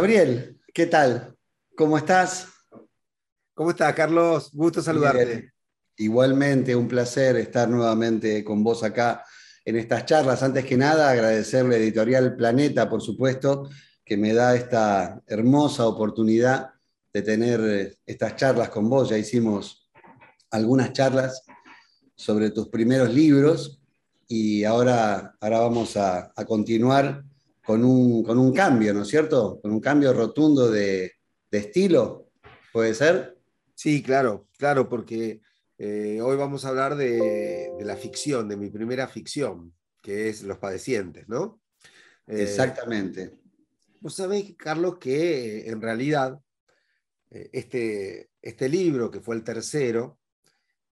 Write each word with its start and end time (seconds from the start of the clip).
Gabriel, 0.00 0.58
¿qué 0.72 0.86
tal? 0.86 1.36
¿Cómo 1.76 1.98
estás? 1.98 2.48
¿Cómo 3.52 3.68
estás, 3.68 3.92
Carlos? 3.92 4.50
Gusto 4.50 4.80
saludarte. 4.80 5.52
Igualmente, 5.98 6.74
un 6.74 6.88
placer 6.88 7.36
estar 7.36 7.68
nuevamente 7.68 8.42
con 8.42 8.64
vos 8.64 8.82
acá 8.82 9.22
en 9.62 9.76
estas 9.76 10.06
charlas. 10.06 10.42
Antes 10.42 10.64
que 10.64 10.78
nada, 10.78 11.10
agradecerle 11.10 11.76
a 11.76 11.78
Editorial 11.80 12.34
Planeta, 12.34 12.88
por 12.88 13.02
supuesto, 13.02 13.68
que 14.02 14.16
me 14.16 14.32
da 14.32 14.56
esta 14.56 15.20
hermosa 15.26 15.86
oportunidad 15.86 16.70
de 17.12 17.20
tener 17.20 17.60
eh, 17.60 17.98
estas 18.06 18.36
charlas 18.36 18.70
con 18.70 18.88
vos. 18.88 19.10
Ya 19.10 19.18
hicimos 19.18 19.90
algunas 20.50 20.94
charlas 20.94 21.42
sobre 22.16 22.52
tus 22.52 22.68
primeros 22.68 23.12
libros 23.12 23.82
y 24.26 24.64
ahora, 24.64 25.36
ahora 25.42 25.58
vamos 25.58 25.98
a, 25.98 26.32
continuar 26.46 27.22
con 27.70 27.84
un, 27.84 28.24
con 28.24 28.36
un, 28.36 28.52
cambio, 28.52 28.92
¿no 28.92 29.02
es 29.02 29.08
cierto? 29.08 29.60
Con 29.62 29.70
un 29.70 29.78
cambio 29.78 30.12
rotundo 30.12 30.68
de, 30.68 31.12
de 31.52 31.58
estilo, 31.58 32.32
¿puede 32.72 32.94
ser? 32.94 33.38
Sí, 33.76 34.02
claro, 34.02 34.48
claro, 34.58 34.88
porque 34.88 35.40
eh, 35.78 36.20
hoy 36.20 36.36
vamos 36.36 36.64
a 36.64 36.70
hablar 36.70 36.96
de, 36.96 37.70
la 37.82 37.94
ficción, 37.94 38.48
de 38.48 38.56
mi 38.56 38.70
primera 38.70 39.06
ficción, 39.06 39.72
que 40.02 40.28
es 40.28 40.42
Los 40.42 40.58
Padecientes, 40.58 41.28
¿no? 41.28 41.62
Eh, 42.26 42.42
Exactamente. 42.42 43.38
Vos 44.00 44.16
sabés, 44.16 44.52
Carlos, 44.56 44.98
que 44.98 45.68
en 45.68 45.80
realidad 45.80 46.40
eh, 47.30 47.50
este, 47.52 48.30
este 48.42 48.68
libro, 48.68 49.12
que 49.12 49.20
fue 49.20 49.36
el 49.36 49.44
tercero, 49.44 50.18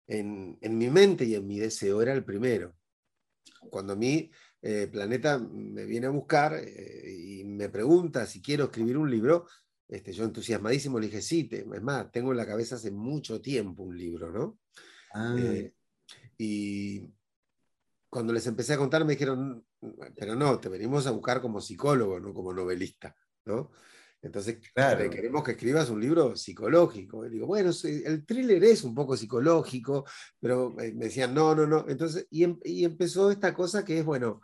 en, 0.06 0.56
mi 0.62 0.90
mente 0.90 1.24
y 1.24 1.34
en 1.34 1.44
mi 1.44 1.58
deseo 1.58 2.00
era 2.02 2.12
el 2.12 2.24
primero. 2.24 2.76
Cuando 3.68 3.94
a 3.94 3.96
mí 3.96 4.30
Planeta 4.60 5.38
me 5.38 5.84
viene 5.84 6.08
a 6.08 6.10
buscar 6.10 6.60
y 6.62 7.44
me 7.44 7.68
pregunta 7.68 8.26
si 8.26 8.42
quiero 8.42 8.64
escribir 8.64 8.98
un 8.98 9.10
libro, 9.10 9.46
este, 9.88 10.12
yo 10.12 10.24
entusiasmadísimo 10.24 11.00
le 11.00 11.06
dije, 11.06 11.22
sí, 11.22 11.48
es 11.50 11.82
más, 11.82 12.12
tengo 12.12 12.32
en 12.32 12.36
la 12.36 12.46
cabeza 12.46 12.74
hace 12.74 12.90
mucho 12.90 13.40
tiempo 13.40 13.84
un 13.84 13.96
libro, 13.96 14.30
¿no? 14.30 14.58
Ah. 15.14 15.34
Eh, 15.38 15.72
y 16.36 17.10
cuando 18.10 18.34
les 18.34 18.46
empecé 18.46 18.74
a 18.74 18.78
contar 18.78 19.04
me 19.04 19.14
dijeron, 19.14 19.64
pero 20.14 20.34
no, 20.34 20.58
te 20.60 20.68
venimos 20.68 21.06
a 21.06 21.10
buscar 21.10 21.40
como 21.40 21.60
psicólogo, 21.60 22.20
no 22.20 22.34
como 22.34 22.52
novelista, 22.52 23.16
¿no? 23.46 23.70
Entonces, 24.20 24.58
claro. 24.74 25.08
queremos 25.08 25.44
que 25.44 25.52
escribas 25.52 25.90
un 25.90 26.00
libro 26.00 26.34
psicológico. 26.34 27.24
Y 27.26 27.30
digo, 27.30 27.46
bueno, 27.46 27.70
el 27.84 28.26
thriller 28.26 28.62
es 28.64 28.82
un 28.82 28.94
poco 28.94 29.16
psicológico, 29.16 30.04
pero 30.40 30.70
me 30.70 30.92
decían, 30.92 31.32
no, 31.32 31.54
no, 31.54 31.66
no. 31.66 31.84
Entonces, 31.88 32.26
y, 32.30 32.44
em, 32.44 32.58
empezó 32.64 33.30
esta 33.30 33.54
cosa 33.54 33.84
que 33.84 34.00
es, 34.00 34.04
bueno, 34.04 34.40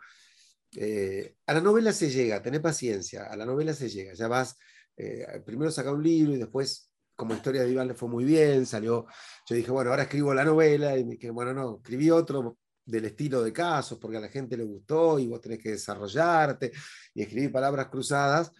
eh, 0.75 1.35
a 1.45 1.53
la 1.53 1.61
novela 1.61 1.91
se 1.93 2.09
llega, 2.09 2.41
tené 2.41 2.59
paciencia, 2.59 3.25
a 3.25 3.35
la 3.35 3.45
novela 3.45 3.73
se 3.73 3.89
llega, 3.89 4.13
ya 4.13 4.27
vas 4.27 4.57
eh, 4.97 5.41
primero 5.45 5.71
sacar 5.71 5.93
un 5.93 6.03
libro 6.03 6.33
y 6.33 6.37
después, 6.37 6.91
como 7.15 7.33
historia 7.33 7.63
de 7.63 7.71
Iván 7.71 7.87
le 7.87 7.93
fue 7.95 8.09
muy 8.09 8.23
bien, 8.23 8.65
salió, 8.65 9.05
yo 9.47 9.55
dije, 9.55 9.71
bueno, 9.71 9.89
ahora 9.89 10.03
escribo 10.03 10.33
la 10.33 10.43
novela, 10.43 10.97
y 10.97 11.05
me 11.05 11.13
dije, 11.13 11.29
bueno, 11.29 11.53
no, 11.53 11.77
escribí 11.77 12.09
otro 12.11 12.57
del 12.85 13.05
estilo 13.05 13.41
de 13.41 13.51
casos, 13.51 13.97
porque 13.99 14.17
a 14.17 14.21
la 14.21 14.29
gente 14.29 14.57
le 14.57 14.63
gustó 14.63 15.17
y 15.19 15.27
vos 15.27 15.41
tenés 15.41 15.59
que 15.59 15.71
desarrollarte, 15.71 16.71
y 17.13 17.23
escribí 17.23 17.47
palabras 17.49 17.87
cruzadas, 17.87 18.51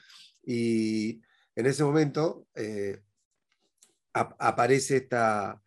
y 0.46 1.22
en 1.56 1.66
ese 1.66 1.84
momento 1.84 2.48
eh, 2.56 3.02
aparece 4.14 4.98
esta, 4.98 5.62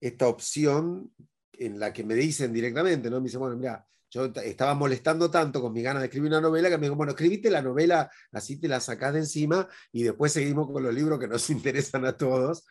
esta 0.00 0.28
opción 0.28 1.12
en 1.52 1.78
la 1.78 1.92
que 1.92 2.04
me 2.04 2.14
dicen 2.14 2.52
directamente, 2.52 3.08
¿no? 3.08 3.20
Me 3.20 3.24
dicen, 3.24 3.40
bueno, 3.40 3.56
mira, 3.56 3.86
yo 4.10 4.26
estaba 4.26 4.74
molestando 4.74 5.30
tanto 5.30 5.60
con 5.60 5.72
mi 5.72 5.82
ganas 5.82 6.02
de 6.02 6.06
escribir 6.06 6.28
una 6.28 6.40
novela 6.40 6.68
que 6.68 6.78
me 6.78 6.86
dijo, 6.86 6.96
bueno, 6.96 7.12
escribiste 7.12 7.50
la 7.50 7.62
novela, 7.62 8.10
así 8.32 8.60
te 8.60 8.68
la 8.68 8.80
sacás 8.80 9.12
de 9.12 9.20
encima 9.20 9.68
y 9.90 10.04
después 10.04 10.32
seguimos 10.32 10.70
con 10.70 10.82
los 10.82 10.94
libros 10.94 11.18
que 11.18 11.28
nos 11.28 11.48
interesan 11.50 12.04
a 12.04 12.16
todos. 12.16 12.64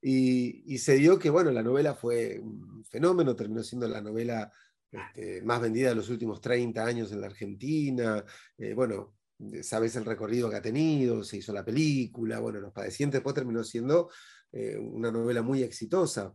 Y, 0.00 0.78
se 0.78 0.96
dio 0.96 1.18
que, 1.18 1.30
bueno, 1.30 1.50
la 1.50 1.62
novela 1.62 1.94
fue 1.94 2.38
un 2.38 2.84
fenómeno, 2.84 3.34
terminó 3.34 3.62
siendo 3.62 3.88
la 3.88 4.02
novela 4.02 4.52
este, 4.92 5.40
más 5.42 5.62
vendida 5.62 5.88
de 5.88 5.94
los 5.94 6.10
últimos 6.10 6.42
30 6.42 6.84
años 6.84 7.10
en 7.10 7.22
la 7.22 7.28
Argentina. 7.28 8.22
Eh, 8.58 8.74
bueno, 8.74 9.14
sabes 9.62 9.96
el 9.96 10.04
recorrido 10.04 10.50
que 10.50 10.56
ha 10.56 10.62
tenido, 10.62 11.22
se 11.24 11.38
hizo 11.38 11.52
la 11.52 11.64
película, 11.64 12.38
bueno, 12.38 12.60
Los 12.60 12.72
Padecientes 12.72 13.18
después 13.18 13.34
terminó 13.34 13.62
siendo 13.64 14.10
eh, 14.52 14.76
una 14.76 15.10
novela 15.10 15.42
muy 15.42 15.62
exitosa, 15.62 16.34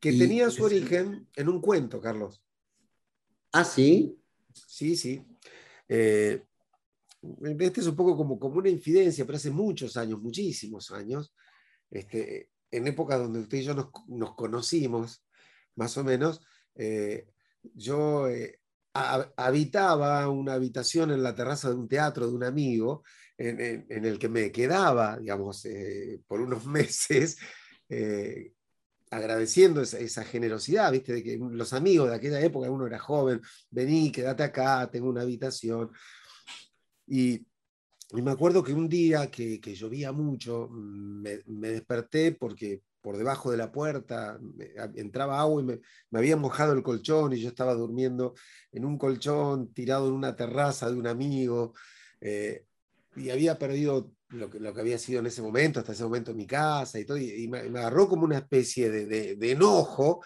que 0.00 0.12
tenía 0.12 0.50
su 0.50 0.64
origen 0.64 1.28
en 1.34 1.48
un 1.48 1.60
cuento, 1.60 2.00
Carlos. 2.00 2.42
Ah, 3.52 3.64
sí. 3.64 4.16
Sí, 4.52 4.96
sí. 4.96 5.24
Eh, 5.88 6.44
este 7.48 7.80
es 7.80 7.86
un 7.86 7.96
poco 7.96 8.16
como, 8.16 8.38
como 8.38 8.58
una 8.58 8.68
infidencia, 8.68 9.24
pero 9.26 9.36
hace 9.36 9.50
muchos 9.50 9.96
años, 9.96 10.20
muchísimos 10.20 10.90
años, 10.92 11.34
este, 11.90 12.50
en 12.70 12.86
épocas 12.86 13.18
donde 13.18 13.40
usted 13.40 13.58
y 13.58 13.62
yo 13.64 13.74
nos, 14.06 14.34
conocimos, 14.34 15.24
más 15.74 15.96
o 15.96 16.04
menos, 16.04 16.40
eh, 16.74 17.28
yo 17.74 18.28
eh, 18.28 18.60
habitaba 18.92 20.28
una 20.28 20.54
habitación 20.54 21.10
en 21.10 21.22
la 21.22 21.34
terraza 21.34 21.68
de 21.68 21.76
un 21.76 21.88
teatro 21.88 22.26
de 22.26 22.34
un 22.34 22.44
amigo, 22.44 23.04
en, 23.36 23.86
el 24.04 24.18
que 24.18 24.28
me 24.28 24.50
quedaba, 24.50 25.16
digamos, 25.18 25.66
por 26.26 26.40
unos 26.40 26.66
meses, 26.66 27.38
agradeciendo 29.10 29.80
esa, 29.82 30.24
generosidad, 30.24 30.92
¿viste? 30.92 31.14
De 31.14 31.22
que 31.22 31.38
los 31.38 31.72
amigos 31.72 32.10
de 32.10 32.16
aquella 32.16 32.40
época, 32.40 32.70
uno 32.70 32.86
era 32.86 32.98
joven, 32.98 33.40
vení, 33.70 34.12
quédate 34.12 34.42
acá, 34.42 34.88
tengo 34.90 35.08
una 35.08 35.22
habitación. 35.22 35.90
Y, 37.06 37.46
me 38.12 38.30
acuerdo 38.30 38.62
que 38.62 38.72
un 38.72 38.88
día 38.88 39.30
que, 39.30 39.60
llovía 39.60 40.12
mucho, 40.12 40.68
me, 40.70 41.42
desperté 41.46 42.32
porque 42.32 42.82
por 43.00 43.16
debajo 43.16 43.50
de 43.50 43.56
la 43.56 43.70
puerta 43.70 44.38
entraba 44.94 45.40
agua 45.40 45.62
y 45.62 45.64
me, 45.64 45.80
me 46.10 46.18
había 46.18 46.36
mojado 46.36 46.72
el 46.72 46.82
colchón 46.82 47.32
y 47.32 47.40
yo 47.40 47.48
estaba 47.48 47.74
durmiendo 47.74 48.34
en 48.72 48.84
un 48.84 48.98
colchón 48.98 49.72
tirado 49.72 50.08
en 50.08 50.14
una 50.14 50.34
terraza 50.36 50.90
de 50.90 50.96
un 50.96 51.06
amigo. 51.06 51.74
Eh, 52.20 52.64
y 53.16 53.30
había 53.30 53.58
perdido 53.58 54.12
lo 54.30 54.50
que, 54.50 54.60
lo 54.60 54.74
que 54.74 54.80
había 54.80 54.98
sido 54.98 55.20
en 55.20 55.26
ese 55.26 55.42
momento, 55.42 55.80
hasta 55.80 55.92
ese 55.92 56.04
momento 56.04 56.30
en 56.30 56.36
mi 56.36 56.46
casa 56.46 56.98
y 56.98 57.04
todo, 57.04 57.18
y, 57.18 57.48
me, 57.48 57.58
agarró 57.58 58.08
como 58.08 58.24
una 58.24 58.38
especie 58.38 58.90
de, 58.90 59.36
de, 59.36 59.50
enojo, 59.50 60.24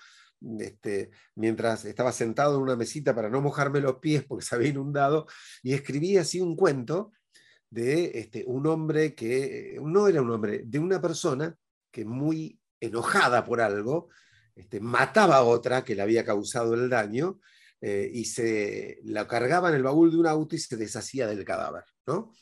este, 0.58 1.10
mientras 1.36 1.84
estaba 1.84 2.12
sentado 2.12 2.56
en 2.56 2.62
una 2.62 2.76
mesita 2.76 3.14
para 3.14 3.30
no 3.30 3.40
mojarme 3.40 3.80
los 3.80 3.96
pies 3.98 4.24
porque 4.24 4.44
se 4.44 4.54
había 4.54 4.70
inundado, 4.70 5.26
y 5.62 5.72
escribí 5.72 6.16
así 6.16 6.40
un 6.40 6.56
cuento 6.56 7.12
de 7.70 8.18
este, 8.18 8.44
un 8.46 8.66
hombre 8.66 9.14
que, 9.14 9.78
no 9.82 10.08
era 10.08 10.20
un 10.20 10.30
hombre, 10.30 10.62
de 10.64 10.78
una 10.78 11.00
persona 11.00 11.56
que 11.90 12.04
muy 12.04 12.58
enojada 12.82 13.44
por 13.44 13.60
algo, 13.60 14.08
este, 14.54 14.80
mataba 14.80 15.36
a 15.36 15.44
otra 15.44 15.84
que 15.84 15.94
le 15.94 16.02
había 16.02 16.24
causado 16.24 16.74
el 16.74 16.90
daño, 16.90 17.40
eh, 17.84 18.08
y 18.14 18.26
se 18.26 19.00
la 19.02 19.26
cargaba 19.26 19.68
en 19.68 19.74
el 19.74 19.82
baúl 19.82 20.12
de 20.12 20.18
un 20.18 20.26
auto 20.28 20.54
y 20.54 20.58
se 20.58 20.76
deshacía 20.76 21.26
del 21.26 21.44
cadáver. 21.44 21.82
¿no? 22.06 22.32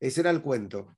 Ese 0.00 0.22
era 0.22 0.30
el 0.30 0.42
cuento. 0.42 0.96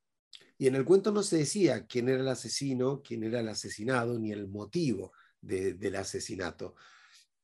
Y 0.57 0.65
en 0.65 0.75
el 0.75 0.85
cuento 0.85 1.11
no 1.11 1.21
se 1.21 1.37
decía 1.37 1.85
quién 1.85 2.09
era 2.09 2.21
el 2.21 2.27
asesino, 2.27 3.03
quién 3.03 3.23
era 3.23 3.41
el 3.41 3.49
asesinado, 3.49 4.17
ni 4.17 4.31
el 4.31 4.47
motivo 4.47 5.11
del 5.39 5.95
asesinato. 5.95 6.75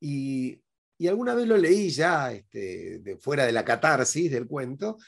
Y, 0.00 0.60
alguna 1.06 1.34
vez 1.34 1.46
lo 1.46 1.56
leí 1.56 1.90
ya 1.90 2.32
este, 2.32 2.98
de, 3.00 3.16
fuera 3.18 3.44
de 3.44 3.52
la 3.52 3.64
catarsis 3.64 4.30
del 4.30 4.46
cuento 4.46 4.98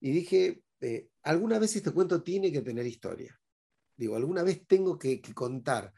y 0.00 0.10
dije, 0.10 0.62
eh, 0.80 1.08
alguna 1.22 1.58
vez 1.58 1.76
este 1.76 1.92
cuento 1.92 2.22
tiene 2.22 2.50
que 2.50 2.62
tener 2.62 2.86
historia. 2.86 3.38
Digo, 3.96 4.16
alguna 4.16 4.42
vez 4.42 4.66
tengo 4.66 4.98
que, 4.98 5.20
contar 5.34 5.92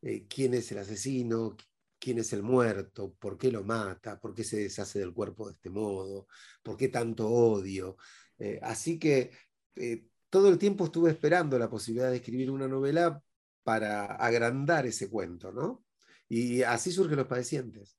eh, 0.00 0.26
quién 0.28 0.54
es 0.54 0.70
el 0.72 0.78
asesino, 0.78 1.56
quién 1.98 2.18
es 2.18 2.32
el 2.32 2.42
muerto, 2.42 3.14
por 3.18 3.38
qué 3.38 3.50
lo 3.50 3.64
mata, 3.64 4.18
por 4.20 4.34
qué 4.34 4.44
se 4.44 4.58
deshace 4.58 4.98
del 4.98 5.12
cuerpo 5.12 5.46
de 5.46 5.54
este 5.54 5.70
modo, 5.70 6.26
por 6.62 6.76
qué 6.76 6.88
tanto 6.88 7.28
odio. 7.28 7.96
Eh, 8.38 8.58
así 8.62 8.98
que 8.98 9.30
eh, 9.76 10.06
todo 10.28 10.48
el 10.48 10.58
tiempo 10.58 10.84
estuve 10.84 11.10
esperando 11.10 11.58
la 11.58 11.70
posibilidad 11.70 12.10
de 12.10 12.16
escribir 12.16 12.50
una 12.50 12.68
novela 12.68 13.22
para 13.62 14.06
agrandar 14.06 14.86
ese 14.86 15.08
cuento, 15.08 15.52
¿no? 15.52 15.84
Y 16.28 16.62
así 16.62 16.90
surgen 16.90 17.18
los 17.18 17.26
padecientes. 17.26 17.96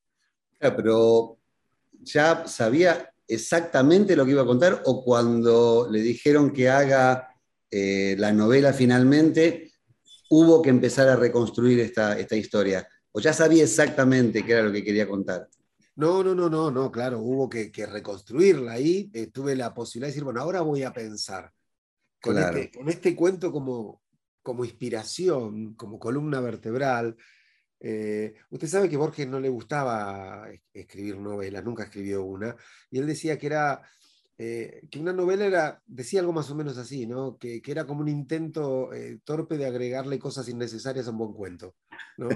pero 0.59 1.37
ya 2.01 2.47
sabía 2.47 3.13
exactamente 3.27 4.15
lo 4.15 4.25
que 4.25 4.31
iba 4.31 4.41
a 4.41 4.45
contar 4.45 4.81
o 4.85 5.03
cuando 5.03 5.87
le 5.89 6.01
dijeron 6.01 6.51
que 6.51 6.69
haga 6.69 7.32
eh, 7.75 8.15
la 8.19 8.31
novela 8.31 8.71
finalmente, 8.71 9.71
hubo 10.29 10.61
que 10.61 10.69
empezar 10.69 11.09
a 11.09 11.15
reconstruir 11.15 11.79
esta, 11.79 12.19
esta 12.19 12.35
historia. 12.35 12.87
O 13.11 13.19
ya 13.19 13.33
sabía 13.33 13.63
exactamente 13.63 14.45
qué 14.45 14.51
era 14.51 14.61
lo 14.61 14.71
que 14.71 14.83
quería 14.83 15.07
contar. 15.07 15.49
No, 15.95 16.23
no, 16.23 16.35
no, 16.35 16.51
no, 16.51 16.69
no, 16.69 16.91
claro, 16.91 17.19
hubo 17.19 17.49
que, 17.49 17.71
reconstruirla 17.87 18.73
ahí. 18.73 19.09
Eh, 19.11 19.31
tuve 19.31 19.55
la 19.55 19.73
posibilidad 19.73 20.07
de 20.07 20.11
decir, 20.11 20.23
bueno, 20.23 20.41
ahora 20.41 20.61
voy 20.61 20.83
a 20.83 20.93
pensar 20.93 21.51
con, 22.21 22.37
este, 22.37 22.71
este, 22.85 23.15
cuento 23.15 23.51
como, 23.51 24.03
como 24.43 24.63
inspiración, 24.63 25.73
como 25.73 25.97
columna 25.97 26.41
vertebral. 26.41 27.17
Eh, 27.79 28.35
usted 28.51 28.67
sabe 28.67 28.87
que 28.87 28.97
Borges 28.97 29.27
no 29.27 29.39
le 29.39 29.49
gustaba 29.49 30.47
escribir 30.71 31.17
novelas, 31.17 31.63
nunca 31.63 31.85
escribió 31.85 32.23
una, 32.23 32.55
y 32.91 32.99
él 32.99 33.07
decía 33.07 33.39
que 33.39 33.47
era 33.47 33.81
eh, 34.37 34.87
que 34.89 34.99
una 34.99 35.13
novela 35.13 35.45
era, 35.45 35.81
decía 35.85 36.19
algo 36.19 36.33
más 36.33 36.49
o 36.49 36.55
menos 36.55 36.77
así, 36.77 37.05
¿no? 37.05 37.37
que, 37.37 37.61
era 37.65 37.85
como 37.85 38.01
un 38.01 38.07
intento 38.07 38.91
eh, 38.91 39.19
torpe 39.23 39.57
de 39.57 39.67
agregarle 39.67 40.17
cosas 40.17 40.49
innecesarias 40.49 41.07
a 41.07 41.11
un 41.11 41.19
buen 41.19 41.33
cuento. 41.33 41.75
¿no? 42.17 42.29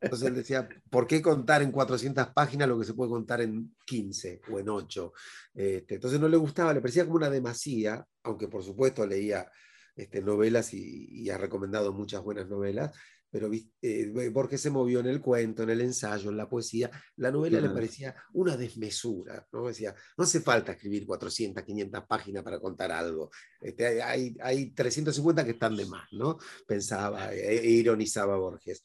Entonces 0.00 0.28
él 0.28 0.34
decía, 0.34 0.68
¿por 0.90 1.06
qué 1.06 1.20
contar 1.20 1.62
en 1.62 1.70
400 1.70 2.28
páginas 2.28 2.68
lo 2.68 2.78
que 2.78 2.86
se 2.86 2.94
puede 2.94 3.10
contar 3.10 3.42
en 3.42 3.74
15 3.86 4.40
o 4.50 4.58
en 4.58 4.68
8? 4.68 5.12
Este, 5.54 5.94
entonces 5.96 6.18
no 6.18 6.28
le 6.28 6.36
gustaba, 6.36 6.72
le 6.72 6.80
parecía 6.80 7.04
como 7.04 7.16
una 7.16 7.30
demasía, 7.30 8.06
aunque 8.22 8.48
por 8.48 8.62
supuesto 8.62 9.06
leía 9.06 9.50
este, 9.94 10.22
novelas 10.22 10.72
y, 10.72 11.28
ha 11.28 11.36
recomendado 11.36 11.92
muchas 11.92 12.22
buenas 12.22 12.48
novelas, 12.48 12.96
pero 13.32 13.50
eh, 13.80 14.28
Borges 14.30 14.60
se 14.60 14.68
movió 14.68 15.00
en 15.00 15.06
el 15.06 15.22
cuento, 15.22 15.62
en 15.62 15.70
el 15.70 15.80
ensayo, 15.80 16.28
en 16.28 16.36
la 16.36 16.50
poesía. 16.50 16.90
La 17.16 17.30
novela 17.30 17.62
le 17.62 17.70
parecía 17.70 18.14
una 18.34 18.58
desmesura, 18.58 19.48
¿no? 19.52 19.68
Decía, 19.68 19.94
no 20.18 20.24
hace 20.24 20.42
falta 20.42 20.72
escribir 20.72 21.06
400, 21.06 21.64
500 21.64 22.04
páginas 22.06 22.42
para 22.42 22.60
contar 22.60 22.92
algo. 22.92 23.30
Este, 23.58 24.02
hay, 24.02 24.36
hay 24.38 24.72
350 24.72 25.46
que 25.46 25.52
están 25.52 25.74
de 25.74 25.86
más, 25.86 26.12
¿no? 26.12 26.36
Pensaba 26.66 27.34
e, 27.34 27.56
e 27.56 27.70
ironizaba 27.70 28.36
Borges. 28.36 28.84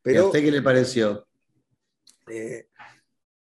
Pero, 0.00 0.22
a 0.22 0.26
usted 0.28 0.42
qué 0.42 0.50
le 0.50 0.62
pareció? 0.62 1.26
Eh, 2.28 2.68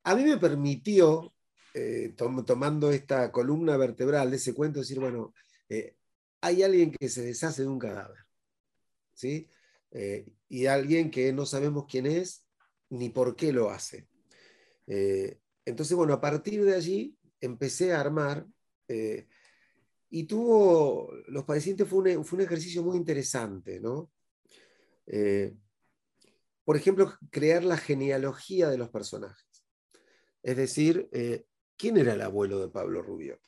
a 0.04 0.14
mí 0.14 0.26
me 0.26 0.36
permitió, 0.36 1.34
eh, 1.74 2.14
tomando 2.18 2.92
esta 2.92 3.32
columna 3.32 3.78
vertebral 3.78 4.30
de 4.30 4.36
ese 4.36 4.54
cuento, 4.54 4.80
decir, 4.82 5.00
bueno, 5.00 5.34
eh, 5.70 5.96
hay 6.42 6.64
alguien 6.64 6.92
que 6.92 7.08
se 7.08 7.22
deshace 7.22 7.62
de 7.62 7.70
un 7.70 7.80
cadáver. 7.80 8.18
¿sí? 9.14 9.48
Eh, 9.94 10.26
y 10.50 10.66
alguien 10.66 11.12
que 11.12 11.32
no 11.32 11.46
sabemos 11.46 11.86
quién 11.88 12.08
es 12.08 12.46
ni 12.90 13.10
por 13.10 13.36
qué 13.36 13.54
lo 13.54 13.70
hace. 13.70 14.08
Eh, 14.88 15.40
entonces, 15.66 15.96
bueno, 15.96 16.14
a 16.14 16.22
partir 16.22 16.66
de 16.66 16.76
allí 16.76 17.16
empecé 17.40 17.94
a 17.94 18.02
armar 18.02 18.46
eh, 18.88 19.28
y 20.10 20.24
tuvo, 20.24 21.12
los 21.28 21.46
pacientes 21.46 21.88
fue 21.88 22.18
un, 22.18 22.26
fue 22.26 22.38
un 22.38 22.46
ejercicio 22.46 22.84
muy 22.84 22.98
interesante, 22.98 23.80
¿no? 23.80 24.12
por 26.64 26.78
ejemplo, 26.78 27.14
crear 27.30 27.66
la 27.66 27.76
genealogía 27.76 28.70
de 28.70 28.78
los 28.78 28.90
personajes. 28.90 29.66
Es 30.42 30.56
decir, 30.56 31.10
¿quién 31.76 31.98
era 31.98 32.14
el 32.14 32.22
abuelo 32.22 32.58
de 32.60 32.70
Pablo 32.70 33.02
Rubio? 33.02 33.42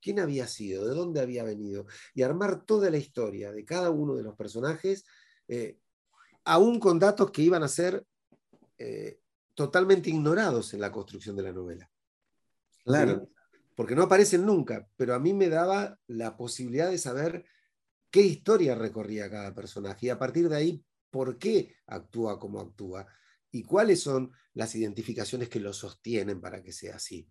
¿Quién 0.00 0.18
había 0.18 0.48
sido? 0.48 0.88
¿De 0.88 0.94
dónde 0.96 1.20
había 1.20 1.44
venido? 1.44 1.86
Y 2.14 2.22
armar 2.22 2.64
toda 2.66 2.90
la 2.90 2.96
historia 2.96 3.52
de 3.52 3.64
cada 3.64 3.90
uno 3.90 4.16
de 4.16 4.24
los 4.24 4.34
personajes 4.34 5.04
eh, 5.54 5.78
aún 6.44 6.80
con 6.80 6.98
datos 6.98 7.30
que 7.30 7.42
iban 7.42 7.62
a 7.62 7.68
ser 7.68 8.06
eh, 8.78 9.20
totalmente 9.52 10.08
ignorados 10.08 10.72
en 10.72 10.80
la 10.80 10.90
construcción 10.90 11.36
de 11.36 11.42
la 11.42 11.52
novela. 11.52 11.90
Claro. 12.82 13.28
Porque 13.76 13.94
no 13.94 14.04
aparecen 14.04 14.46
nunca, 14.46 14.88
pero 14.96 15.14
a 15.14 15.18
mí 15.18 15.34
me 15.34 15.50
daba 15.50 15.98
la 16.06 16.38
posibilidad 16.38 16.90
de 16.90 16.96
saber 16.96 17.44
qué 18.10 18.22
historia 18.22 18.74
recorría 18.74 19.30
cada 19.30 19.54
personaje 19.54 20.06
y 20.06 20.08
a 20.08 20.18
partir 20.18 20.48
de 20.48 20.56
ahí, 20.56 20.84
por 21.10 21.36
qué 21.36 21.76
actúa 21.86 22.38
como 22.38 22.58
actúa 22.58 23.06
y 23.50 23.62
cuáles 23.62 24.00
son 24.00 24.32
las 24.54 24.74
identificaciones 24.74 25.50
que 25.50 25.60
lo 25.60 25.74
sostienen 25.74 26.40
para 26.40 26.62
que 26.62 26.72
sea 26.72 26.96
así. 26.96 27.28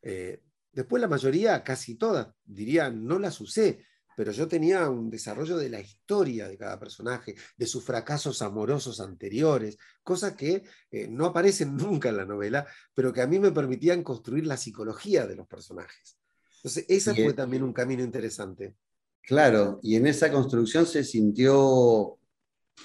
Eh, 0.00 0.42
después 0.72 1.02
la 1.02 1.08
mayoría, 1.08 1.62
casi 1.62 1.96
todas, 1.96 2.28
diría, 2.42 2.88
no 2.88 3.18
las 3.18 3.38
usé, 3.38 3.84
pero 4.16 4.32
yo 4.32 4.48
tenía 4.48 4.88
un 4.88 5.10
desarrollo 5.10 5.56
de 5.56 5.70
la 5.70 5.80
historia 5.80 6.48
de 6.48 6.58
cada 6.58 6.78
personaje, 6.78 7.34
de 7.56 7.66
sus 7.66 7.84
fracasos 7.84 8.42
amorosos 8.42 9.00
anteriores, 9.00 9.78
cosas 10.02 10.34
que 10.34 10.64
eh, 10.90 11.08
no 11.08 11.26
aparecen 11.26 11.76
nunca 11.76 12.08
en 12.08 12.16
la 12.16 12.24
novela, 12.24 12.66
pero 12.94 13.12
que 13.12 13.22
a 13.22 13.26
mí 13.26 13.38
me 13.38 13.52
permitían 13.52 14.02
construir 14.02 14.46
la 14.46 14.56
psicología 14.56 15.26
de 15.26 15.36
los 15.36 15.46
personajes. 15.46 16.18
Entonces, 16.56 16.84
ese 16.88 17.14
fue 17.14 17.32
también 17.32 17.62
un 17.62 17.72
camino 17.72 18.02
interesante. 18.02 18.74
Claro, 19.22 19.80
y 19.82 19.96
en 19.96 20.06
esa 20.06 20.30
construcción 20.30 20.84
se 20.86 21.04
sintió 21.04 22.18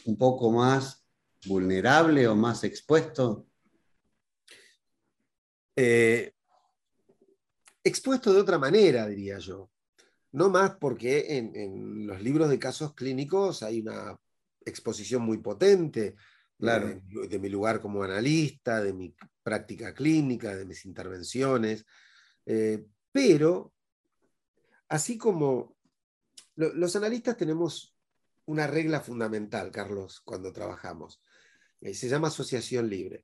un 0.05 0.17
poco 0.17 0.51
más 0.51 1.03
vulnerable 1.45 2.27
o 2.27 2.35
más 2.35 2.63
expuesto. 2.63 3.47
Eh, 5.75 6.33
expuesto 7.83 8.33
de 8.33 8.39
otra 8.39 8.57
manera, 8.57 9.07
diría 9.07 9.39
yo. 9.39 9.69
No 10.35 10.49
más 10.49 10.75
porque 10.75 11.37
en, 11.37 12.05
los 12.05 12.21
libros 12.21 12.49
de 12.49 12.59
casos 12.59 12.93
clínicos 12.93 13.63
hay 13.63 13.79
una 13.79 14.19
exposición 14.65 15.21
muy 15.21 15.37
potente 15.37 16.17
de, 16.57 17.39
mi 17.39 17.47
lugar 17.47 17.79
como 17.79 18.03
analista, 18.03 18.83
de 18.83 18.91
mi 18.91 19.15
práctica 19.41 19.93
clínica, 19.93 20.53
de 20.53 20.65
mis 20.65 20.83
intervenciones. 20.83 21.85
Eh, 22.45 22.85
pero, 23.13 23.71
así 24.89 25.17
como 25.17 25.77
los 26.57 26.97
analistas 26.97 27.37
tenemos 27.37 27.95
una 28.45 28.67
regla 28.67 28.99
fundamental, 28.99 29.71
Carlos, 29.71 30.19
cuando 30.19 30.51
trabajamos. 30.51 31.21
Eh, 31.79 31.93
se 31.93 32.09
llama 32.09 32.27
asociación 32.27 32.89
libre. 32.89 33.23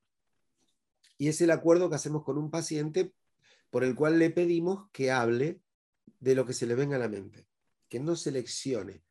Y 1.18 1.28
es 1.28 1.42
el 1.42 1.52
acuerdo 1.52 1.90
que 1.90 1.98
hacemos 1.98 2.24
con 2.24 2.38
un 2.38 2.50
paciente 2.50 3.12
por 3.69 3.84
el 3.84 3.96
cual 3.96 4.18
le 4.18 4.30
pedimos 4.30 4.90
que 4.94 5.12
hable 5.12 5.60
de 6.22 6.36
lo 6.36 6.46
que 6.46 6.54
se 6.54 6.66
le 6.66 6.76
venga 6.76 6.96
a 6.96 7.00
la 7.00 7.10
mente, 7.10 7.48
que 7.90 8.00
no 8.00 8.16
seleccione, 8.16 9.04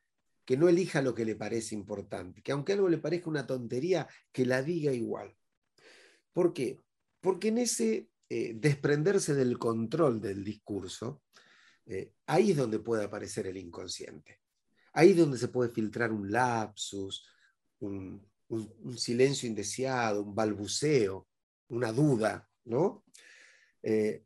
que 0.46 0.56
no 0.56 0.68
elija 0.68 1.02
lo 1.02 1.14
que 1.14 1.26
le 1.26 1.36
parece 1.36 1.74
importante, 1.74 2.40
que 2.40 2.52
aunque 2.52 2.72
algo 2.72 2.88
le 2.88 2.98
parezca 2.98 3.28
una 3.28 3.46
tontería, 3.46 4.08
que 4.32 4.46
la 4.46 4.62
diga 4.62 4.92
igual. 4.92 5.36
¿Por 6.32 6.54
qué? 6.54 6.80
Porque 7.20 7.48
en 7.48 7.58
ese 7.58 8.08
eh, 8.28 8.54
desprenderse 8.54 9.34
del 9.34 9.58
control 9.58 10.20
del 10.20 10.44
discurso, 10.44 11.22
eh, 11.86 12.14
ahí 12.26 12.52
es 12.52 12.56
donde 12.56 12.78
puede 12.78 13.04
aparecer 13.04 13.48
el 13.48 13.56
inconsciente. 13.56 14.40
Ahí 14.92 15.10
es 15.10 15.16
donde 15.16 15.36
se 15.36 15.48
puede 15.48 15.70
filtrar 15.70 16.12
un 16.12 16.30
lapsus, 16.30 17.28
un, 17.80 18.24
silencio 18.96 19.48
indeseado, 19.48 20.22
un 20.22 20.34
balbuceo, 20.34 21.28
una 21.68 21.92
duda, 21.92 22.48
¿no? 22.64 23.04
Eh, 23.82 24.24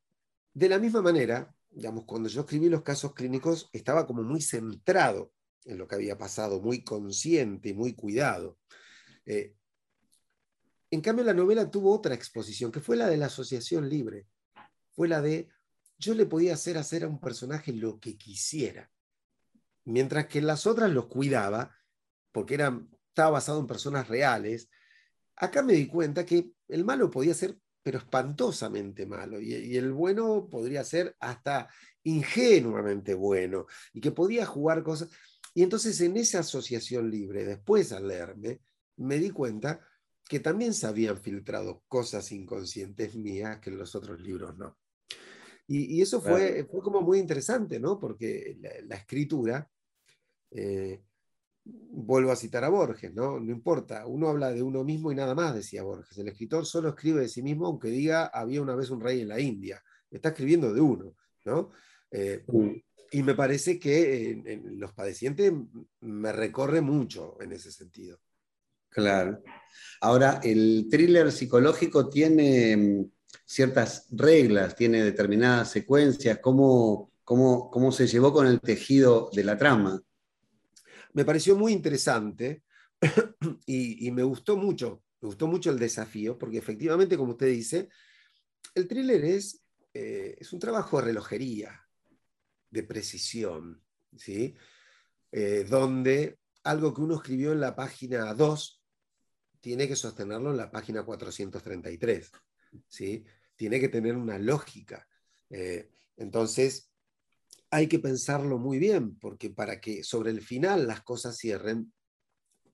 de 0.53 0.69
la 0.69 0.79
misma 0.79 1.03
manera, 1.03 1.55
digamos, 1.75 2.05
cuando 2.05 2.29
yo 2.29 2.43
escribí 2.43 2.69
los 2.69 2.83
casos 2.83 3.15
clínicos, 3.15 3.69
estaba 3.73 4.07
como 4.07 4.23
muy 4.23 4.41
centrado 4.41 5.33
en 5.65 5.79
lo 5.79 5.89
que 5.89 5.97
había 5.97 6.17
pasado, 6.17 6.61
muy 6.61 6.85
consciente 6.85 7.71
y 7.71 7.75
muy 7.75 7.95
cuidado. 7.95 8.59
Eh, 9.27 9.55
en 10.91 11.01
cambio, 11.01 11.25
la 11.25 11.35
novela 11.35 11.71
tuvo 11.71 11.93
otra 11.93 12.15
exposición, 12.15 12.71
que 12.71 12.81
fue 12.81 12.97
la 12.97 13.09
de 13.09 13.17
la 13.17 13.27
asociación 13.27 13.89
libre. 13.89 14.27
Fue 14.93 15.09
la 15.09 15.21
de, 15.21 15.49
yo 15.99 16.15
le 16.15 16.27
podía 16.27 16.55
hacer 16.55 16.79
hacer 16.79 17.05
a 17.05 17.09
un 17.09 17.21
personaje 17.21 17.73
lo 17.73 17.99
que 17.99 18.17
quisiera, 18.17 18.91
mientras 19.85 20.27
que 20.27 20.41
las 20.41 20.67
otras 20.67 20.93
los 20.93 21.07
cuidaba, 21.07 21.77
porque 22.31 22.55
estaba 22.55 23.31
basado 23.31 23.59
en 23.61 23.67
personas 23.67 24.07
reales. 24.07 24.69
Acá 25.35 25.63
me 25.63 25.73
di 25.73 25.89
cuenta 25.89 26.25
que 26.25 26.53
el 26.69 26.85
malo 26.85 27.11
podía 27.11 27.35
ser 27.35 27.59
pero 27.85 27.99
espantosamente 27.99 29.07
malo. 29.07 29.41
Y, 29.41 29.77
el 29.77 29.93
bueno 29.93 30.49
podría 30.51 30.83
ser 30.83 31.15
hasta 31.21 31.69
ingenuamente 32.03 33.15
bueno, 33.15 33.67
y 33.93 34.01
que 34.01 34.11
podía 34.11 34.47
jugar 34.47 34.83
cosas. 34.83 35.11
Y 35.55 35.63
entonces 35.63 36.01
en 36.01 36.17
esa 36.17 36.41
asociación 36.41 37.11
libre, 37.11 37.45
después 37.45 37.93
al 37.93 38.09
leerme, 38.09 38.61
me 38.97 39.19
di 39.19 39.31
cuenta 39.31 39.81
que 40.27 40.41
también 40.41 40.73
se 40.73 40.87
habían 40.87 41.19
filtrado 41.19 41.85
cosas 41.87 42.33
inconscientes 42.33 43.15
mías 43.15 43.61
que 43.61 43.69
en 43.69 43.79
los 43.79 43.95
otros 43.95 44.21
libros 44.21 44.57
no. 44.57 44.79
Y, 45.67 46.01
eso 46.03 46.21
fue, 46.21 46.67
fue 46.71 46.83
como 46.83 47.01
muy 47.01 47.19
interesante, 47.19 47.79
¿no? 47.81 47.99
Porque 47.99 48.59
la, 48.87 48.97
escritura 48.97 49.71
eh, 50.51 51.03
vuelvo 51.65 52.31
a 52.31 52.37
citar 52.37 52.65
a 52.65 52.69
Borges, 52.69 53.15
¿no? 53.15 53.41
No 53.41 53.51
importa, 53.51 54.07
uno 54.07 54.29
habla 54.29 54.53
de 54.53 54.63
uno 54.63 54.85
mismo 54.85 55.11
y 55.11 55.15
nada 55.15 55.35
más, 55.35 55.55
decía 55.55 55.83
Borges. 55.83 56.19
El 56.19 56.29
escritor 56.29 56.67
solo 56.67 56.91
escribe 56.91 57.23
de 57.23 57.29
sí 57.29 57.43
mismo, 57.43 57.67
aunque 57.67 57.89
diga 57.89 58.27
había 58.27 58.61
una 58.63 58.75
vez 58.75 58.91
un 58.91 59.01
rey 59.01 59.23
en 59.23 59.29
la 59.29 59.41
India. 59.41 59.83
Está 60.11 60.31
escribiendo 60.31 60.73
de 60.73 60.81
uno, 60.81 61.17
¿no? 61.45 61.71
Eh, 62.11 62.45
y 63.11 63.23
me 63.23 63.35
parece 63.35 63.79
que 63.79 64.31
en, 64.31 64.79
los 64.79 64.93
padecientes 64.93 65.53
me 66.01 66.33
recorre 66.33 66.81
mucho 66.81 67.41
en 67.41 67.53
ese 67.53 67.73
sentido. 67.73 68.21
Claro. 68.91 69.43
Ahora, 70.01 70.41
el 70.43 70.87
thriller 70.91 71.33
psicológico 71.33 72.09
tiene 72.09 72.77
mm, 72.77 73.11
ciertas 73.45 74.07
reglas, 74.11 74.77
tiene 74.77 75.03
determinadas 75.03 75.71
secuencias, 75.71 76.39
cómo, 76.41 77.11
cómo 77.25 77.93
se 77.93 78.07
llevó 78.07 78.33
con 78.33 78.47
el 78.47 78.61
tejido 78.61 79.31
de 79.33 79.45
la 79.45 79.57
trama 79.57 80.01
me 81.15 81.25
pareció 81.25 81.57
muy 81.57 81.73
interesante 81.73 82.63
y, 83.67 84.11
me 84.11 84.23
gustó 84.23 84.57
mucho, 84.57 85.03
me 85.21 85.27
gustó 85.27 85.47
mucho 85.47 85.71
el 85.71 85.79
desafío, 85.79 86.37
porque 86.39 86.59
efectivamente, 86.59 87.17
como 87.17 87.33
usted 87.33 87.49
dice, 87.49 87.89
el 88.75 88.87
thriller 88.87 89.25
es, 89.25 89.65
eh, 89.95 90.37
es 90.39 90.53
un 90.53 90.59
trabajo 90.59 90.99
de 90.99 91.07
relojería, 91.07 91.81
de 92.71 92.83
precisión, 92.83 93.83
¿sí? 94.17 94.55
Eh, 95.33 95.65
donde 95.69 96.39
algo 96.65 96.93
que 96.93 97.01
uno 97.01 97.17
escribió 97.17 97.53
en 97.53 97.61
la 97.61 97.75
página 97.75 98.33
2 98.35 98.83
tiene 99.61 99.89
que 99.89 99.97
sostenerlo 99.97 100.51
en 100.51 100.57
la 100.57 100.71
página 100.71 101.05
433, 101.05 102.31
¿sí? 102.87 103.25
tiene 103.57 103.81
que 103.81 103.89
tener 103.89 104.17
una 104.17 104.39
lógica. 104.39 105.07
Eh, 105.51 105.91
entonces, 106.17 106.91
hay 107.75 107.89
que 107.89 107.99
pensarlo 107.99 108.57
muy 108.57 108.79
bien, 108.79 109.19
porque 109.19 109.51
para 109.51 109.81
que 109.81 110.05
sobre 110.05 110.31
el 110.31 110.41
final 110.41 110.87
las 110.87 111.03
cosas 111.03 111.37
cierren, 111.37 111.93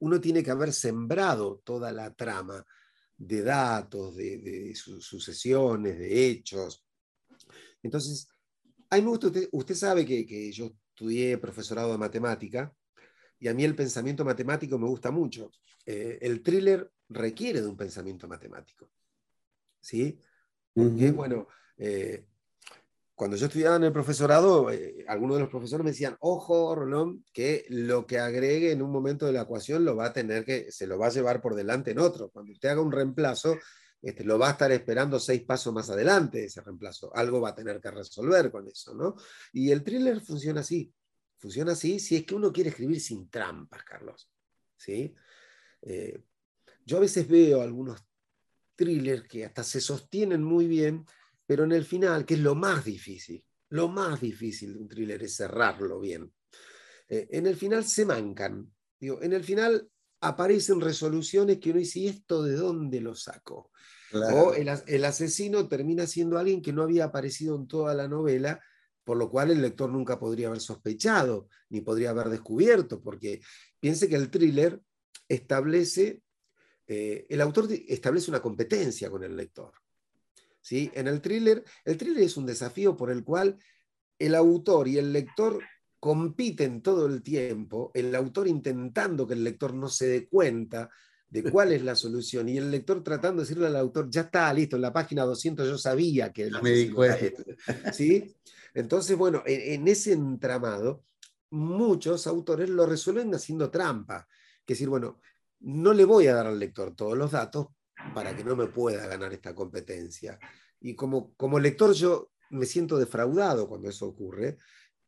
uno 0.01 0.21
tiene 0.21 0.43
que 0.43 0.51
haber 0.51 0.75
sembrado 0.75 1.63
toda 1.65 1.91
la 1.91 2.13
trama 2.13 2.63
de 3.17 3.41
datos, 3.41 4.15
de, 4.17 4.75
sucesiones, 4.75 5.99
de 5.99 6.29
hechos. 6.29 6.85
Entonces, 7.83 8.29
a 8.91 8.97
mí 8.97 9.03
me 9.03 9.09
gusta, 9.09 9.29
usted, 9.53 9.75
sabe 9.75 10.05
que, 10.05 10.53
yo 10.53 10.77
estudié 10.91 11.39
profesorado 11.39 11.93
de 11.93 11.99
matemática 11.99 12.71
y 13.39 13.49
a 13.49 13.55
mí 13.55 13.65
el 13.65 13.75
pensamiento 13.75 14.23
matemático 14.23 14.79
me 14.79 14.87
gusta 14.87 15.11
mucho. 15.11 15.51
Eh, 15.87 16.19
el 16.21 16.43
thriller 16.43 16.93
requiere 17.09 17.63
de 17.63 17.69
un 17.69 17.77
pensamiento 17.77 18.29
matemático. 18.29 18.91
¿Sí? 19.81 20.21
Porque, 20.75 21.11
bueno, 21.11 21.49
eh, 21.79 22.27
cuando 23.21 23.37
yo 23.37 23.49
estudiaba 23.49 23.77
en 23.77 23.85
el 23.85 23.93
profesorado, 23.93 24.71
eh, 24.71 25.05
algunos 25.07 25.37
de 25.37 25.43
los 25.43 25.51
profesores 25.51 25.85
me 25.85 25.91
decían, 25.91 26.17
ojo, 26.21 26.75
Rolón, 26.75 27.27
que 27.35 27.67
lo 27.69 28.07
que 28.07 28.19
agregue 28.19 28.73
en 28.73 28.81
un 28.81 28.91
momento 28.91 29.27
de 29.27 29.33
la 29.35 29.43
ecuación 29.43 29.85
lo 29.85 29.95
va 29.95 30.07
a 30.07 30.13
tener 30.15 30.43
que, 30.43 30.73
se 30.73 30.87
lo 30.87 30.99
va 30.99 31.09
a 31.09 31.11
llevar 31.11 31.43
por 31.43 31.55
delante 31.55 31.91
en 31.91 31.99
otro. 31.99 32.31
Cuando 32.31 32.53
usted 32.53 32.71
haga 32.71 32.81
un 32.81 32.91
reemplazo, 32.91 33.59
este, 34.01 34.25
lo 34.25 34.39
va 34.39 34.49
a 34.49 34.53
estar 34.53 34.73
esperando 34.73 35.21
seis 35.21 35.43
pasos 35.43 35.71
más 35.71 35.91
adelante 35.91 36.47
ese 36.47 36.63
reemplazo. 36.63 37.15
Algo 37.15 37.43
va 37.43 37.51
a 37.51 37.55
tener 37.55 37.79
que 37.79 37.91
resolver 37.91 38.51
con 38.51 38.67
eso, 38.67 38.95
¿no? 38.95 39.17
Y 39.53 39.71
el 39.71 39.85
thriller 39.85 40.23
funciona 40.23 40.63
así. 40.63 40.91
Funciona 41.37 41.73
así 41.73 42.01
si 42.01 42.17
es 42.17 42.25
que 42.25 42.35
uno 42.35 42.51
quiere 42.51 42.71
escribir 42.71 43.03
sin 43.03 43.29
trampas, 43.29 43.85
Carlos. 43.85 44.31
¿Sí? 44.79 45.15
Eh, 45.83 46.23
yo 46.87 46.97
a 46.97 47.01
veces 47.01 47.29
veo 47.29 47.61
algunos 47.61 48.03
thrillers 48.77 49.29
que 49.29 49.45
hasta 49.45 49.63
se 49.63 49.83
sostienen 49.83 50.43
muy 50.43 50.67
bien, 50.67 51.05
pero 51.51 51.65
en 51.65 51.73
el 51.73 51.85
final, 51.85 52.25
que 52.25 52.35
es 52.35 52.41
lo 52.41 52.55
más 52.55 52.85
difícil, 52.85 53.45
lo 53.71 53.89
más 53.89 54.21
difícil 54.21 54.73
de 54.73 54.79
un 54.79 54.87
thriller 54.87 55.21
es 55.21 55.35
cerrarlo 55.35 55.99
bien. 55.99 56.33
Eh, 57.09 57.27
en 57.33 57.45
el 57.45 57.57
final 57.57 57.83
se 57.85 58.05
mancan. 58.05 58.73
Digo, 59.01 59.21
en 59.21 59.33
el 59.33 59.43
final 59.43 59.91
aparecen 60.21 60.81
resoluciones 60.81 61.59
que 61.59 61.71
uno 61.71 61.81
dice, 61.81 61.99
¿y 61.99 62.07
esto 62.07 62.45
de 62.45 62.55
dónde 62.55 63.01
lo 63.01 63.17
saco? 63.17 63.73
O 64.13 64.55
el, 64.55 64.71
el, 64.87 65.05
asesino 65.05 65.67
termina 65.67 66.07
siendo 66.07 66.39
alguien 66.39 66.63
que 66.63 66.73
no 66.73 66.85
había 66.85 67.07
aparecido 67.07 67.57
en 67.57 67.67
toda 67.67 67.97
la 67.97 68.07
novela, 68.07 68.63
por 69.03 69.17
lo 69.17 69.29
cual 69.29 69.51
el 69.51 69.61
lector 69.61 69.91
nunca 69.91 70.21
podría 70.21 70.47
haber 70.47 70.61
sospechado, 70.61 71.49
ni 71.69 71.81
podría 71.81 72.11
haber 72.11 72.29
descubierto, 72.29 73.03
porque 73.03 73.41
piense 73.81 74.09
que 74.09 74.15
el 74.15 74.31
thriller 74.31 74.81
establece, 75.29 76.23
eh, 76.87 77.27
el 77.29 77.41
autor 77.41 77.67
establece 77.89 78.31
una 78.31 78.41
competencia 78.41 79.11
con 79.11 79.25
el 79.25 79.37
lector. 79.37 79.73
¿Sí? 80.61 80.91
En 80.95 81.09
el 81.09 81.21
thriller, 81.21 81.65
el 81.85 81.97
thriller 81.97 82.25
es 82.25 82.37
un 82.37 82.47
desafío 82.47 82.97
por 82.97 83.11
el 83.11 83.25
cual 83.25 83.59
el 84.19 84.35
autor 84.35 84.89
y 84.89 84.99
el 84.99 85.13
lector 85.13 85.61
compiten 85.99 86.83
todo 86.83 87.07
el 87.07 87.23
tiempo, 87.23 87.91
el 87.95 88.15
autor 88.15 88.49
intentando 88.49 89.27
que 89.27 89.35
el 89.35 89.45
lector 89.45 89.75
no 89.75 89.89
se 89.89 90.09
dé 90.09 90.29
cuenta 90.29 90.91
de 91.29 91.45
cuál 91.45 91.73
es 91.73 91.83
la 91.83 91.95
solución 91.95 92.49
y 92.49 92.59
el 92.59 92.71
lector 92.71 93.05
tratando 93.05 93.41
de 93.41 93.47
decirle 93.47 93.69
al 93.69 93.77
autor, 93.77 94.09
ya 94.11 94.23
está, 94.23 94.53
listo, 94.53 94.77
en 94.77 94.83
la 94.83 94.93
página 94.93 95.25
200 95.25 95.69
yo 95.69 95.79
sabía 95.79 96.33
que... 96.33 96.51
me 96.63 96.71
di 96.71 96.91
cuenta. 96.91 97.43
¿Sí? 97.93 98.35
Entonces, 98.75 99.17
bueno, 99.17 99.43
en, 99.47 99.87
ese 99.87 100.13
entramado, 100.13 101.05
muchos 101.51 102.27
autores 102.27 102.69
lo 102.69 102.87
resuelven 102.87 103.33
haciendo 103.35 103.71
trampa, 103.71 104.27
que 104.65 104.73
es 104.73 104.79
decir, 104.79 104.89
bueno, 104.89 105.21
no 105.61 105.93
le 105.93 106.05
voy 106.05 106.27
a 106.27 106.35
dar 106.35 106.47
al 106.47 106.59
lector 106.59 106.95
todos 106.97 107.17
los 107.17 107.31
datos 107.31 107.69
para 108.15 108.37
que 108.37 108.45
no 108.45 108.57
me 108.57 108.67
pueda 108.67 109.07
ganar 109.07 109.33
esta 109.33 109.55
competencia. 109.55 110.39
Y 110.81 110.95
como, 110.95 111.35
como 111.35 111.59
lector 111.59 111.93
yo 111.93 112.31
me 112.51 112.67
siento 112.67 112.99
defraudado 112.99 113.69
cuando 113.69 113.89
eso 113.89 114.07
ocurre. 114.07 114.59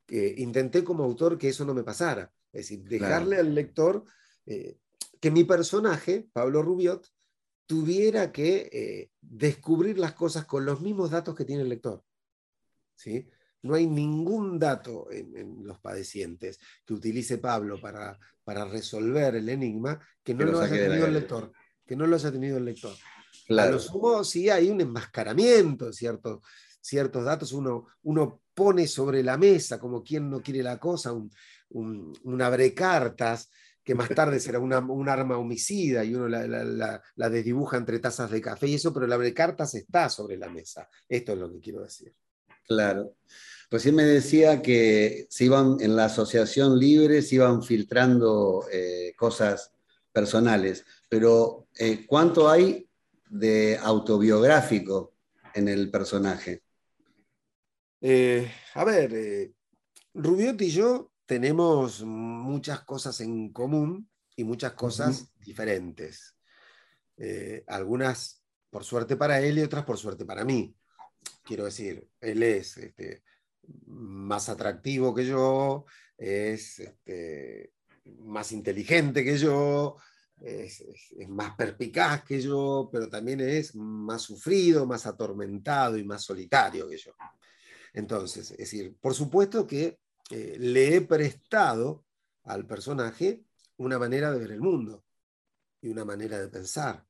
intenté 0.09 0.85
como 0.85 1.05
autor 1.05 1.39
que 1.39 1.49
eso 1.49 1.65
no 1.65 1.75
me 1.75 1.85
pasara. 1.85 2.33
Es 2.53 2.69
decir, 2.69 2.85
dejarle 2.85 3.37
al 3.37 3.55
lector 3.55 4.05
eh, 4.47 4.77
que 5.21 5.31
mi 5.31 5.45
personaje, 5.45 6.29
Pablo 6.33 6.63
Rubiot, 6.63 7.07
tuviera 7.67 8.31
que 8.31 8.69
eh, 8.73 9.11
descubrir 9.21 9.99
las 9.99 10.13
cosas 10.13 10.45
con 10.45 10.67
los 10.67 10.81
mismos 10.81 11.11
datos 11.11 11.35
que 11.35 11.45
tiene 11.45 11.63
el 11.63 11.69
lector. 11.69 12.05
¿Sí? 12.95 13.29
No 13.63 13.75
hay 13.75 13.87
ningún 13.87 14.59
dato 14.59 15.11
en, 15.11 15.65
los 15.65 15.79
padecientes 15.79 16.59
que 16.85 16.95
utilice 16.95 17.39
Pablo 17.39 17.81
para, 17.81 18.19
para 18.45 18.65
resolver 18.65 19.37
el 19.37 19.49
enigma 19.49 20.01
que 20.23 20.35
no 20.35 20.45
lo 20.45 20.61
haya 20.61 20.89
tenido 20.89 21.07
el 21.07 21.15
lector 21.15 21.53
que 21.93 21.97
no 21.97 22.07
lo 22.07 22.17
haya 22.17 22.33
tenido 22.33 22.57
el 22.57 22.65
lector. 22.65 22.95
Claro. 23.47 23.69
A 23.69 23.73
lo 23.73 23.79
sumo, 23.79 24.25
sí 24.25 24.49
hay 24.49 24.71
un 24.71 24.81
enmascaramiento 24.81 25.89
de 25.89 25.93
ciertos, 25.93 26.41
ciertos 26.81 27.23
datos, 27.23 27.53
uno, 27.53 27.87
uno 28.05 28.41
pone 28.55 28.87
sobre 28.87 29.23
la 29.23 29.37
mesa, 29.37 29.79
como 29.79 30.03
quien 30.03 30.31
no 30.31 30.41
quiere 30.41 30.63
la 30.63 30.79
cosa, 30.79 31.13
un, 31.13 31.31
un, 31.69 32.75
cartas 32.75 33.51
que 33.85 33.95
más 33.95 34.09
tarde 34.09 34.41
será 34.41 34.59
una, 34.59 34.79
un 34.79 35.07
arma 35.07 35.37
homicida 35.37 36.03
y 36.03 36.15
uno 36.15 36.29
la, 36.29 36.47
la, 36.47 37.03
la, 37.15 37.29
desdibuja 37.29 37.77
entre 37.77 37.99
tazas 37.99 38.31
de 38.31 38.41
café 38.41 38.69
y 38.69 38.75
eso, 38.77 38.95
pero 38.95 39.05
el 39.05 39.35
cartas 39.35 39.75
está 39.75 40.09
sobre 40.09 40.39
la 40.39 40.49
mesa. 40.49 40.89
Esto 41.07 41.33
es 41.33 41.39
lo 41.39 41.53
que 41.53 41.61
quiero 41.61 41.83
decir. 41.83 42.15
Claro. 42.67 43.17
Pues 43.69 43.93
me 43.93 44.05
decía 44.05 44.63
que 44.63 45.27
se 45.29 45.45
iban 45.45 45.77
en 45.81 45.95
la 45.95 46.07
asociación 46.07 46.79
libre, 46.79 47.21
se 47.21 47.35
iban 47.35 47.63
filtrando 47.63 48.65
eh, 48.73 49.13
cosas 49.15 49.73
personales, 50.13 50.85
pero 51.09 51.69
eh, 51.79 52.07
¿cuánto 52.07 52.49
hay 52.49 52.89
de 53.29 53.79
autobiográfico 53.79 55.15
en 55.55 55.69
el 55.69 55.91
personaje? 55.91 56.63
Eh, 58.01 58.51
a 58.75 58.85
ver, 58.85 59.15
eh, 59.15 59.53
Rubiotti 60.15 60.67
y 60.67 60.71
yo 60.71 61.13
tenemos 61.25 62.03
muchas 62.03 62.83
cosas 62.83 63.21
en 63.21 63.53
común 63.53 64.09
y 64.37 64.45
muchas 64.45 64.73
cosas 64.73 65.33
diferentes. 65.39 66.37
algunas 67.67 68.43
por 68.71 68.85
suerte 68.85 69.17
para 69.17 69.41
él 69.41 69.59
y 69.59 69.63
otras 69.63 69.85
por 69.85 69.99
suerte 69.99 70.25
para 70.25 70.45
mí. 70.45 70.75
Quiero 71.45 71.67
decir, 71.67 72.09
él 72.21 72.43
es 72.43 72.77
este, 72.79 73.23
más 73.87 74.49
atractivo 74.49 75.15
que 75.15 75.27
yo, 75.27 75.85
es 76.17 76.81
este, 76.81 77.73
más 78.05 78.53
inteligente 78.53 79.25
que 79.25 79.37
yo, 79.37 79.97
es, 80.41 80.85
más 81.29 81.55
perspicaz 81.55 82.25
que 82.25 82.41
yo, 82.41 82.89
pero 82.93 83.09
también 83.09 83.41
es 83.41 83.75
más 83.75 84.23
sufrido, 84.23 84.87
más 84.87 85.07
atormentado 85.07 85.97
y 85.97 86.05
más 86.05 86.23
solitario 86.23 86.89
que 86.89 86.99
yo. 86.99 87.13
Entonces, 87.93 88.51
es 88.53 88.59
decir, 88.59 88.97
por 89.01 89.15
supuesto 89.15 89.67
que 89.67 89.99
eh, 90.31 90.57
le 90.59 90.97
he 90.97 91.01
prestado 91.03 92.05
al 92.45 92.67
personaje 92.67 93.45
una 93.77 93.99
manera 93.99 94.33
de 94.33 94.39
ver 94.39 94.53
el 94.53 94.61
mundo 94.61 95.05
y 95.81 95.89
una 95.89 96.05
manera 96.05 96.41
de 96.41 96.49
pensar 96.49 97.05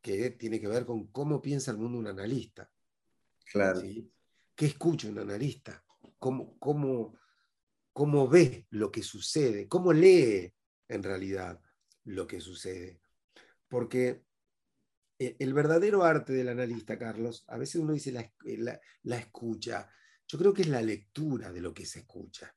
que 0.00 0.30
tiene 0.30 0.60
que 0.60 0.68
ver 0.68 0.86
con 0.86 1.08
cómo 1.08 1.42
piensa 1.42 1.72
el 1.72 1.78
mundo 1.78 1.98
un 1.98 2.06
analista. 2.06 2.70
Claro. 3.50 3.82
¿Qué 4.54 4.66
escucha 4.66 5.08
un 5.08 5.18
analista? 5.18 5.84
¿Cómo, 6.18 6.56
cómo, 6.58 7.18
cómo 7.96 8.28
ve 8.28 8.66
lo 8.70 8.92
que 8.92 9.02
sucede? 9.02 9.66
¿Cómo 9.66 9.90
lee 9.90 10.52
en 10.88 11.02
realidad? 11.02 11.58
lo 12.06 12.26
que 12.26 12.40
sucede. 12.40 13.00
Porque 13.68 14.22
e, 15.18 15.36
el 15.38 15.54
verdadero 15.54 16.04
arte 16.04 16.32
del 16.32 16.48
analista, 16.48 16.98
Carlos, 16.98 17.44
a 17.48 17.58
veces 17.58 17.76
uno 17.76 17.92
dice 17.92 18.12
la, 18.12 18.30
la, 19.02 19.16
escucha. 19.16 19.88
Yo 20.26 20.38
creo 20.38 20.52
que 20.52 20.62
es 20.62 20.68
la 20.68 20.82
lectura 20.82 21.52
de 21.52 21.60
lo 21.60 21.72
que 21.72 21.86
se 21.86 22.00
escucha. 22.00 22.54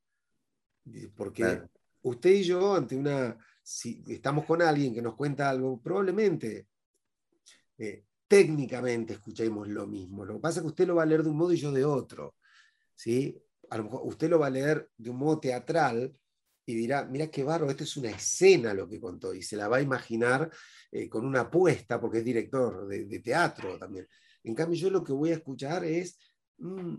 Porque 1.15 1.62
usted 2.01 2.29
y 2.31 2.43
yo, 2.43 2.75
ante 2.75 2.96
una, 2.96 3.38
si 3.62 4.03
estamos 4.08 4.46
con 4.46 4.62
alguien 4.62 4.93
que 4.93 5.01
nos 5.01 5.15
cuenta 5.15 5.50
algo, 5.50 5.79
probablemente 5.81 6.67
eh, 7.77 8.05
técnicamente 8.27 9.13
escuchemos 9.13 9.67
lo 9.67 9.86
mismo. 9.86 10.25
Lo 10.25 10.36
que 10.36 10.39
pasa 10.39 10.60
es 10.60 10.63
que 10.63 10.69
usted 10.69 10.88
lo 10.88 10.96
va 10.96 11.03
a 11.03 11.05
leer 11.05 11.24
de 11.24 11.29
un 11.29 11.38
modo 11.38 11.53
y 11.53 11.58
yo 11.58 11.72
de 11.72 11.86
otro. 11.86 12.36
¿sí? 12.96 13.41
A 13.69 13.77
lo 13.77 13.83
mejor 13.85 14.01
usted 14.03 14.29
lo 14.29 14.39
va 14.39 14.47
a 14.47 14.51
leer 14.51 14.89
de 14.97 15.09
un 15.09 15.17
modo 15.17 15.39
teatral 15.39 16.13
y 16.69 16.75
dirá, 16.75 17.03
mira 17.03 17.31
qué 17.31 17.43
barro, 17.43 17.67
esto 17.67 17.83
es 17.83 17.97
una 17.97 18.11
escena 18.11 18.75
lo 18.75 18.88
que 18.88 19.01
contó, 19.01 19.33
y 19.33 19.41
se 19.41 19.55
la 19.57 19.67
va 19.67 19.77
a 19.77 19.81
imaginar 19.81 20.51
eh, 20.91 21.09
con 21.09 21.25
una 21.25 21.41
apuesta, 21.41 21.99
porque 21.99 22.19
es 22.19 22.25
director 22.25 22.88
de, 22.88 23.19
teatro 23.21 23.79
también. 23.79 24.07
En 24.43 24.53
cambio, 24.53 24.79
yo 24.79 24.91
lo 24.91 25.03
que 25.03 25.11
voy 25.11 25.31
a 25.31 25.38
escuchar 25.38 25.83
es 25.83 26.19
mm, 26.59 26.93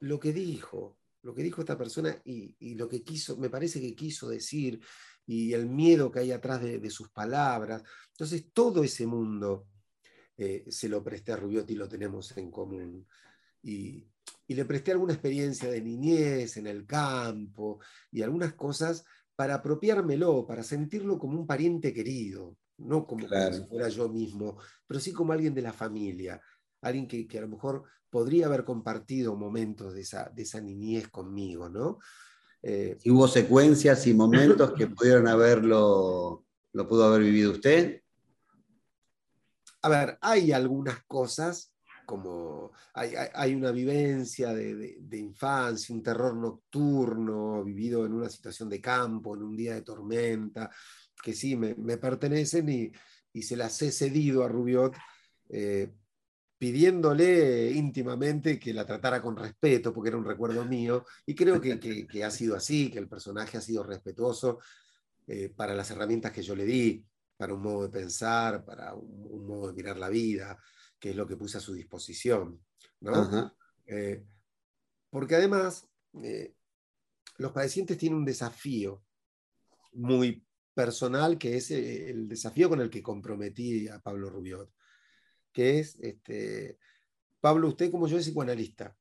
lo 0.00 0.18
que 0.18 0.32
dijo, 0.32 0.98
lo 1.20 1.34
que 1.34 1.42
dijo 1.42 1.60
esta 1.60 1.76
persona 1.76 2.22
y, 2.24 2.74
lo 2.74 2.88
que 2.88 3.02
quiso, 3.02 3.36
me 3.36 3.50
parece 3.50 3.82
que 3.82 3.94
quiso 3.94 4.30
decir, 4.30 4.80
y 5.26 5.52
el 5.52 5.66
miedo 5.66 6.10
que 6.10 6.20
hay 6.20 6.32
atrás 6.32 6.62
de, 6.62 6.88
sus 6.90 7.10
palabras. 7.10 7.82
Entonces, 8.12 8.46
todo 8.50 8.82
ese 8.82 9.06
mundo 9.06 9.68
eh, 10.38 10.64
se 10.68 10.88
lo 10.88 11.04
presté 11.04 11.32
a 11.32 11.36
Rubiotti 11.36 11.74
y 11.74 11.76
lo 11.76 11.86
tenemos 11.86 12.34
en 12.38 12.50
común. 12.50 13.06
Y, 13.62 14.08
y 14.46 14.54
le 14.54 14.64
presté 14.64 14.92
alguna 14.92 15.12
experiencia 15.12 15.70
de 15.70 15.80
niñez 15.80 16.56
en 16.56 16.66
el 16.66 16.86
campo 16.86 17.80
y 18.10 18.22
algunas 18.22 18.54
cosas 18.54 19.04
para 19.34 19.54
apropiármelo, 19.56 20.46
para 20.46 20.62
sentirlo 20.62 21.18
como 21.18 21.38
un 21.38 21.46
pariente 21.46 21.92
querido, 21.92 22.56
no 22.78 23.06
como, 23.06 23.26
si 23.28 23.64
fuera 23.68 23.88
yo 23.88 24.08
mismo, 24.08 24.58
pero 24.86 25.00
sí 25.00 25.12
como 25.12 25.32
alguien 25.32 25.54
de 25.54 25.62
la 25.62 25.72
familia. 25.72 26.40
alguien 26.82 27.06
que, 27.06 27.26
a 27.38 27.40
lo 27.40 27.48
mejor 27.48 27.84
podría 28.10 28.46
haber 28.46 28.64
compartido 28.64 29.34
momentos 29.36 29.94
de 29.94 30.02
esa, 30.02 30.30
de 30.34 30.42
esa 30.42 30.60
niñez 30.60 31.08
conmigo, 31.08 31.68
¿no? 31.68 31.98
Eh, 32.62 32.98
hubo 33.06 33.26
secuencias 33.26 34.06
y 34.06 34.14
momentos 34.14 34.72
que 34.74 34.86
pudieron 34.86 35.26
haberlo, 35.26 36.44
lo 36.72 36.88
pudo 36.88 37.04
haber 37.04 37.22
vivido 37.22 37.52
usted? 37.52 38.02
A 39.82 39.88
ver, 39.88 40.18
hay 40.20 40.52
algunas 40.52 41.02
cosas, 41.04 41.71
como 42.04 42.72
hay, 42.94 43.54
una 43.54 43.70
vivencia 43.70 44.52
de, 44.52 45.18
infancia, 45.18 45.94
un 45.94 46.02
terror 46.02 46.34
nocturno, 46.34 47.62
vivido 47.64 48.04
en 48.06 48.12
una 48.12 48.28
situación 48.28 48.68
de 48.68 48.80
campo, 48.80 49.34
en 49.34 49.42
un 49.42 49.56
día 49.56 49.74
de 49.74 49.82
tormenta, 49.82 50.70
que 51.22 51.32
sí 51.32 51.56
me, 51.56 51.74
pertenecen 51.98 52.68
y, 52.68 53.42
se 53.42 53.56
las 53.56 53.80
he 53.82 53.90
cedido 53.90 54.44
a 54.44 54.48
Rubiot, 54.48 54.94
eh, 55.48 55.92
pidiéndole 56.58 57.72
íntimamente 57.72 58.58
que 58.58 58.72
la 58.72 58.86
tratara 58.86 59.20
con 59.20 59.36
respeto, 59.36 59.92
porque 59.92 60.10
era 60.10 60.18
un 60.18 60.24
recuerdo 60.24 60.64
mío, 60.64 61.04
y 61.26 61.34
creo 61.34 61.60
que, 61.60 62.22
ha 62.22 62.30
sido 62.30 62.54
así, 62.54 62.90
que 62.90 62.98
el 62.98 63.08
personaje 63.08 63.58
ha 63.58 63.60
sido 63.60 63.82
respetuoso 63.82 64.60
eh, 65.26 65.52
para 65.54 65.74
las 65.74 65.90
herramientas 65.90 66.30
que 66.30 66.42
yo 66.42 66.54
le 66.54 66.64
di, 66.64 67.04
para 67.36 67.54
un 67.54 67.62
modo 67.62 67.82
de 67.82 67.88
pensar, 67.88 68.64
para 68.64 68.94
un, 68.94 69.44
modo 69.44 69.66
de 69.66 69.72
mirar 69.72 69.96
la 69.96 70.08
vida, 70.08 70.56
que 71.02 71.10
es 71.10 71.16
lo 71.16 71.26
que 71.26 71.36
puse 71.36 71.58
a 71.58 71.60
su 71.60 71.74
disposición. 71.74 72.64
Eh, 73.86 74.24
porque 75.10 75.34
además, 75.34 75.88
los 77.38 77.50
padecientes 77.50 77.98
tienen 77.98 78.20
un 78.20 78.24
desafío 78.24 79.02
muy 79.94 80.46
personal, 80.74 81.38
que 81.38 81.56
es 81.56 81.72
eh, 81.72 82.08
el 82.10 82.28
desafío 82.28 82.68
con 82.68 82.80
el 82.80 82.88
que 82.88 83.02
comprometí 83.02 83.88
a 83.88 83.98
Pablo 83.98 84.30
Rubiot, 84.30 84.72
que 85.52 85.80
es, 85.80 85.96
este, 86.00 86.78
Pablo, 87.40 87.66
usted 87.66 87.90
como 87.90 88.06
yo 88.06 88.16
es 88.16 88.24
psicoanalista 88.24 88.96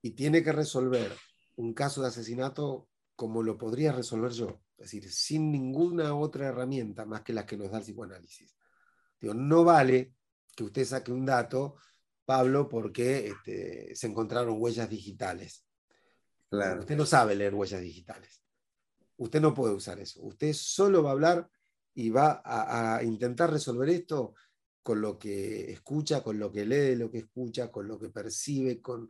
y 0.00 0.12
tiene 0.12 0.44
que 0.44 0.52
resolver 0.52 1.12
un 1.56 1.74
caso 1.74 2.02
de 2.02 2.08
asesinato 2.08 2.88
como 3.16 3.42
lo 3.42 3.58
podría 3.58 3.90
resolver 3.90 4.30
yo, 4.30 4.62
es 4.78 4.84
decir, 4.92 5.10
sin 5.10 5.50
ninguna 5.50 6.14
otra 6.14 6.46
herramienta 6.46 7.04
más 7.04 7.22
que 7.22 7.32
la 7.32 7.44
que 7.44 7.56
nos 7.56 7.72
da 7.72 7.78
el 7.78 7.84
psicoanálisis. 7.84 8.56
Digo, 9.20 9.34
no 9.34 9.64
vale 9.64 10.14
que 10.56 10.64
usted 10.64 10.84
saque 10.84 11.12
un 11.12 11.24
dato, 11.24 11.76
Pablo, 12.24 12.68
porque 12.68 13.28
este, 13.28 13.94
se 13.94 14.06
encontraron 14.06 14.56
huellas 14.60 14.88
digitales. 14.88 15.64
Claro. 16.48 16.80
Usted 16.80 16.96
no 16.96 17.06
sabe 17.06 17.34
leer 17.36 17.54
huellas 17.54 17.80
digitales. 17.80 18.42
Usted 19.16 19.40
no 19.40 19.54
puede 19.54 19.74
usar 19.74 20.00
eso. 20.00 20.22
Usted 20.22 20.52
solo 20.52 21.02
va 21.02 21.10
a 21.10 21.12
hablar 21.12 21.50
y 21.94 22.10
va 22.10 22.42
a, 22.44 23.02
intentar 23.02 23.50
resolver 23.50 23.90
esto 23.90 24.34
con 24.82 25.00
lo 25.00 25.18
que 25.18 25.70
escucha, 25.70 26.22
con 26.22 26.38
lo 26.38 26.50
que 26.50 26.64
lee, 26.64 26.96
lo 26.96 27.10
que 27.10 27.18
escucha, 27.18 27.70
con 27.70 27.86
lo 27.86 27.98
que 27.98 28.08
percibe, 28.08 28.80
con, 28.80 29.08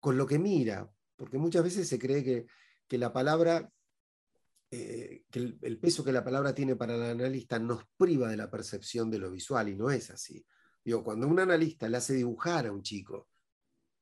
con 0.00 0.16
lo 0.16 0.26
que 0.26 0.38
mira. 0.38 0.90
Porque 1.16 1.38
muchas 1.38 1.62
veces 1.62 1.88
se 1.88 1.98
cree 1.98 2.24
que, 2.24 2.46
la 2.98 3.12
palabra, 3.12 3.72
eh, 4.76 5.24
que 5.30 5.38
el, 5.38 5.78
peso 5.78 6.02
que 6.02 6.10
la 6.10 6.24
palabra 6.24 6.52
tiene 6.52 6.74
para 6.74 6.96
el 6.96 7.02
analista 7.02 7.60
nos 7.60 7.84
priva 7.96 8.28
de 8.28 8.36
la 8.36 8.50
percepción 8.50 9.08
de 9.08 9.20
lo 9.20 9.30
visual 9.30 9.68
y 9.68 9.76
no 9.76 9.88
es 9.88 10.10
así. 10.10 10.44
Digo, 10.84 11.04
cuando 11.04 11.28
un 11.28 11.38
analista 11.38 11.88
le 11.88 11.98
hace 11.98 12.14
dibujar 12.14 12.66
a 12.66 12.72
un 12.72 12.82
chico 12.82 13.28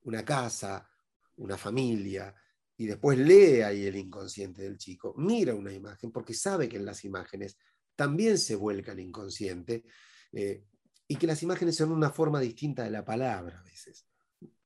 una 0.05 0.25
casa, 0.25 0.88
una 1.37 1.59
familia, 1.59 2.35
y 2.79 2.87
después 2.87 3.18
lee 3.18 3.61
ahí 3.61 3.85
el 3.85 3.96
inconsciente 3.96 4.62
del 4.62 4.79
chico, 4.79 5.14
mira 5.18 5.55
una 5.55 5.73
imagen, 5.73 6.11
porque 6.11 6.33
sabe 6.33 6.70
que 6.70 6.79
en 6.79 6.87
las 6.87 7.05
imágenes 7.05 7.59
también 7.94 8.38
se 8.38 8.57
vuelca 8.57 8.92
el 8.92 9.01
inconsciente 9.01 9.85
eh, 10.33 10.64
y 11.07 11.16
que 11.16 11.27
las 11.27 11.42
imágenes 11.42 11.77
son 11.77 11.92
una 11.92 12.11
forma 12.11 12.40
distinta 12.40 12.83
de 12.83 12.90
la 12.90 13.05
palabra 13.05 13.61
a 13.61 13.62
veces. 13.62 14.07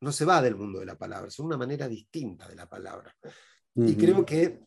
No 0.00 0.12
se 0.12 0.24
va 0.24 0.40
del 0.40 0.54
mundo 0.54 0.78
de 0.78 0.86
la 0.86 0.96
palabra, 0.96 1.30
son 1.30 1.46
una 1.46 1.58
manera 1.58 1.88
distinta 1.88 2.46
de 2.48 2.54
la 2.54 2.68
palabra. 2.68 3.14
Y 3.74 3.94
creo 3.96 4.24
que 4.24 4.66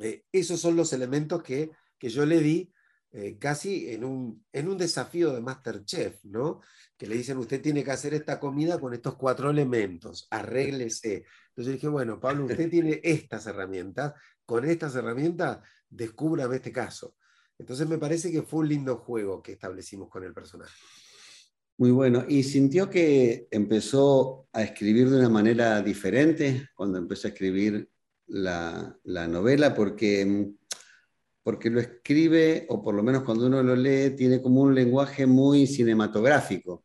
eh, 0.00 0.24
esos 0.32 0.60
son 0.60 0.76
los 0.76 0.92
elementos 0.92 1.42
que, 1.42 1.70
que 1.98 2.08
yo 2.08 2.26
le 2.26 2.40
di 2.40 2.72
eh, 3.12 3.38
casi 3.38 3.90
en 3.90 4.04
un, 4.04 4.44
en 4.52 4.68
un 4.68 4.76
desafío 4.76 5.32
de 5.32 5.40
Masterchef, 5.40 6.24
¿no? 6.24 6.60
Que 6.98 7.06
le 7.06 7.16
dicen, 7.16 7.38
usted 7.38 7.62
tiene 7.62 7.82
que 7.82 7.90
hacer 7.90 8.12
esta 8.14 8.38
comida 8.38 8.78
con 8.78 8.92
estos 8.92 9.16
cuatro 9.16 9.50
elementos, 9.50 10.26
arréglese. 10.30 11.24
Entonces 11.48 11.74
dije, 11.74 11.88
bueno, 11.88 12.20
Pablo, 12.20 12.44
usted 12.44 12.68
tiene 12.68 13.00
estas 13.02 13.46
herramientas, 13.46 14.12
con 14.44 14.64
estas 14.64 14.94
herramientas, 14.96 15.60
descúbrame 15.88 16.56
este 16.56 16.72
caso. 16.72 17.14
Entonces 17.58 17.88
me 17.88 17.96
parece 17.96 18.30
que 18.30 18.42
fue 18.42 18.60
un 18.60 18.68
lindo 18.68 18.98
juego 18.98 19.42
que 19.42 19.52
establecimos 19.52 20.10
con 20.10 20.24
el 20.24 20.34
personaje. 20.34 20.74
Muy 21.78 21.90
bueno. 21.90 22.24
¿Y 22.28 22.42
sintió 22.42 22.88
que 22.88 23.48
empezó 23.50 24.48
a 24.52 24.62
escribir 24.62 25.10
de 25.10 25.18
una 25.18 25.28
manera 25.28 25.80
diferente 25.82 26.68
cuando 26.74 26.98
empezó 26.98 27.28
a 27.28 27.30
escribir 27.30 27.88
la, 28.26 28.98
la 29.04 29.28
novela? 29.28 29.74
Porque 29.74 30.54
porque 31.46 31.70
lo 31.70 31.78
escribe, 31.78 32.66
o 32.70 32.82
por 32.82 32.92
lo 32.92 33.04
menos 33.04 33.22
cuando 33.22 33.46
uno 33.46 33.62
lo 33.62 33.76
lee, 33.76 34.16
tiene 34.16 34.42
como 34.42 34.62
un 34.62 34.74
lenguaje 34.74 35.26
muy 35.26 35.68
cinematográfico. 35.68 36.84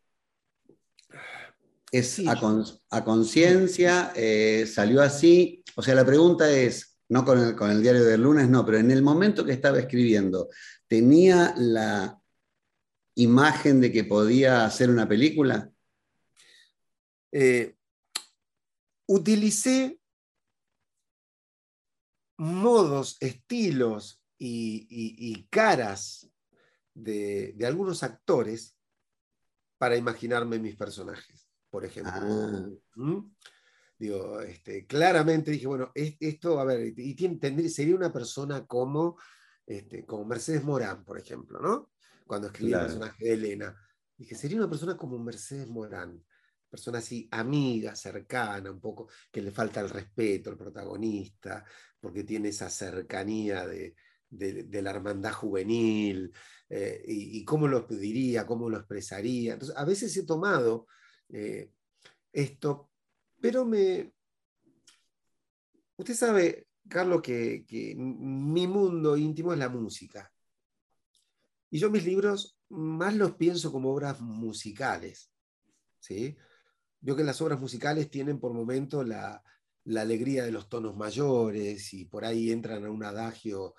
Es 1.91 2.21
a, 2.27 3.03
conciencia, 3.03 4.13
eh, 4.15 4.67
salió 4.71 5.01
así. 5.01 5.63
O 5.75 5.81
sea, 5.81 5.95
la 5.95 6.05
pregunta 6.05 6.47
es, 6.51 6.95
no 7.09 7.25
con 7.25 7.39
el, 7.39 7.55
con 7.55 7.71
el 7.71 7.81
diario 7.81 8.03
del 8.03 8.21
lunes, 8.21 8.49
no, 8.49 8.63
pero 8.63 8.77
en 8.77 8.91
el 8.91 9.01
momento 9.01 9.43
que 9.43 9.51
estaba 9.51 9.79
escribiendo, 9.79 10.49
¿tenía 10.87 11.55
la 11.57 12.21
imagen 13.15 13.81
de 13.81 13.91
que 13.91 14.03
podía 14.03 14.63
hacer 14.63 14.91
una 14.91 15.07
película? 15.07 15.71
Eh, 17.31 17.75
utilicé 19.07 20.00
modos, 22.41 23.17
estilos 23.19 24.19
y, 24.35 25.47
caras 25.51 26.27
de, 26.95 27.55
algunos 27.63 28.01
actores 28.01 28.75
para 29.77 29.95
imaginarme 29.95 30.57
mis 30.57 30.75
personajes, 30.75 31.47
por 31.69 31.85
ejemplo. 31.85 32.13
Ah. 32.15 32.67
¿Mm? 32.95 33.31
Digo, 33.99 34.41
este, 34.41 34.87
claramente 34.87 35.51
dije, 35.51 35.67
bueno, 35.67 35.91
esto, 35.93 36.59
a 36.59 36.65
ver, 36.65 36.91
y 36.97 37.13
tendría, 37.13 37.69
sería 37.69 37.95
una 37.95 38.11
persona 38.11 38.65
como, 38.65 39.19
este, 39.63 40.03
como 40.03 40.25
Mercedes 40.25 40.63
Morán, 40.63 41.05
por 41.05 41.19
ejemplo, 41.19 41.59
¿no? 41.59 41.91
Cuando 42.25 42.47
escribí 42.47 42.73
el 42.73 42.79
personaje 42.79 43.23
de 43.23 43.33
Elena. 43.33 43.77
Dije, 44.17 44.33
sería 44.33 44.57
una 44.57 44.69
persona 44.69 44.97
como 44.97 45.19
Mercedes 45.19 45.67
Morán, 45.67 46.23
persona 46.71 46.99
así 46.99 47.27
amiga, 47.31 47.95
cercana, 47.95 48.71
un 48.71 48.79
poco, 48.79 49.09
que 49.29 49.41
le 49.41 49.51
falta 49.51 49.81
el 49.81 49.89
respeto 49.89 50.49
al 50.49 50.57
protagonista, 50.57 51.65
porque 51.99 52.23
tiene 52.23 52.49
esa 52.49 52.69
cercanía 52.69 53.67
de, 53.67 53.93
de, 54.31 54.81
la 54.81 54.91
hermandad 54.91 55.33
juvenil 55.33 56.31
eh, 56.69 57.03
y, 57.05 57.43
cómo 57.43 57.67
lo 57.67 57.81
diría, 57.81 58.45
cómo 58.47 58.69
lo 58.69 58.77
expresaría. 58.77 59.53
Entonces, 59.53 59.77
a 59.77 59.83
veces 59.83 60.15
he 60.15 60.25
tomado 60.25 60.87
eh, 61.29 61.71
esto, 62.31 62.89
pero 63.39 63.65
me... 63.65 64.13
Usted 65.97 66.15
sabe, 66.15 66.67
Carlos, 66.87 67.21
que, 67.21 67.65
mi 67.97 68.65
mundo 68.65 69.17
íntimo 69.17 69.51
es 69.53 69.59
la 69.59 69.69
música. 69.69 70.31
Y 71.69 71.77
yo 71.77 71.91
mis 71.91 72.05
libros 72.05 72.57
más 72.69 73.15
los 73.15 73.35
pienso 73.35 73.71
como 73.71 73.91
obras 73.91 74.19
musicales. 74.21 75.31
¿sí? 75.99 76.37
Veo 77.01 77.15
que 77.15 77.23
las 77.23 77.41
obras 77.41 77.59
musicales 77.59 78.09
tienen 78.09 78.39
por 78.39 78.53
momento 78.53 79.03
la, 79.03 79.43
la 79.85 80.01
alegría 80.01 80.43
de 80.45 80.51
los 80.51 80.69
tonos 80.69 80.95
mayores 80.95 81.93
y 81.93 82.05
por 82.05 82.23
ahí 82.25 82.51
entran 82.51 82.85
a 82.85 82.91
un 82.91 83.03
adagio 83.03 83.75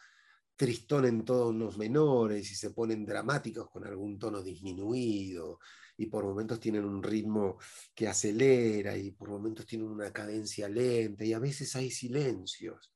tristón 0.57 1.07
en 1.07 1.25
tonos 1.25 1.79
menores 1.79 2.51
y 2.51 2.55
se 2.55 2.71
ponen 2.71 3.05
dramáticos 3.05 3.71
con 3.71 3.87
algún 3.87 4.19
tono 4.19 4.43
disminuido 4.43 5.59
y 5.97 6.07
por 6.07 6.25
momentos 6.25 6.61
tienen 6.61 6.85
un 6.85 7.03
ritmo 7.03 7.59
que 7.95 8.09
acelera 8.09 8.97
y 8.97 9.13
por 9.13 9.29
momentos 9.29 9.67
tienen 9.67 9.89
una 9.89 10.13
cadencia 10.13 10.69
lenta 10.69 11.25
y 11.25 11.33
a 11.33 11.39
veces 11.39 11.75
hay 11.77 11.91
silencios 11.91 12.93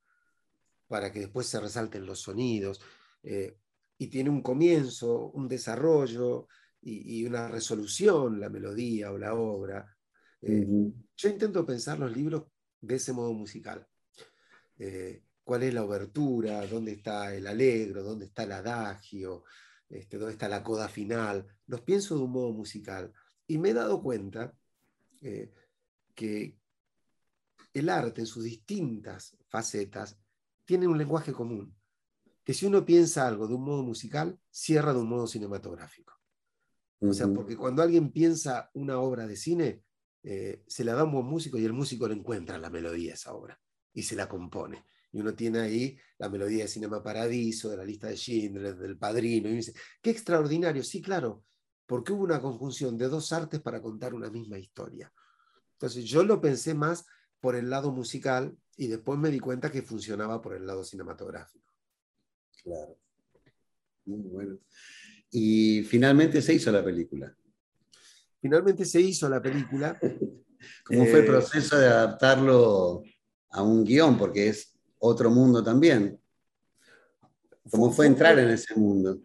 para 0.88 1.12
que 1.12 1.20
después 1.20 1.46
se 1.46 1.60
resalten 1.60 2.06
los 2.06 2.20
sonidos 2.20 2.80
eh, 3.22 3.58
y 3.98 4.08
tiene 4.08 4.30
un 4.30 4.42
comienzo, 4.42 5.30
un 5.30 5.48
desarrollo 5.48 6.48
y, 6.82 7.24
una 7.24 7.48
resolución 7.48 8.38
la 8.38 8.48
melodía 8.48 9.10
o 9.10 9.18
la 9.18 9.34
obra. 9.34 9.95
Eh, 10.42 10.92
yo 11.16 11.28
intento 11.28 11.64
pensar 11.64 11.98
los 11.98 12.14
libros 12.14 12.44
de 12.80 12.96
ese 12.96 13.12
modo 13.12 13.32
musical. 13.32 13.86
Eh, 14.78 15.22
cuál 15.42 15.62
es 15.62 15.74
la 15.74 15.84
obertura, 15.84 16.66
dónde 16.66 16.92
está 16.92 17.34
el 17.34 17.46
alegro, 17.46 18.02
dónde 18.02 18.26
está 18.26 18.42
el 18.42 18.52
adagio, 18.52 19.44
este, 19.88 20.18
dónde 20.18 20.32
está 20.32 20.48
la 20.48 20.62
coda 20.62 20.88
final. 20.88 21.46
Los 21.66 21.82
pienso 21.82 22.16
de 22.16 22.22
un 22.22 22.32
modo 22.32 22.52
musical. 22.52 23.12
Y 23.46 23.58
me 23.58 23.70
he 23.70 23.74
dado 23.74 24.02
cuenta 24.02 24.52
eh, 25.22 25.52
que 26.14 26.58
el 27.72 27.88
arte 27.88 28.22
en 28.22 28.26
sus 28.26 28.44
distintas 28.44 29.36
facetas 29.48 30.18
tiene 30.64 30.88
un 30.88 30.98
lenguaje 30.98 31.32
común. 31.32 31.74
Que 32.42 32.54
si 32.54 32.66
uno 32.66 32.84
piensa 32.84 33.26
algo 33.26 33.46
de 33.46 33.54
un 33.54 33.64
modo 33.64 33.82
musical, 33.82 34.38
cierra 34.50 34.92
de 34.92 35.00
un 35.00 35.08
modo 35.08 35.26
cinematográfico. 35.26 36.14
O 36.98 37.12
sea, 37.12 37.28
porque 37.28 37.56
cuando 37.56 37.82
alguien 37.82 38.10
piensa 38.10 38.70
una 38.74 38.98
obra 38.98 39.26
de 39.26 39.36
cine, 39.36 39.84
eh, 40.28 40.64
se 40.66 40.82
la 40.82 40.92
da 40.94 41.02
a 41.02 41.04
un 41.04 41.12
buen 41.12 41.26
músico 41.26 41.56
y 41.56 41.64
el 41.64 41.72
músico 41.72 42.08
le 42.08 42.14
encuentra 42.14 42.58
la 42.58 42.68
melodía 42.68 43.12
a 43.12 43.14
esa 43.14 43.32
obra 43.32 43.60
y 43.92 44.02
se 44.02 44.16
la 44.16 44.28
compone. 44.28 44.84
Y 45.12 45.20
uno 45.20 45.36
tiene 45.36 45.60
ahí 45.60 45.96
la 46.18 46.28
melodía 46.28 46.64
de 46.64 46.68
Cinema 46.68 47.00
Paradiso, 47.00 47.70
de 47.70 47.76
la 47.76 47.84
lista 47.84 48.08
de 48.08 48.16
Schindler, 48.16 48.76
del 48.76 48.98
Padrino, 48.98 49.48
y 49.48 49.54
dice, 49.54 49.72
qué 50.02 50.10
extraordinario, 50.10 50.82
sí, 50.82 51.00
claro, 51.00 51.44
porque 51.86 52.12
hubo 52.12 52.24
una 52.24 52.40
conjunción 52.40 52.98
de 52.98 53.06
dos 53.06 53.32
artes 53.32 53.60
para 53.60 53.80
contar 53.80 54.14
una 54.14 54.28
misma 54.28 54.58
historia. 54.58 55.12
Entonces 55.74 56.04
yo 56.04 56.24
lo 56.24 56.40
pensé 56.40 56.74
más 56.74 57.06
por 57.38 57.54
el 57.54 57.70
lado 57.70 57.92
musical 57.92 58.58
y 58.76 58.88
después 58.88 59.20
me 59.20 59.30
di 59.30 59.38
cuenta 59.38 59.70
que 59.70 59.82
funcionaba 59.82 60.42
por 60.42 60.56
el 60.56 60.66
lado 60.66 60.82
cinematográfico. 60.82 61.72
Claro. 62.64 62.98
Muy 64.06 64.28
bueno. 64.28 64.58
Y 65.30 65.84
finalmente 65.84 66.42
se 66.42 66.54
hizo 66.54 66.72
la 66.72 66.84
película. 66.84 67.32
Finalmente 68.46 68.84
se 68.84 69.00
hizo 69.00 69.28
la 69.28 69.42
película. 69.42 69.98
¿Cómo 70.84 71.04
fue 71.06 71.18
el 71.18 71.24
eh, 71.24 71.26
proceso 71.26 71.76
de 71.76 71.86
adaptarlo 71.86 73.02
a 73.50 73.60
un 73.60 73.82
guion? 73.82 74.16
Porque 74.16 74.50
es 74.50 74.72
otro 75.00 75.32
mundo 75.32 75.64
también. 75.64 76.20
¿Cómo 77.68 77.90
fue 77.90 78.06
entrar 78.06 78.38
en 78.38 78.50
ese 78.50 78.72
mundo? 78.76 79.18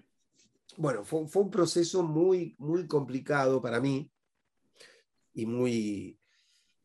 Bueno, 0.76 1.06
fue, 1.06 1.28
fue, 1.28 1.44
un 1.44 1.52
proceso 1.52 2.02
muy, 2.02 2.56
muy 2.58 2.88
complicado 2.88 3.62
para 3.62 3.80
mí 3.80 4.12
y 5.36 5.46
muy 5.46 6.18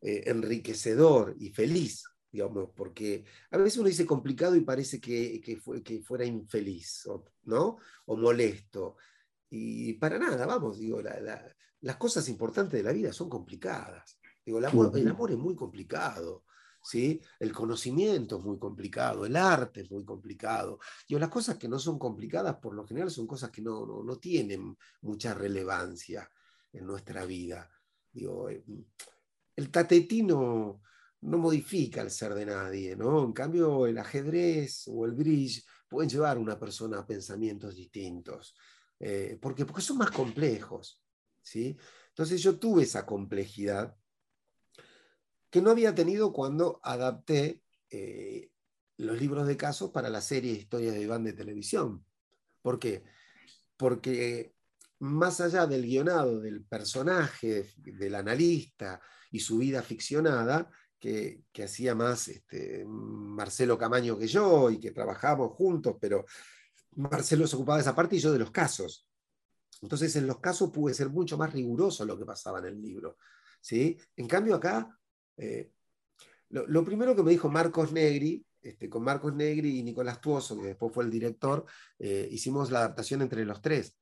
eh, 0.01 0.23
enriquecedor 0.27 1.35
y 1.39 1.49
feliz, 1.49 2.03
digamos, 2.31 2.69
porque 2.75 3.25
a 3.49 3.57
veces 3.57 3.79
uno 3.79 3.87
dice 3.87 4.05
complicado 4.05 4.55
y 4.55 4.61
parece 4.61 5.01
que, 5.01 5.41
que, 5.41 5.57
fue, 5.57 5.81
que 5.81 6.03
fuera 6.03 6.23
infeliz, 6.23 7.09
¿no? 7.45 7.77
O 8.05 8.15
molesto. 8.15 8.97
Y 9.49 9.93
para 9.93 10.19
nada, 10.19 10.45
vamos, 10.45 10.77
digo, 10.77 11.01
las 11.81 11.97
cosas 11.97 12.27
importantes 12.29 12.73
de 12.73 12.83
la 12.83 12.93
vida 12.93 13.13
son 13.13 13.29
complicadas. 13.29 14.19
Digo, 14.45 14.59
el 14.59 14.65
amor, 14.65 14.97
el 14.97 15.07
amor 15.07 15.31
es 15.31 15.37
muy 15.37 15.55
complicado. 15.55 16.43
¿Sí? 16.83 17.19
El 17.37 17.51
conocimiento 17.51 18.37
es 18.37 18.45
muy 18.45 18.57
complicado, 18.57 19.25
el 19.25 19.35
arte 19.35 19.81
es 19.81 19.91
muy 19.91 20.05
complicado. 20.05 20.79
Digo, 21.05 21.19
las 21.19 21.29
cosas 21.29 21.57
que 21.57 21.67
no 21.67 21.79
son 21.79 21.99
complicadas 21.99 22.55
por 22.57 22.73
lo 22.73 22.87
general 22.87 23.11
son 23.11 23.27
cosas 23.27 23.49
que 23.49 23.61
no, 23.61 23.85
no, 23.85 24.03
no 24.03 24.15
tienen 24.19 24.77
mucha 25.01 25.33
relevancia 25.33 26.31
en 26.71 26.85
nuestra 26.85 27.25
vida. 27.25 27.69
Digo, 28.13 28.49
eh, 28.49 28.63
el 29.57 29.69
tatetino 29.69 30.81
no 31.21 31.37
modifica 31.37 32.01
el 32.01 32.11
ser 32.11 32.33
de 32.35 32.45
nadie, 32.45 32.95
¿no? 32.95 33.23
En 33.23 33.33
cambio, 33.33 33.85
el 33.85 33.97
ajedrez 33.97 34.87
o 34.87 35.05
el 35.05 35.11
bridge 35.11 35.65
pueden 35.89 36.09
llevar 36.09 36.37
a 36.37 36.39
una 36.39 36.59
persona 36.59 36.99
a 36.99 37.07
pensamientos 37.07 37.75
distintos. 37.75 38.55
Eh, 38.99 39.37
porque, 39.41 39.65
porque 39.65 39.81
son 39.81 39.97
más 39.97 40.11
complejos. 40.11 41.01
¿Sí? 41.47 41.77
Entonces 42.09 42.41
yo 42.41 42.59
tuve 42.59 42.83
esa 42.83 43.05
complejidad 43.05 43.95
que 45.49 45.61
no 45.61 45.71
había 45.71 45.95
tenido 45.95 46.33
cuando 46.33 46.79
adapté 46.83 47.63
eh, 47.89 48.51
los 48.97 49.19
libros 49.19 49.47
de 49.47 49.57
casos 49.57 49.91
para 49.91 50.09
la 50.09 50.21
serie 50.21 50.51
Historia 50.53 50.91
de 50.91 51.01
Iván 51.01 51.23
de 51.23 51.33
televisión. 51.33 52.05
¿Por 52.61 52.79
qué? 52.79 53.03
Porque 53.77 54.53
más 54.99 55.39
allá 55.39 55.67
del 55.67 55.83
guionado 55.83 56.39
del 56.39 56.63
personaje, 56.63 57.71
del 57.77 58.15
analista 58.15 58.99
y 59.31 59.39
su 59.39 59.59
vida 59.59 59.81
ficcionada, 59.81 60.69
que, 60.99 61.43
hacía 61.63 61.95
más 61.95 62.27
este, 62.27 62.83
Marcelo 62.85 63.77
Camaño 63.77 64.17
que 64.17 64.27
yo 64.27 64.69
y 64.71 64.79
que 64.79 64.91
trabajamos 64.91 65.51
juntos, 65.51 65.95
pero 66.01 66.25
Marcelo 66.95 67.45
se 67.47 67.55
ocupaba 67.55 67.77
de 67.77 67.83
esa 67.83 67.95
parte 67.95 68.15
y 68.15 68.19
yo 68.19 68.31
de 68.31 68.39
los 68.39 68.51
casos. 68.51 69.06
Entonces, 69.81 70.15
en 70.15 70.27
los 70.27 70.39
casos 70.39 70.71
pude 70.71 70.93
ser 70.93 71.09
mucho 71.09 71.37
más 71.37 71.53
riguroso 71.53 72.05
lo 72.05 72.17
que 72.17 72.25
pasaba 72.25 72.59
en 72.59 72.65
el 72.65 72.81
libro. 72.81 73.17
¿sí? 73.61 73.97
En 74.15 74.27
cambio, 74.27 74.55
acá, 74.55 74.97
eh, 75.37 75.71
lo, 76.49 76.83
primero 76.83 77.15
que 77.15 77.23
me 77.23 77.31
dijo 77.31 77.49
Marcos 77.49 77.91
Negri, 77.91 78.45
este, 78.61 78.89
con 78.89 79.03
Marcos 79.03 79.33
Negri 79.33 79.79
y 79.79 79.83
Nicolás 79.83 80.19
Tuoso, 80.21 80.59
que 80.59 80.67
después 80.67 80.93
fue 80.93 81.03
el 81.03 81.11
director, 81.11 81.65
eh, 81.99 82.27
hicimos 82.31 82.71
la 82.71 82.79
adaptación 82.79 83.21
entre 83.21 83.45
los 83.45 83.61
tres. 83.61 83.97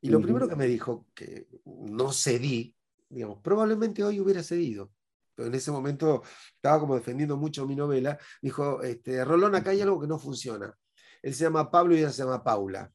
Y 0.00 0.10
lo 0.10 0.20
primero 0.20 0.48
que 0.48 0.54
me 0.54 0.66
dijo, 0.66 1.06
que 1.12 1.48
no 1.64 2.12
cedí, 2.12 2.76
digamos, 3.08 3.40
probablemente 3.42 4.04
hoy 4.04 4.20
hubiera 4.20 4.44
cedido, 4.44 4.92
pero 5.34 5.48
en 5.48 5.54
ese 5.54 5.72
momento 5.72 6.22
estaba 6.54 6.78
como 6.78 6.94
defendiendo 6.94 7.36
mucho 7.36 7.66
mi 7.66 7.74
novela, 7.74 8.18
dijo, 8.40 8.82
este, 8.82 9.24
Rolón, 9.24 9.54
acá 9.54 9.70
hay 9.70 9.80
algo 9.80 10.00
que 10.00 10.06
no 10.06 10.18
funciona. 10.18 10.76
Él 11.22 11.34
se 11.34 11.44
llama 11.44 11.70
Pablo 11.70 11.94
y 11.94 11.98
ella 11.98 12.10
se 12.10 12.22
llama 12.22 12.44
Paula. 12.44 12.92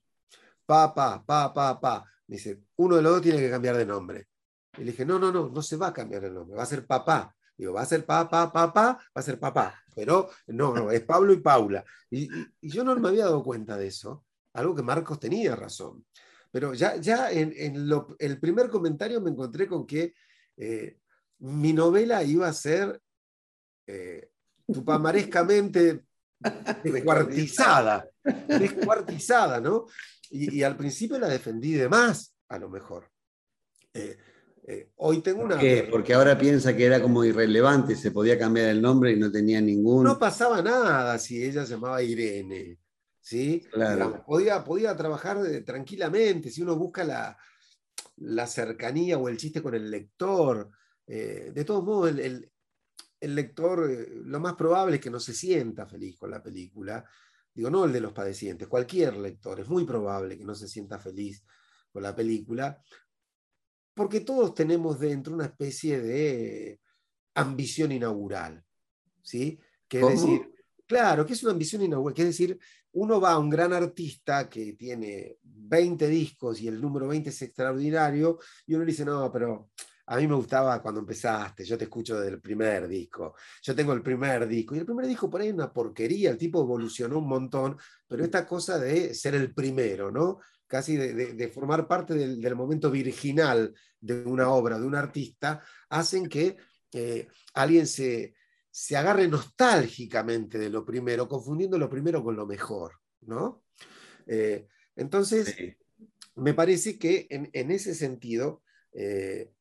Pa, 0.73 0.91
pa, 0.91 1.23
pa, 1.23 1.53
pa, 1.53 1.79
pa. 1.79 2.03
Me 2.25 2.37
dice, 2.37 2.63
uno 2.77 2.95
de 2.95 3.03
los 3.03 3.11
dos 3.13 3.21
tiene 3.21 3.37
que 3.37 3.51
cambiar 3.51 3.77
de 3.77 3.85
nombre. 3.85 4.29
Y 4.75 4.79
le 4.79 4.89
dije, 4.89 5.05
no, 5.05 5.19
no, 5.19 5.31
no, 5.31 5.49
no 5.49 5.61
se 5.61 5.77
va 5.77 5.89
a 5.89 5.93
cambiar 5.93 6.23
el 6.23 6.33
nombre, 6.33 6.57
va 6.57 6.63
a 6.63 6.65
ser 6.65 6.87
papá. 6.87 7.35
Digo, 7.55 7.73
va 7.73 7.81
a 7.81 7.85
ser 7.85 8.03
papá, 8.07 8.51
papá, 8.51 8.97
va 8.97 8.99
a 9.13 9.21
ser 9.21 9.39
papá. 9.39 9.79
Pero 9.93 10.31
no, 10.47 10.73
no, 10.73 10.89
es 10.89 11.01
Pablo 11.01 11.31
y 11.31 11.41
Paula. 11.41 11.85
Y, 12.09 12.27
yo 12.59 12.83
no 12.83 12.95
me 12.95 13.09
había 13.09 13.25
dado 13.25 13.43
cuenta 13.43 13.77
de 13.77 13.85
eso, 13.85 14.25
algo 14.53 14.73
que 14.73 14.81
Marcos 14.81 15.19
tenía 15.19 15.55
razón. 15.55 16.07
Pero 16.49 16.73
ya, 16.73 16.95
ya 16.95 17.29
en, 17.31 17.53
el 18.17 18.39
primer 18.39 18.71
comentario 18.71 19.21
me 19.21 19.29
encontré 19.29 19.67
con 19.67 19.85
que 19.85 20.15
eh, 20.57 20.97
mi 21.37 21.71
novela 21.71 22.23
iba 22.23 22.47
a 22.47 22.53
ser 22.53 22.99
eh, 23.85 24.31
tupamarescamente 24.65 26.05
descuartizada, 26.83 28.09
descuartizada, 28.47 29.61
¿no? 29.61 29.85
Y, 30.29 30.63
al 30.63 30.75
principio 30.75 31.19
la 31.19 31.27
defendí 31.27 31.73
de 31.73 31.87
más, 31.87 32.35
a 32.49 32.57
lo 32.57 32.69
mejor. 32.69 33.11
Eh, 33.93 34.17
eh, 34.65 34.91
hoy 34.95 35.21
tengo 35.21 35.43
una... 35.43 35.59
qué? 35.59 35.87
Porque 35.91 36.13
ahora 36.13 36.37
piensa 36.37 36.75
que 36.75 36.85
era 36.85 37.01
como 37.01 37.23
irrelevante, 37.23 37.95
se 37.95 38.11
podía 38.11 38.39
cambiar 38.39 38.69
el 38.69 38.81
nombre 38.81 39.11
y 39.11 39.17
no 39.17 39.31
tenía 39.31 39.61
ningún... 39.61 40.05
No 40.05 40.17
pasaba 40.17 40.61
nada 40.61 41.19
si 41.19 41.43
ella 41.43 41.65
se 41.65 41.73
llamaba 41.73 42.01
Irene, 42.01 42.79
¿sí? 43.21 43.63
Claro. 43.71 44.23
podía, 44.25 44.63
podía 44.63 44.95
trabajar 44.95 45.39
tranquilamente, 45.65 46.49
si 46.49 46.61
uno 46.61 46.75
busca 46.75 47.03
la, 47.03 47.37
la 48.17 48.47
cercanía 48.47 49.17
o 49.17 49.29
el 49.29 49.37
chiste 49.37 49.61
con 49.61 49.75
el 49.75 49.89
lector. 49.89 50.69
Eh, 51.05 51.51
de 51.53 51.65
todos 51.65 51.83
modos, 51.83 52.17
el, 52.17 52.49
el 53.19 53.35
lector, 53.35 53.89
eh, 53.89 54.09
lo 54.25 54.39
más 54.39 54.53
probable 54.55 54.95
es 54.95 55.01
que 55.01 55.09
no 55.09 55.19
se 55.19 55.33
sienta 55.33 55.85
feliz 55.85 56.17
con 56.17 56.31
la 56.31 56.41
película. 56.41 57.03
Digo, 57.53 57.69
no 57.69 57.85
el 57.85 57.93
de 57.93 58.01
los 58.01 58.13
padecientes, 58.13 58.67
cualquier 58.67 59.15
lector, 59.17 59.59
es 59.59 59.69
muy 59.69 59.85
probable 59.85 60.37
que 60.37 60.45
no 60.45 60.55
se 60.55 60.67
sienta 60.67 60.97
feliz 60.97 61.43
con 61.91 62.01
la 62.01 62.15
película, 62.15 62.81
porque 63.93 64.21
todos 64.21 64.55
tenemos 64.55 64.99
dentro 64.99 65.33
una 65.33 65.45
especie 65.45 66.01
de 66.01 66.81
ambición 67.35 67.91
inaugural. 67.91 68.63
¿sí? 69.21 69.59
Que 69.87 70.01
es 70.01 70.07
decir, 70.07 70.51
claro, 70.85 71.25
que 71.25 71.33
es 71.33 71.43
una 71.43 71.53
ambición 71.53 71.81
inaugural, 71.81 72.15
que 72.15 72.21
es 72.23 72.27
decir, 72.29 72.59
uno 72.93 73.19
va 73.19 73.31
a 73.31 73.39
un 73.39 73.49
gran 73.49 73.73
artista 73.73 74.49
que 74.49 74.73
tiene 74.73 75.37
20 75.41 76.07
discos 76.07 76.61
y 76.61 76.67
el 76.67 76.79
número 76.79 77.07
20 77.07 77.29
es 77.29 77.41
extraordinario, 77.41 78.39
y 78.67 78.75
uno 78.75 78.83
le 78.83 78.91
dice, 78.91 79.05
no, 79.05 79.31
pero 79.31 79.71
a 80.05 80.17
mí 80.17 80.27
me 80.27 80.35
gustaba 80.35 80.81
cuando 80.81 80.99
empezaste, 80.99 81.63
yo 81.63 81.77
te 81.77 81.85
escucho 81.85 82.19
del 82.19 82.41
primer 82.41 82.87
disco, 82.87 83.35
yo 83.61 83.75
tengo 83.75 83.93
el 83.93 84.01
primer 84.01 84.47
disco, 84.47 84.75
y 84.75 84.79
el 84.79 84.85
primer 84.85 85.07
disco 85.07 85.29
por 85.29 85.41
ahí 85.41 85.47
es 85.47 85.53
una 85.53 85.71
porquería, 85.71 86.31
el 86.31 86.37
tipo 86.37 86.61
evolucionó 86.61 87.19
un 87.19 87.27
montón, 87.27 87.77
pero 88.07 88.23
esta 88.23 88.45
cosa 88.45 88.77
de 88.77 89.13
ser 89.13 89.35
el 89.35 89.53
primero, 89.53 90.11
¿no? 90.11 90.39
Casi 90.67 90.97
de, 90.97 91.47
formar 91.49 91.87
parte 91.87 92.15
del, 92.15 92.55
momento 92.55 92.89
virginal 92.89 93.73
de 93.99 94.23
una 94.23 94.49
obra, 94.49 94.79
de 94.79 94.85
un 94.85 94.95
artista, 94.95 95.61
hacen 95.89 96.27
que 96.27 96.57
eh, 96.93 97.27
alguien 97.53 97.85
se, 97.85 98.33
se 98.71 98.97
agarre 98.97 99.27
nostálgicamente 99.27 100.57
de 100.57 100.69
lo 100.69 100.83
primero, 100.83 101.27
confundiendo 101.27 101.77
lo 101.77 101.89
primero 101.89 102.23
con 102.23 102.35
lo 102.35 102.47
mejor, 102.47 102.93
¿no? 103.21 103.63
Eh, 104.25 104.67
entonces, 104.95 105.55
me 106.35 106.53
parece 106.53 106.97
que 106.97 107.27
en, 107.29 107.71
ese 107.71 107.93
sentido, 107.93 108.63
eh, 108.93 109.51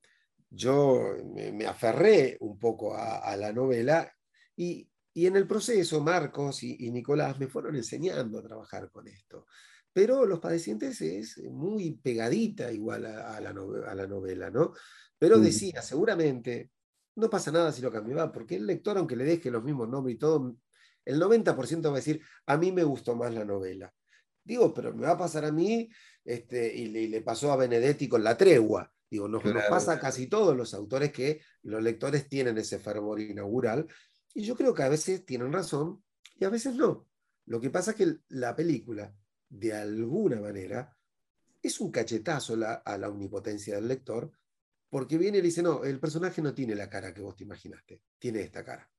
yo 0.55 1.17
me, 1.35 1.67
aferré 1.67 2.37
un 2.41 2.59
poco 2.59 2.95
a, 2.95 3.37
la 3.37 3.53
novela 3.53 4.13
y, 4.57 4.89
en 5.15 5.37
el 5.37 5.47
proceso 5.47 6.01
Marcos 6.01 6.63
y, 6.63 6.91
Nicolás 6.91 7.39
me 7.39 7.49
fueron 7.49 7.77
enseñando 7.77 8.39
a 8.39 8.43
trabajar 8.43 8.91
con 8.91 9.09
esto. 9.09 9.47
Pero 9.93 10.27
Los 10.27 10.41
Padecientes 10.41 11.01
es 11.01 11.39
muy 11.51 11.93
pegadita 11.93 12.73
igual 12.73 13.07
a, 13.07 13.41
la, 13.41 13.53
novela, 13.53 14.51
¿no? 14.51 14.73
Pero 15.19 15.39
decía, 15.39 15.83
seguramente 15.83 16.71
no 17.17 17.29
pasa 17.29 17.53
nada 17.53 17.73
si 17.73 17.83
lo 17.83 17.93
cambiaba, 17.93 18.33
porque 18.33 18.57
el 18.57 18.67
lector, 18.67 18.97
aunque 18.97 19.17
le 19.17 19.25
deje 19.25 19.51
los 19.51 19.63
mismos 19.63 19.89
nombres 19.89 20.17
y 20.17 20.19
todo, 20.19 20.57
el 21.05 21.21
90% 21.21 21.87
va 21.87 21.93
a 21.93 21.97
decir, 21.97 22.23
a 22.47 22.57
mí 22.57 22.73
me 22.73 22.85
gustó 22.85 23.15
más 23.17 23.35
la 23.35 23.45
novela. 23.45 23.93
Digo, 24.45 24.73
pero 24.75 24.95
me 24.95 25.07
va 25.07 25.13
a 25.13 25.19
pasar 25.19 25.45
a 25.45 25.53
mí, 25.53 25.89
este, 26.25 26.75
y, 26.75 27.09
le, 27.09 27.21
pasó 27.23 27.53
a 27.53 27.57
Benedetti 27.57 28.09
con 28.09 28.25
La 28.25 28.37
Tregua. 28.37 28.91
Digo, 29.13 29.29
nos, 29.29 29.43
pasa 29.69 29.93
a 29.93 30.01
casi 30.01 30.27
todos 30.27 30.57
los 30.57 30.73
autores 30.73 31.13
que 31.13 31.43
los 31.65 31.83
lectores 31.83 32.31
tienen 32.31 32.57
ese 32.57 32.79
fervor 32.79 33.21
inaugural, 33.21 33.87
y 34.33 34.43
yo 34.43 34.57
creo 34.57 34.73
que 34.73 34.85
a 34.85 34.89
veces 34.89 35.27
tienen 35.27 35.53
razón 35.53 36.03
y 36.41 36.47
a 36.47 36.49
veces 36.49 36.77
no. 36.77 37.07
Lo 37.45 37.61
que 37.61 37.69
pasa 37.69 37.91
es 37.91 37.99
que 37.99 38.17
la 38.29 38.57
película, 38.57 39.15
de 39.51 39.75
alguna 39.75 40.41
manera, 40.41 40.97
es 41.61 41.79
un 41.81 41.91
cachetazo 41.91 42.57
a 42.83 42.97
la 42.97 43.11
omnipotencia 43.11 43.75
del 43.75 43.89
lector, 43.89 44.33
porque 44.89 45.19
viene 45.19 45.37
y 45.37 45.43
le 45.43 45.49
dice, 45.49 45.63
no, 45.63 45.85
el 45.85 46.01
personaje 46.01 46.41
no 46.41 46.55
tiene 46.55 46.75
la 46.75 46.89
cara 46.89 47.13
que 47.13 47.21
vos 47.21 47.37
te 47.37 47.45
imaginaste, 47.45 48.01
tiene 48.19 48.41
esta 48.41 48.65
cara. 48.65 48.91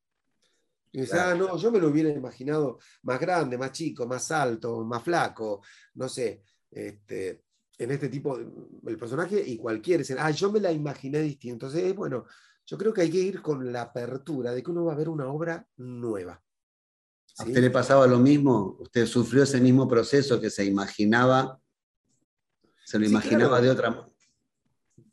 Y 0.92 1.02
dice, 1.02 1.20
ah, 1.20 1.34
no, 1.34 1.58
yo 1.58 1.72
me 1.72 1.80
lo 1.80 1.88
hubiera 1.88 2.12
imaginado 2.12 2.78
más 3.02 3.20
grande, 3.20 3.58
más 3.58 3.72
chico, 3.72 4.06
más 4.06 4.30
alto, 4.30 4.84
más 4.84 5.02
flaco, 5.02 5.64
no 5.96 6.08
sé, 6.08 6.44
este, 6.70 7.46
en 7.78 7.92
este 7.92 8.10
tipo, 8.10 8.38
el 8.38 8.98
personaje 8.98 9.44
y 9.46 9.58
cualquier 9.58 10.02
escena. 10.02 10.26
Ah, 10.26 10.32
yo 10.32 10.52
me 10.52 10.60
la 10.60 10.72
imaginé 10.72 11.22
distinto. 11.22 11.68
Entonces, 11.68 11.96
bueno, 11.96 12.26
yo 12.66 12.78
creo 12.78 12.94
que 12.94 13.02
hay 13.02 13.10
que 13.10 13.20
ir 13.20 13.42
con 13.42 13.72
la 13.72 13.84
apertura 13.84 14.54
de 14.54 14.64
que 14.64 14.72
uno 14.72 14.86
va 14.86 14.94
a 14.94 14.98
ver 14.98 15.10
una 15.10 15.28
obra 15.28 15.68
nueva. 15.78 16.42
¿A 17.40 17.44
usted 17.46 17.62
le 17.62 17.72
pasaba 17.72 18.06
lo 18.06 18.20
mismo? 18.20 18.78
¿Usted 18.80 19.06
sufrió 19.08 19.44
ese 19.44 19.60
mismo 19.60 19.88
proceso 19.88 20.40
que 20.40 20.50
se 20.50 20.66
imaginaba? 20.66 21.60
¿Se 22.86 23.00
lo 23.00 23.06
imaginaba 23.06 23.60
de 23.60 23.72
otra 23.72 23.90
manera? 23.90 24.10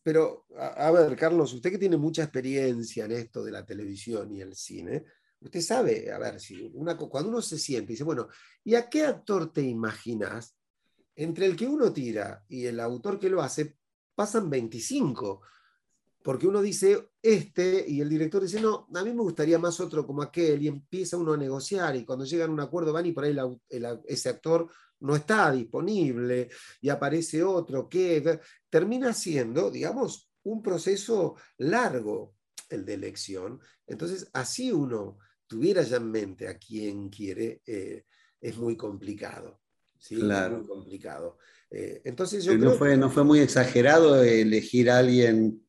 Pero, 0.02 0.46
a, 0.56 0.90
ver, 0.90 1.16
Carlos, 1.16 1.52
usted 1.52 1.70
que 1.70 1.78
tiene 1.78 1.96
mucha 1.96 2.22
experiencia 2.22 3.04
en 3.04 3.12
esto 3.12 3.42
de 3.42 3.52
la 3.52 3.64
televisión 3.64 4.32
y 4.32 4.40
el 4.40 4.54
cine, 4.54 5.04
usted 5.40 5.60
sabe, 5.60 6.10
a 6.10 6.18
ver, 6.18 6.40
si 6.40 6.70
una, 6.74 6.96
cuando 6.96 7.30
uno 7.30 7.42
se 7.42 7.58
siente 7.58 7.92
y 7.92 7.94
dice, 7.94 8.04
bueno, 8.04 8.28
¿y 8.64 8.74
a 8.74 8.88
qué 8.88 9.04
actor 9.04 9.52
te 9.52 9.62
imaginas? 9.62 10.56
Entre 11.20 11.44
el 11.44 11.54
que 11.54 11.66
uno 11.66 11.92
tira 11.92 12.42
y 12.48 12.64
el 12.64 12.80
autor 12.80 13.18
que 13.18 13.28
lo 13.28 13.42
hace, 13.42 13.76
pasan 14.14 14.48
25 14.48 15.42
porque 16.22 16.46
uno 16.46 16.62
dice 16.62 17.11
este 17.20 17.85
y 17.87 18.00
el 18.00 18.09
director 18.09 18.42
dice, 18.42 18.59
no, 18.59 18.88
a 18.94 19.04
mí 19.04 19.12
me 19.12 19.22
gustaría 19.22 19.59
más 19.59 19.80
otro 19.80 20.06
como 20.06 20.22
aquel, 20.22 20.62
y 20.62 20.68
empieza 20.68 21.18
uno 21.18 21.35
a 21.35 21.37
negociar, 21.37 21.94
y 21.96 22.04
cuando 22.06 22.24
llegan 22.24 22.50
a 22.50 22.52
un 22.54 22.61
acuerdo 22.61 22.92
van 22.92 23.04
y 23.04 23.12
por 23.12 23.24
ahí 23.24 23.37
ese 24.06 24.30
actor 24.30 24.70
no 25.00 25.14
está 25.14 25.52
disponible, 25.52 26.48
y 26.80 26.88
aparece 26.88 27.42
otro 27.42 27.87
que 27.87 28.40
termina 28.70 29.12
siendo, 29.12 29.70
digamos, 29.70 30.30
un 30.44 30.62
proceso 30.62 31.37
largo 31.59 32.35
el 32.70 32.87
de 32.87 32.94
elección. 32.94 33.61
Entonces, 33.87 34.28
así 34.33 34.72
uno 34.72 35.18
tuviera 35.46 35.83
ya 35.83 35.96
en 35.96 36.11
mente 36.11 36.48
a 36.48 36.56
quien 36.56 37.11
quiere, 37.11 37.61
eh, 37.66 38.04
es 38.40 38.56
muy 38.56 38.74
complicado. 38.74 39.59
¿Sí? 40.00 40.16
Claro. 40.16 40.58
Muy 40.58 40.66
complicado. 40.66 41.38
Eh, 41.70 42.02
entonces 42.04 42.42
yo 42.42 42.58
no, 42.58 42.72
fue, 42.72 42.96
¿No 42.96 43.10
fue 43.10 43.22
muy 43.22 43.38
exagerado 43.38 44.22
elegir 44.24 44.90
a 44.90 44.98
alguien 44.98 45.62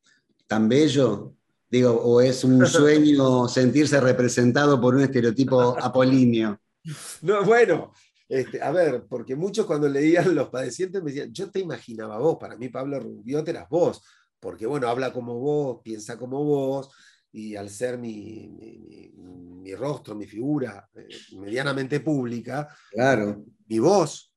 tan 0.48 0.68
bello? 0.68 1.34
Digo, 1.70 1.92
¿o 1.92 2.20
es 2.20 2.42
un 2.42 2.66
sueño 2.66 3.46
sentirse 3.48 4.00
representado 4.00 4.80
por 4.80 4.94
un 4.96 5.02
estereotipo 5.02 5.76
apolíneo? 5.80 6.58
No, 7.22 7.44
bueno, 7.44 7.92
este, 8.28 8.60
a 8.60 8.72
ver, 8.72 9.04
porque 9.08 9.36
muchos 9.36 9.66
cuando 9.66 9.88
leían 9.88 10.34
Los 10.34 10.48
Padecientes 10.48 11.00
me 11.00 11.12
decían, 11.12 11.32
yo 11.32 11.48
te 11.48 11.60
imaginaba 11.60 12.18
vos, 12.18 12.38
para 12.40 12.56
mí 12.56 12.70
Pablo 12.70 12.98
Rubiot 12.98 13.46
eras 13.46 13.68
vos, 13.68 14.02
porque 14.40 14.66
bueno, 14.66 14.88
habla 14.88 15.12
como 15.12 15.38
vos, 15.38 15.80
piensa 15.84 16.18
como 16.18 16.42
vos, 16.42 16.90
y 17.30 17.54
al 17.56 17.70
ser 17.70 17.98
mi, 17.98 18.48
mi, 18.48 19.74
rostro, 19.74 20.14
mi 20.14 20.26
figura 20.26 20.88
eh, 20.94 21.06
medianamente 21.36 22.00
pública, 22.00 22.68
claro. 22.90 23.44
Mi 23.72 23.78
voz 23.78 24.30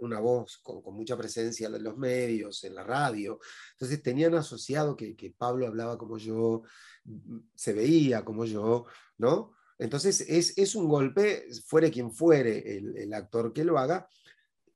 una, 0.00 0.18
voz 0.18 0.58
con, 0.58 0.82
mucha 0.92 1.16
presencia 1.16 1.68
en 1.68 1.84
los 1.84 1.96
medios, 1.96 2.64
en 2.64 2.74
la 2.74 2.82
radio. 2.82 3.38
Entonces 3.72 4.02
tenían 4.02 4.34
asociado 4.34 4.96
que, 4.96 5.34
Pablo 5.38 5.68
hablaba 5.68 5.96
como 5.96 6.18
yo, 6.18 6.62
se 7.54 7.72
veía 7.72 8.24
como 8.24 8.44
yo, 8.44 8.86
¿no? 9.18 9.54
Entonces 9.78 10.20
es, 10.28 10.74
un 10.74 10.88
golpe, 10.88 11.46
fuere 11.64 11.92
quien 11.92 12.12
fuere 12.12 12.76
el, 12.76 13.14
actor 13.14 13.52
que 13.52 13.64
lo 13.64 13.78
haga. 13.78 14.08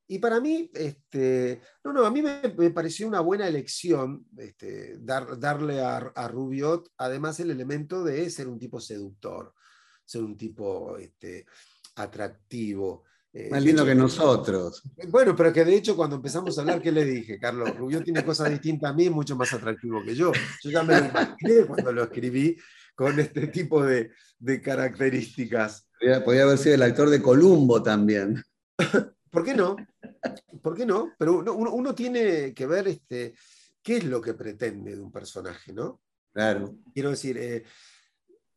Y 0.06 0.20
para 0.20 0.40
mí, 0.40 0.70
este, 0.72 1.60
no, 1.82 1.92
no, 1.92 2.06
a 2.06 2.10
mí 2.12 2.22
me, 2.22 2.70
pareció 2.70 3.08
una 3.08 3.20
buena 3.20 3.48
elección 3.48 4.24
este, 4.38 4.98
dar, 5.00 5.38
darle 5.38 5.80
a, 5.80 5.96
a, 5.96 6.28
Rubiot, 6.28 6.92
además, 6.96 7.40
el 7.40 7.50
elemento 7.50 8.04
de 8.04 8.30
ser 8.30 8.46
un 8.46 8.58
tipo 8.60 8.80
seductor, 8.80 9.52
ser 10.04 10.22
un 10.22 10.36
tipo 10.36 10.96
este, 10.96 11.44
atractivo. 11.96 13.04
Eh, 13.34 13.48
Más 13.50 13.64
lindo 13.64 13.84
que 13.86 13.94
nosotros. 13.94 14.82
Bueno, 15.08 15.34
pero 15.34 15.52
que 15.52 15.64
de 15.64 15.74
hecho 15.74 15.96
cuando 15.96 16.16
empezamos 16.16 16.56
a 16.56 16.60
hablar, 16.60 16.82
¿qué 16.82 16.92
le 16.92 17.04
dije? 17.04 17.38
Carlos, 17.38 17.74
Rubio 17.76 18.02
tiene 18.02 18.22
cosas 18.22 18.50
distintas 18.50 18.90
a 18.90 18.92
mí, 18.92 19.08
mucho 19.08 19.36
más 19.36 19.52
atractivo 19.54 20.02
que 20.04 20.14
yo. 20.14 20.32
Yo 20.62 20.70
ya 20.70 20.82
me 20.82 21.00
lo 21.00 21.06
imaginé 21.06 21.64
cuando 21.66 21.92
lo 21.92 22.02
escribí 22.04 22.58
con 22.94 23.18
este 23.18 23.46
tipo 23.46 23.82
de, 23.82 24.10
características. 24.62 25.88
Podría, 26.24 26.42
haber 26.42 26.58
sido 26.58 26.74
el 26.74 26.82
actor 26.82 27.08
de 27.08 27.22
Columbo 27.22 27.82
también. 27.82 28.42
¿Por 29.30 29.44
qué 29.44 29.54
no? 29.54 29.76
¿Por 30.62 30.76
qué 30.76 30.84
no? 30.84 31.14
Pero 31.18 31.38
uno, 31.54 31.94
tiene 31.94 32.52
que 32.52 32.66
ver 32.66 32.88
este, 32.88 33.34
qué 33.82 33.96
es 33.96 34.04
lo 34.04 34.20
que 34.20 34.34
pretende 34.34 34.94
de 34.94 35.00
un 35.00 35.10
personaje, 35.10 35.72
¿no? 35.72 36.02
Claro. 36.34 36.74
Quiero 36.92 37.10
decir, 37.10 37.38
eh, 37.38 37.64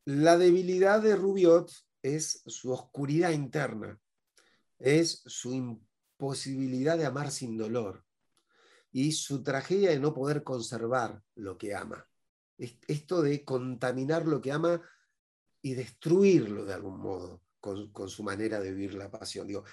la 0.04 0.38
debilidad 0.38 1.02
de 1.02 1.16
Rubiot 1.16 1.72
es 2.02 2.42
su 2.46 2.72
oscuridad 2.72 3.32
interna 3.32 3.98
es 4.80 5.24
su 5.26 5.54
imposibilidad 5.54 6.98
de 6.98 7.06
amar 7.06 7.32
sin 7.32 7.58
dolor 7.58 8.06
y 8.92 9.12
su 9.12 9.44
tragedia 9.44 9.90
de 9.90 10.00
no 10.00 10.14
poder 10.14 10.44
conservar 10.44 11.22
lo 11.36 11.58
que 11.58 11.76
ama. 11.76 12.08
Esto 12.58 13.22
de 13.22 13.44
contaminar 13.44 14.26
lo 14.26 14.42
que 14.42 14.52
ama 14.52 14.82
y 15.62 15.74
destruirlo 15.74 16.64
de 16.66 16.74
algún 16.74 17.00
modo 17.00 17.42
con, 17.60 18.10
su 18.10 18.24
manera 18.24 18.60
de 18.60 18.72
vivir 18.72 18.94
la 18.94 19.12
pasión. 19.12 19.48
Digo, 19.48 19.66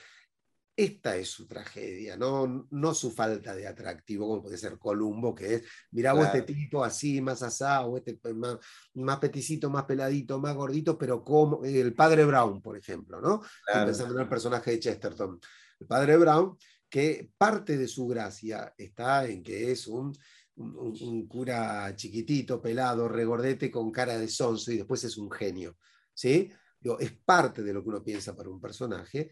esta 0.74 1.16
es 1.16 1.28
su 1.28 1.46
tragedia, 1.46 2.16
no, 2.16 2.66
no 2.70 2.94
su 2.94 3.10
falta 3.10 3.54
de 3.54 3.66
atractivo, 3.66 4.26
como 4.26 4.42
puede 4.42 4.56
ser 4.56 4.78
Columbo, 4.78 5.34
que 5.34 5.54
es, 5.56 5.64
mira 5.90 6.14
vos 6.14 6.26
este 6.26 6.42
tipo 6.42 6.82
así, 6.82 7.20
más 7.20 7.42
asado, 7.42 7.96
este 7.96 8.18
más, 8.34 8.58
más, 8.94 9.18
peticito, 9.18 9.68
más 9.68 9.84
peladito, 9.84 10.40
más 10.40 10.54
gordito, 10.54 10.96
pero 10.96 11.22
como 11.22 11.62
el 11.64 11.94
padre 11.94 12.24
Brown, 12.24 12.62
por 12.62 12.76
ejemplo, 12.76 13.20
¿no? 13.20 13.42
Pensando 13.66 14.14
en 14.14 14.22
el 14.22 14.28
personaje 14.28 14.72
de 14.72 14.80
Chesterton. 14.80 15.38
El 15.78 15.86
padre 15.86 16.16
Brown, 16.16 16.56
que 16.88 17.30
parte 17.36 17.76
de 17.76 17.88
su 17.88 18.06
gracia 18.06 18.72
está 18.76 19.26
en 19.26 19.42
que 19.42 19.72
es 19.72 19.86
un, 19.86 20.12
un, 20.56 21.26
cura 21.26 21.94
chiquitito, 21.94 22.62
pelado, 22.62 23.08
regordete, 23.08 23.70
con 23.70 23.90
cara 23.90 24.18
de 24.18 24.28
sonso, 24.28 24.72
y 24.72 24.78
después 24.78 25.04
es 25.04 25.18
un 25.18 25.30
genio, 25.30 25.76
¿sí? 26.14 26.50
Digo, 26.80 26.98
es 26.98 27.12
parte 27.12 27.62
de 27.62 27.72
lo 27.72 27.82
que 27.82 27.90
uno 27.90 28.02
piensa 28.02 28.34
para 28.34 28.48
un 28.48 28.60
personaje, 28.60 29.30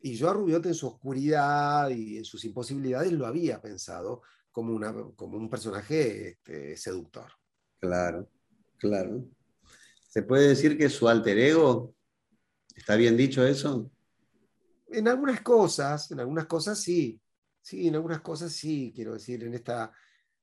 y 0.00 0.14
yo 0.14 0.30
a 0.30 0.34
Rubiot 0.34 0.64
en 0.66 0.74
su 0.74 0.86
oscuridad 0.88 1.90
y 1.90 2.18
en 2.18 2.24
sus 2.24 2.44
imposibilidades 2.44 3.12
lo 3.12 3.26
había 3.26 3.60
pensado 3.60 4.22
como, 4.52 4.74
una, 4.74 4.94
como 5.16 5.36
un 5.36 5.50
personaje 5.50 6.28
este, 6.30 6.76
seductor. 6.76 7.30
Claro, 7.78 8.28
claro. 8.78 9.24
¿Se 10.08 10.22
puede 10.22 10.48
decir 10.48 10.78
que 10.78 10.88
su 10.88 11.08
alter 11.08 11.38
ego? 11.38 11.94
¿Está 12.74 12.96
bien 12.96 13.16
dicho 13.16 13.46
eso? 13.46 13.90
En 14.88 15.08
algunas 15.08 15.40
cosas, 15.40 16.10
en 16.10 16.20
algunas 16.20 16.46
cosas 16.46 16.78
sí. 16.78 17.20
Sí, 17.60 17.88
en 17.88 17.96
algunas 17.96 18.20
cosas 18.20 18.52
sí, 18.52 18.92
quiero 18.94 19.14
decir, 19.14 19.42
en 19.42 19.54
esta, 19.54 19.90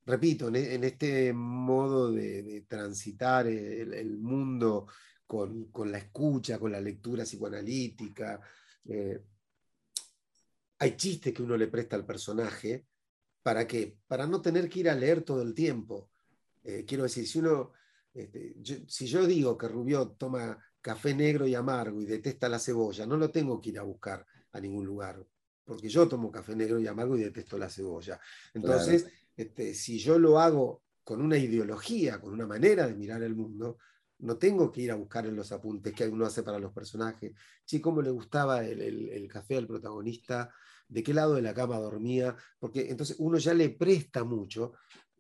repito, 0.06 0.50
en, 0.50 0.84
este 0.84 1.32
modo 1.32 2.12
de, 2.12 2.66
transitar 2.68 3.48
el, 3.48 4.18
mundo 4.20 4.88
con, 5.26 5.72
la 5.86 6.00
escucha, 6.00 6.60
con 6.60 6.72
la 6.72 6.82
lectura 6.82 7.24
psicoanalítica. 7.24 8.42
Eh, 8.86 9.24
hay 10.84 10.98
chistes 10.98 11.34
que 11.34 11.42
uno 11.42 11.56
le 11.56 11.68
presta 11.68 11.96
al 11.96 12.06
personaje. 12.06 12.86
¿Para 13.42 13.66
qué? 13.66 13.98
Para 14.06 14.28
no 14.28 14.42
tener 14.42 14.68
que 14.68 14.82
ir 14.82 14.90
a 14.90 14.96
leer 14.96 15.22
todo 15.22 15.42
el 15.42 15.54
tiempo. 15.54 16.10
Eh, 16.62 16.84
quiero 16.86 17.04
decir, 17.04 17.26
si 17.26 17.40
uno, 17.40 17.72
este, 18.14 18.56
si 18.88 19.06
yo 19.06 19.26
digo 19.26 19.58
que 19.58 19.70
Rubio 19.70 20.10
toma 20.18 20.58
café 20.82 21.14
negro 21.14 21.48
y 21.48 21.56
amargo 21.56 22.02
y 22.02 22.06
detesta 22.06 22.50
la 22.50 22.60
cebolla, 22.60 23.06
no 23.06 23.16
lo 23.16 23.32
tengo 23.32 23.62
que 23.62 23.70
ir 23.70 23.80
a 23.80 23.84
buscar 23.84 24.26
a 24.52 24.60
ningún 24.60 24.86
lugar, 24.86 25.26
porque 25.64 25.88
yo 25.88 26.06
tomo 26.08 26.30
café 26.30 26.54
negro 26.54 26.80
y 26.80 26.88
amargo 26.88 27.18
y 27.18 27.24
detesto 27.24 27.58
la 27.58 27.70
cebolla. 27.70 28.20
Entonces, 28.54 29.08
este, 29.38 29.74
si 29.74 30.00
yo 30.00 30.20
lo 30.20 30.38
hago 30.38 30.84
con 31.04 31.22
una 31.22 31.38
ideología, 31.38 32.20
con 32.20 32.34
una 32.34 32.46
manera 32.46 32.88
de 32.88 32.96
mirar 32.96 33.24
el 33.24 33.36
mundo, 33.36 33.78
no 34.20 34.38
tengo 34.38 34.70
que 34.70 34.82
ir 34.82 34.92
a 34.92 34.96
buscar 34.96 35.26
en 35.26 35.36
los 35.38 35.52
apuntes 35.54 35.94
que 35.94 36.08
uno 36.08 36.26
hace 36.26 36.44
para 36.44 36.60
los 36.60 36.74
personajes. 36.74 37.34
Sí, 37.64 37.80
cómo 37.80 38.02
le 38.02 38.10
gustaba 38.10 38.66
el, 38.66 39.10
el 39.10 39.28
café 39.30 39.58
al 39.58 39.68
protagonista, 39.68 40.54
de 40.88 41.04
qué 41.04 41.14
lado 41.14 41.36
de 41.36 41.42
la 41.42 41.54
cama 41.54 41.80
dormía, 41.80 42.36
porque 42.60 42.90
entonces 42.90 43.16
uno 43.20 43.38
ya 43.38 43.54
le 43.54 43.70
presta 43.70 44.24
mucho 44.24 44.74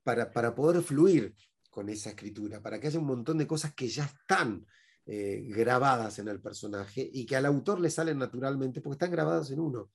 para, 0.03 0.31
para 0.31 0.53
poder 0.53 0.81
fluir 0.81 1.35
con 1.69 1.89
esa 1.89 2.11
escritura, 2.11 2.61
para 2.61 2.79
que 2.79 2.87
haya 2.87 2.99
un 2.99 3.07
montón 3.07 3.37
de 3.37 3.47
cosas 3.47 3.73
que 3.73 3.87
ya 3.87 4.05
están 4.05 4.65
eh, 5.05 5.43
grabadas 5.49 6.19
en 6.19 6.27
el 6.27 6.39
personaje 6.39 7.09
y 7.11 7.25
que 7.25 7.35
al 7.35 7.45
autor 7.45 7.81
le 7.81 7.89
salen 7.89 8.19
naturalmente 8.19 8.79
porque 8.79 8.93
están 8.93 9.11
grabadas 9.11 9.49
en 9.51 9.59
uno. 9.59 9.91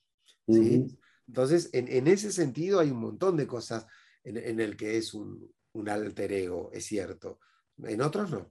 Entonces, 0.47 1.71
en, 1.73 2.07
ese 2.07 2.33
sentido 2.33 2.81
hay 2.81 2.91
un 2.91 3.01
montón 3.01 3.37
de 3.37 3.47
cosas 3.47 3.87
en, 4.25 4.61
el 4.61 4.77
que 4.77 4.97
es 4.97 5.15
un, 5.15 5.51
un 5.73 5.89
alter 5.89 6.33
ego, 6.33 6.71
es 6.73 6.85
cierto. 6.87 7.39
En 7.83 8.03
otros 8.03 8.31
no. 8.31 8.51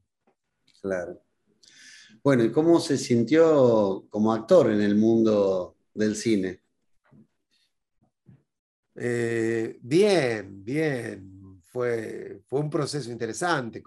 Claro. 0.81 1.21
Bueno, 2.23 2.43
¿y 2.43 2.51
cómo 2.51 2.79
se 2.79 2.97
sintió 2.97 4.05
como 4.09 4.33
actor 4.33 4.71
en 4.71 4.81
el 4.81 4.95
mundo 4.95 5.77
del 5.93 6.15
cine? 6.15 6.61
Eh, 8.99 9.77
bien, 9.81 10.63
bien. 10.63 11.61
Fue, 11.61 12.41
fue 12.47 12.61
un 12.61 12.69
proceso 12.69 13.11
interesante. 13.11 13.83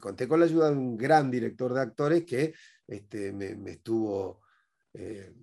Conté 0.00 0.26
con 0.26 0.40
la 0.40 0.46
ayuda 0.46 0.70
de 0.70 0.76
un 0.76 0.96
gran 0.96 1.30
director 1.30 1.74
de 1.74 1.80
actores 1.82 2.24
que 2.24 2.54
este, 2.86 3.32
me, 3.32 3.70
estuvo 3.70 4.40
eh, 4.94 5.34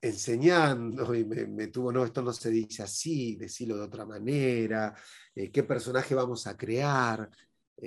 enseñando 0.00 1.14
y 1.14 1.24
me, 1.24 1.68
tuvo, 1.68 1.92
no, 1.92 2.04
esto 2.04 2.22
no 2.22 2.32
se 2.32 2.50
dice 2.50 2.82
así, 2.82 3.36
decirlo 3.36 3.76
de 3.76 3.82
otra 3.82 4.04
manera, 4.04 4.94
eh, 5.34 5.50
qué 5.52 5.62
personaje 5.62 6.14
vamos 6.14 6.46
a 6.46 6.56
crear, 6.56 7.30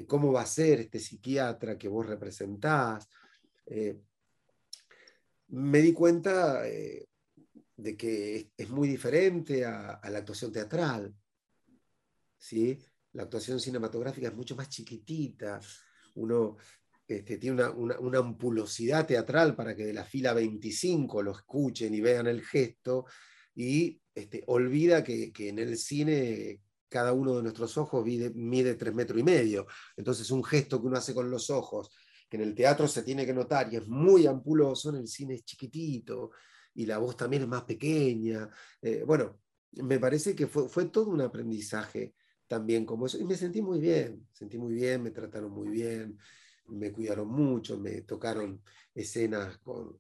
cómo 0.08 0.32
va 0.32 0.42
a 0.42 0.46
ser 0.46 0.82
este 0.82 1.00
psiquiatra 1.00 1.78
que 1.78 1.88
vos 1.88 2.06
representás. 2.06 3.10
me 5.48 5.82
di 5.82 5.94
cuenta 5.94 6.64
de 7.76 7.98
que 7.98 8.52
es, 8.56 8.70
muy 8.70 8.88
diferente 8.88 9.66
a, 9.66 10.00
la 10.10 10.20
actuación 10.20 10.52
teatral. 10.52 11.14
¿sí? 12.38 12.78
La 13.14 13.24
actuación 13.24 13.60
cinematográfica 13.60 14.28
es 14.28 14.36
mucho 14.36 14.56
más 14.56 14.70
chiquitita. 14.70 15.60
Uno 16.16 16.58
este, 17.08 17.38
tiene 17.38 17.68
una, 17.68 18.18
ampulosidad 18.18 19.06
teatral 19.06 19.56
para 19.56 19.76
que 19.76 19.86
de 19.86 19.94
la 19.94 20.06
fila 20.06 20.34
25 20.34 21.22
lo 21.22 21.32
escuchen 21.32 21.94
y 21.94 22.02
vean 22.02 22.28
el 22.28 22.44
gesto 22.44 23.06
y 23.56 24.00
este, 24.14 24.44
olvida 24.48 25.04
que, 25.04 25.32
en 25.36 25.60
el 25.60 25.78
cine 25.78 26.62
cada 26.88 27.12
uno 27.12 27.38
de 27.38 27.44
nuestros 27.44 27.76
ojos 27.80 28.06
mide, 28.06 28.30
mide 28.36 28.76
tres 28.76 28.94
metros 28.94 29.20
y 29.20 29.24
medio. 29.24 29.66
Entonces 29.98 30.30
un 30.30 30.44
gesto 30.44 30.80
que 30.80 30.88
uno 30.88 30.98
hace 30.98 31.14
con 31.14 31.30
los 31.30 31.50
ojos, 31.50 31.90
que 32.30 32.38
en 32.38 32.44
el 32.44 32.54
teatro 32.54 32.88
se 32.88 33.02
tiene 33.02 33.26
que 33.26 33.34
notar 33.34 33.74
y 33.74 33.78
es 33.78 33.88
muy 33.88 34.28
ampuloso, 34.28 34.92
en 34.92 34.98
el 34.98 35.08
cine 35.08 35.36
es 35.36 35.44
chiquitito 35.44 36.30
y 36.76 36.86
la 36.86 36.98
voz 36.98 37.18
también 37.18 37.44
es 37.44 37.48
más 37.48 37.64
pequeña. 37.64 38.50
Eh, 38.82 39.04
bueno, 39.06 39.40
me 39.72 40.00
parece 40.00 40.36
que 40.36 40.48
fue, 40.48 40.70
fue 40.70 40.86
todo 40.86 41.10
un 41.10 41.22
aprendizaje 41.22 42.14
también 42.48 42.86
como 42.86 43.06
eso. 43.06 43.18
Y 43.18 43.24
me 43.26 43.36
sentí 43.36 43.62
muy 43.62 43.80
bien, 43.80 44.28
sentí 44.32 44.58
muy 44.58 44.74
bien, 44.74 45.02
me 45.02 45.12
trataron 45.12 45.52
muy 45.52 45.70
bien, 45.70 46.18
me 46.68 46.92
cuidaron 46.92 47.28
mucho, 47.28 47.78
me 47.80 48.02
tocaron 48.02 48.62
escenas 48.94 49.58
con, 49.60 50.00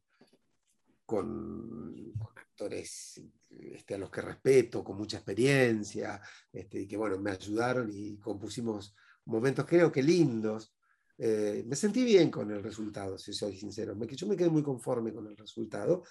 con, 1.06 2.14
actores 2.36 3.22
este, 3.50 3.96
a 3.96 3.98
los 3.98 4.12
que 4.12 4.22
respeto, 4.22 4.84
con 4.84 4.98
mucha 4.98 5.18
experiencia, 5.18 6.22
este, 6.52 6.82
y 6.82 6.88
que 6.88 6.98
bueno, 6.98 7.18
me 7.18 7.32
ayudaron 7.32 7.90
y 7.92 8.18
compusimos 8.18 8.96
momentos 9.26 9.66
creo 9.66 9.92
que 9.92 10.04
lindos. 10.04 10.74
Eh, 11.18 11.64
me 11.68 11.76
sentí 11.76 12.04
bien 12.04 12.30
con 12.30 12.52
el 12.52 12.62
resultado, 12.62 13.18
si 13.18 13.34
soy 13.34 13.58
sincero. 13.58 13.96
Me, 13.96 14.08
yo 14.08 14.28
me 14.28 14.36
quedé 14.36 14.50
muy 14.50 14.64
conforme 14.64 15.14
con 15.14 15.28
el 15.28 15.38
resultado 15.38 16.04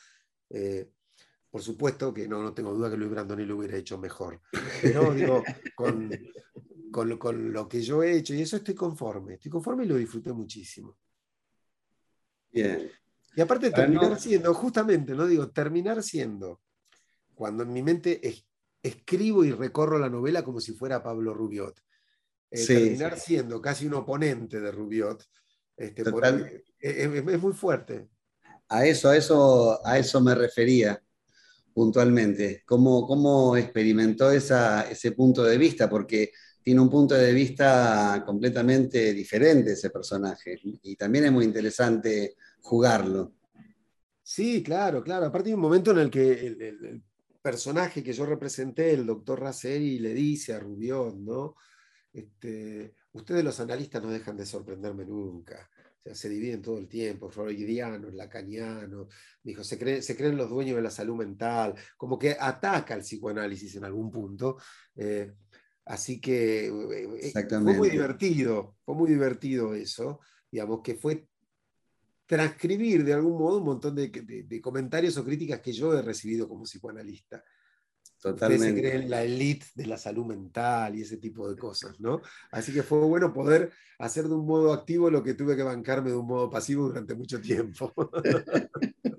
eh, 0.52 0.90
por 1.50 1.62
supuesto 1.62 2.14
que 2.14 2.28
no, 2.28 2.42
no 2.42 2.54
tengo 2.54 2.72
duda 2.72 2.90
que 2.90 2.96
Luis 2.96 3.10
Brandoni 3.10 3.44
lo 3.44 3.56
hubiera 3.56 3.76
hecho 3.76 3.98
mejor. 3.98 4.40
Pero 4.82 5.12
digo, 5.12 5.42
con, 5.74 6.10
con, 6.90 7.52
lo 7.52 7.68
que 7.68 7.82
yo 7.82 8.02
he 8.02 8.16
hecho, 8.16 8.34
y 8.34 8.42
eso 8.42 8.56
estoy 8.56 8.74
conforme, 8.74 9.34
estoy 9.34 9.50
conforme 9.50 9.84
y 9.84 9.88
lo 9.88 9.96
disfruté 9.96 10.32
muchísimo. 10.32 10.96
Bien. 12.50 12.90
Y 13.34 13.40
aparte 13.40 13.70
terminar 13.70 14.20
siendo, 14.20 14.52
justamente, 14.52 15.14
no 15.14 15.26
digo, 15.26 15.50
terminar 15.50 16.02
siendo, 16.02 16.60
cuando 17.34 17.62
en 17.62 17.72
mi 17.72 17.82
mente 17.82 18.20
escribo 18.82 19.44
y 19.44 19.52
recorro 19.52 19.98
la 19.98 20.10
novela 20.10 20.44
como 20.44 20.60
si 20.60 20.72
fuera 20.72 21.02
Pablo 21.02 21.32
Rubiot. 21.32 21.80
Eh, 22.50 22.66
terminar 22.66 23.18
siendo 23.18 23.62
casi 23.62 23.86
un 23.86 23.94
oponente 23.94 24.60
de 24.60 24.70
Rubiot, 24.70 25.24
este, 25.76 26.02
es, 26.78 27.42
muy 27.42 27.52
fuerte. 27.54 28.08
A 28.68 28.86
eso, 28.86 29.10
a 29.10 29.16
eso, 29.16 29.86
a 29.86 29.98
eso 29.98 30.20
me 30.20 30.34
refería 30.34 31.02
puntualmente. 31.72 32.62
¿Cómo, 32.66 33.06
cómo 33.06 33.56
experimentó 33.56 34.30
ese 34.30 35.12
punto 35.12 35.42
de 35.44 35.58
vista? 35.58 35.88
Porque 35.88 36.32
tiene 36.62 36.80
un 36.80 36.90
punto 36.90 37.14
de 37.14 37.32
vista 37.32 38.22
completamente 38.24 39.12
diferente 39.12 39.72
ese 39.72 39.90
personaje 39.90 40.58
y 40.62 40.96
también 40.96 41.24
es 41.26 41.32
muy 41.32 41.44
interesante 41.44 42.36
jugarlo. 42.60 43.34
Sí, 44.22 44.62
claro, 44.62 45.02
claro. 45.02 45.26
Aparte 45.26 45.48
hay 45.48 45.54
un 45.54 45.60
momento 45.60 45.90
en 45.90 45.98
el 45.98 46.10
que 46.10 46.46
el, 46.46 47.02
personaje 47.42 48.04
que 48.04 48.12
yo 48.12 48.24
representé, 48.24 48.92
el 48.92 49.04
doctor 49.04 49.40
Raceri, 49.40 49.98
le 49.98 50.14
dice 50.14 50.54
a 50.54 50.60
Rubión, 50.60 51.24
¿no? 51.24 51.56
Este, 52.12 52.94
ustedes 53.10 53.42
los 53.42 53.58
analistas 53.58 54.00
no 54.00 54.10
dejan 54.10 54.36
de 54.36 54.46
sorprenderme 54.46 55.04
nunca 55.04 55.68
se 56.10 56.28
dividen 56.28 56.62
todo 56.62 56.78
el 56.78 56.88
tiempo, 56.88 57.30
freudianos, 57.30 58.12
lacanianos, 58.14 59.08
dijo, 59.42 59.62
se, 59.62 60.02
se 60.02 60.16
creen 60.16 60.36
los 60.36 60.50
dueños 60.50 60.76
de 60.76 60.82
la 60.82 60.90
salud 60.90 61.16
mental, 61.16 61.74
como 61.96 62.18
que 62.18 62.36
ataca 62.38 62.94
el 62.94 63.02
psicoanálisis 63.02 63.76
en 63.76 63.84
algún 63.84 64.10
punto. 64.10 64.56
Eh, 64.96 65.32
así 65.84 66.20
que 66.20 66.66
eh, 66.66 67.32
eh, 67.34 67.48
fue 67.48 67.74
muy 67.74 67.90
divertido, 67.90 68.76
fue 68.84 68.94
muy 68.94 69.10
divertido 69.10 69.74
eso, 69.74 70.20
digamos, 70.50 70.80
que 70.82 70.96
fue 70.96 71.28
transcribir 72.26 73.04
de 73.04 73.14
algún 73.14 73.38
modo 73.38 73.58
un 73.58 73.64
montón 73.64 73.94
de 73.94 74.60
comentarios 74.60 75.16
o 75.18 75.24
críticas 75.24 75.60
que 75.60 75.72
yo 75.72 75.96
he 75.96 76.02
recibido 76.02 76.48
como 76.48 76.64
psicoanalista. 76.64 77.44
Totalmente. 78.22 78.66
se 78.66 78.80
creen 78.80 79.10
la 79.10 79.24
elite 79.24 79.66
de 79.74 79.84
la 79.84 79.98
salud 79.98 80.24
mental 80.24 80.94
y 80.94 81.02
ese 81.02 81.16
tipo 81.16 81.50
de 81.50 81.56
cosas, 81.56 81.98
¿no? 81.98 82.22
Así 82.52 82.72
que 82.72 82.84
fue 82.84 83.00
bueno 83.00 83.32
poder 83.32 83.72
hacer 83.98 84.28
de 84.28 84.34
un 84.34 84.46
modo 84.46 84.72
activo 84.72 85.10
lo 85.10 85.24
que 85.24 85.34
tuve 85.34 85.56
que 85.56 85.64
bancarme 85.64 86.10
de 86.10 86.16
un 86.16 86.28
modo 86.28 86.48
pasivo 86.48 86.86
durante 86.86 87.16
mucho 87.16 87.40
tiempo. 87.40 87.92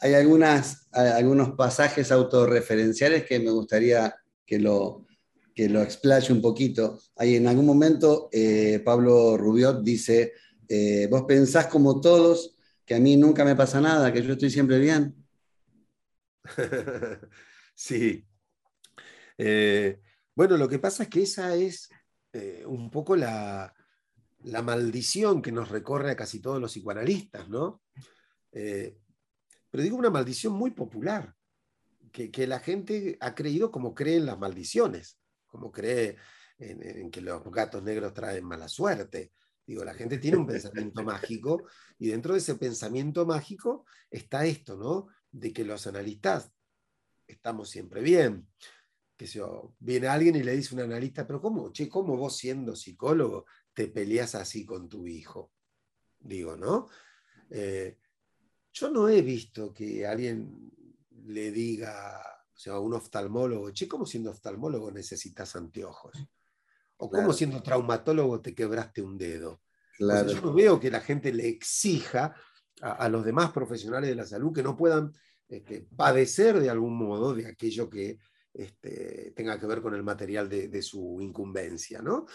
Hay 0.00 0.14
algunas, 0.14 0.88
algunos 0.90 1.50
pasajes 1.50 2.10
autorreferenciales 2.10 3.26
que 3.26 3.40
me 3.40 3.50
gustaría 3.50 4.16
que 4.46 4.58
lo, 4.58 5.04
que 5.54 5.68
lo 5.68 5.82
explaye 5.82 6.32
un 6.32 6.40
poquito. 6.40 6.98
Hay 7.16 7.36
en 7.36 7.46
algún 7.46 7.66
momento 7.66 8.30
eh, 8.32 8.80
Pablo 8.82 9.36
Rubiot 9.36 9.82
dice, 9.82 10.32
eh, 10.66 11.08
vos 11.10 11.24
pensás 11.28 11.66
como 11.66 12.00
todos 12.00 12.56
que 12.86 12.94
a 12.94 13.00
mí 13.00 13.18
nunca 13.18 13.44
me 13.44 13.54
pasa 13.54 13.82
nada, 13.82 14.10
que 14.10 14.22
yo 14.22 14.32
estoy 14.32 14.48
siempre 14.48 14.78
bien. 14.78 15.14
Sí. 17.74 18.26
Eh, 19.36 20.00
bueno, 20.34 20.56
lo 20.56 20.68
que 20.68 20.78
pasa 20.78 21.04
es 21.04 21.08
que 21.08 21.22
esa 21.22 21.54
es 21.54 21.88
eh, 22.32 22.64
un 22.66 22.90
poco 22.90 23.16
la, 23.16 23.74
maldición 24.62 25.40
que 25.40 25.52
nos 25.52 25.70
recorre 25.70 26.10
a 26.10 26.16
casi 26.16 26.40
todos 26.40 26.60
los 26.60 26.72
psicoanalistas, 26.72 27.48
¿no? 27.48 27.82
Eh, 28.52 28.98
pero 29.70 29.82
digo 29.82 29.96
una 29.96 30.10
maldición 30.10 30.52
muy 30.52 30.70
popular, 30.70 31.34
que, 32.12 32.46
la 32.46 32.60
gente 32.60 33.16
ha 33.20 33.34
creído 33.34 33.72
como 33.72 33.94
cree 33.94 34.16
en 34.18 34.26
las 34.26 34.38
maldiciones, 34.38 35.18
como 35.46 35.72
cree 35.72 36.16
en, 36.58 37.10
que 37.10 37.20
los 37.20 37.42
gatos 37.50 37.82
negros 37.82 38.14
traen 38.14 38.44
mala 38.44 38.68
suerte. 38.68 39.32
Digo, 39.66 39.82
la 39.82 39.94
gente 39.94 40.18
tiene 40.18 40.36
un 40.36 40.46
pensamiento 40.46 41.02
mágico 41.04 41.64
y 41.98 42.08
dentro 42.08 42.34
de 42.34 42.38
ese 42.38 42.54
pensamiento 42.54 43.26
mágico 43.26 43.86
está 44.10 44.44
esto, 44.44 44.76
¿no? 44.76 45.08
De 45.30 45.52
que 45.52 45.64
los 45.64 45.86
analistas 45.88 46.52
estamos 47.26 47.68
siempre 47.70 48.00
bien. 48.00 48.48
Que 49.16 49.26
si 49.26 49.40
viene 49.78 50.08
alguien 50.08 50.34
y 50.36 50.42
le 50.42 50.56
dice 50.56 50.74
a 50.74 50.78
un 50.78 50.92
analista, 50.92 51.26
pero 51.26 51.40
¿cómo, 51.40 51.70
che, 51.72 51.88
cómo 51.88 52.16
vos 52.16 52.36
siendo 52.36 52.74
psicólogo 52.74 53.46
te 53.72 53.88
peleas 53.88 54.34
así 54.34 54.64
con 54.64 54.88
tu 54.88 55.06
hijo? 55.06 55.52
Digo, 56.18 56.56
¿no? 56.56 56.88
Eh, 57.50 57.98
yo 58.72 58.90
no 58.90 59.08
he 59.08 59.22
visto 59.22 59.72
que 59.72 60.04
alguien 60.06 60.72
le 61.26 61.52
diga, 61.52 62.20
o 62.52 62.58
sea, 62.58 62.74
a 62.74 62.80
un 62.80 62.94
oftalmólogo, 62.94 63.70
che, 63.70 63.86
¿cómo 63.86 64.04
siendo 64.04 64.30
oftalmólogo 64.30 64.90
necesitas 64.90 65.54
anteojos? 65.54 66.16
O 66.96 67.10
¿cómo 67.10 67.32
siendo 67.32 67.62
traumatólogo 67.62 68.40
te 68.40 68.54
quebraste 68.54 69.02
un 69.02 69.16
dedo? 69.16 69.62
Claro. 69.96 70.28
yo 70.28 70.40
no 70.40 70.52
veo 70.52 70.80
que 70.80 70.90
la 70.90 71.00
gente 71.00 71.32
le 71.32 71.46
exija 71.48 72.34
a, 72.80 73.08
los 73.08 73.24
demás 73.24 73.52
profesionales 73.52 74.10
de 74.10 74.16
la 74.16 74.26
salud 74.26 74.52
que 74.52 74.62
no 74.62 74.76
puedan 74.76 75.12
este, 75.56 75.86
padecer 75.96 76.60
de 76.60 76.70
algún 76.70 76.96
modo 76.96 77.34
de 77.34 77.46
aquello 77.46 77.88
que 77.88 78.18
este, 78.52 79.32
tenga 79.34 79.58
que 79.58 79.66
ver 79.66 79.82
con 79.82 79.94
el 79.94 80.02
material 80.02 80.48
de, 80.48 80.82
su 80.82 81.18
incumbencia, 81.20 82.00
¿no? 82.00 82.26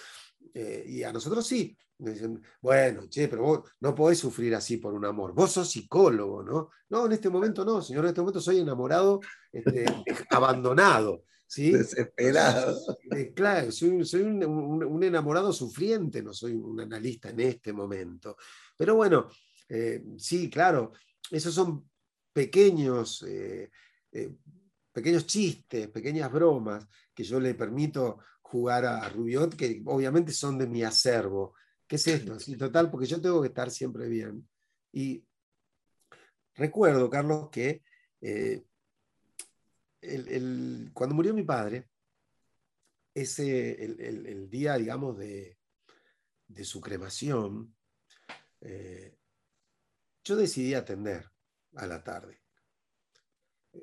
Eh, 0.53 0.83
y 0.87 1.03
a 1.03 1.13
nosotros 1.13 1.45
sí. 1.45 1.77
Dicen, 1.97 2.41
bueno, 2.61 3.09
che, 3.09 3.27
pero 3.27 3.43
vos 3.43 3.71
no 3.81 3.93
podés 3.93 4.19
sufrir 4.19 4.55
así 4.55 4.77
por 4.77 4.93
un 4.93 5.03
amor. 5.03 5.33
Vos 5.33 5.51
sos 5.51 5.69
psicólogo, 5.69 6.41
¿no? 6.43 6.69
No, 6.89 7.05
en 7.05 7.11
este 7.11 7.29
momento 7.29 7.65
no, 7.65 7.81
señor, 7.81 8.05
en 8.05 8.09
este 8.09 8.21
momento 8.21 8.39
soy 8.39 8.59
enamorado, 8.59 9.19
este, 9.51 9.83
abandonado. 10.29 11.23
¿sí? 11.45 11.71
Desesperado. 11.71 12.79
Eh, 13.11 13.33
claro, 13.33 13.71
soy, 13.71 13.89
un, 13.89 15.03
enamorado 15.03 15.51
sufriente, 15.51 16.21
no 16.21 16.31
soy 16.31 16.53
un 16.53 16.79
analista 16.79 17.29
en 17.29 17.39
este 17.41 17.73
momento. 17.73 18.37
Pero 18.77 18.95
bueno, 18.95 19.27
eh, 19.67 20.03
sí, 20.17 20.49
claro, 20.49 20.93
esos 21.31 21.53
son 21.53 21.88
pequeños, 22.33 23.23
eh, 23.23 23.69
eh, 24.11 24.35
pequeños 24.91 25.25
chistes, 25.25 25.87
pequeñas 25.89 26.31
bromas 26.31 26.87
que 27.13 27.23
yo 27.23 27.39
le 27.39 27.53
permito 27.53 28.19
jugar 28.41 28.85
a 28.85 29.07
Rubiot, 29.09 29.55
que 29.55 29.81
obviamente 29.85 30.31
son 30.31 30.57
de 30.57 30.67
mi 30.67 30.83
acervo. 30.83 31.55
¿Qué 31.87 31.95
es 31.95 32.07
esto? 32.07 32.39
Sí, 32.39 32.55
total, 32.55 32.89
porque 32.89 33.07
yo 33.07 33.21
tengo 33.21 33.41
que 33.41 33.47
estar 33.47 33.71
siempre 33.71 34.07
bien. 34.07 34.47
Y 34.91 35.23
recuerdo, 36.55 37.09
Carlos, 37.09 37.49
que 37.51 37.83
eh, 38.21 38.63
cuando 40.93 41.15
murió 41.15 41.33
mi 41.33 41.43
padre, 41.43 41.89
ese, 43.13 43.83
el, 43.83 44.49
día, 44.49 44.77
digamos, 44.77 45.17
de, 45.17 45.57
su 46.63 46.79
cremación, 46.79 47.75
yo 50.23 50.35
decidí 50.35 50.73
atender 50.73 51.29
a 51.75 51.87
la 51.87 52.03
tarde. 52.03 52.41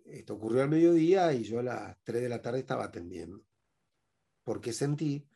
Esto 0.04 0.34
ocurrió 0.34 0.62
al 0.62 0.68
mediodía 0.68 1.32
y 1.32 1.44
yo 1.44 1.60
a 1.60 1.62
las 1.62 2.02
3 2.02 2.22
de 2.22 2.28
la 2.28 2.42
tarde 2.42 2.60
estaba 2.60 2.84
atendiendo, 2.84 3.44
porque 4.42 4.72
sentí 4.72 5.28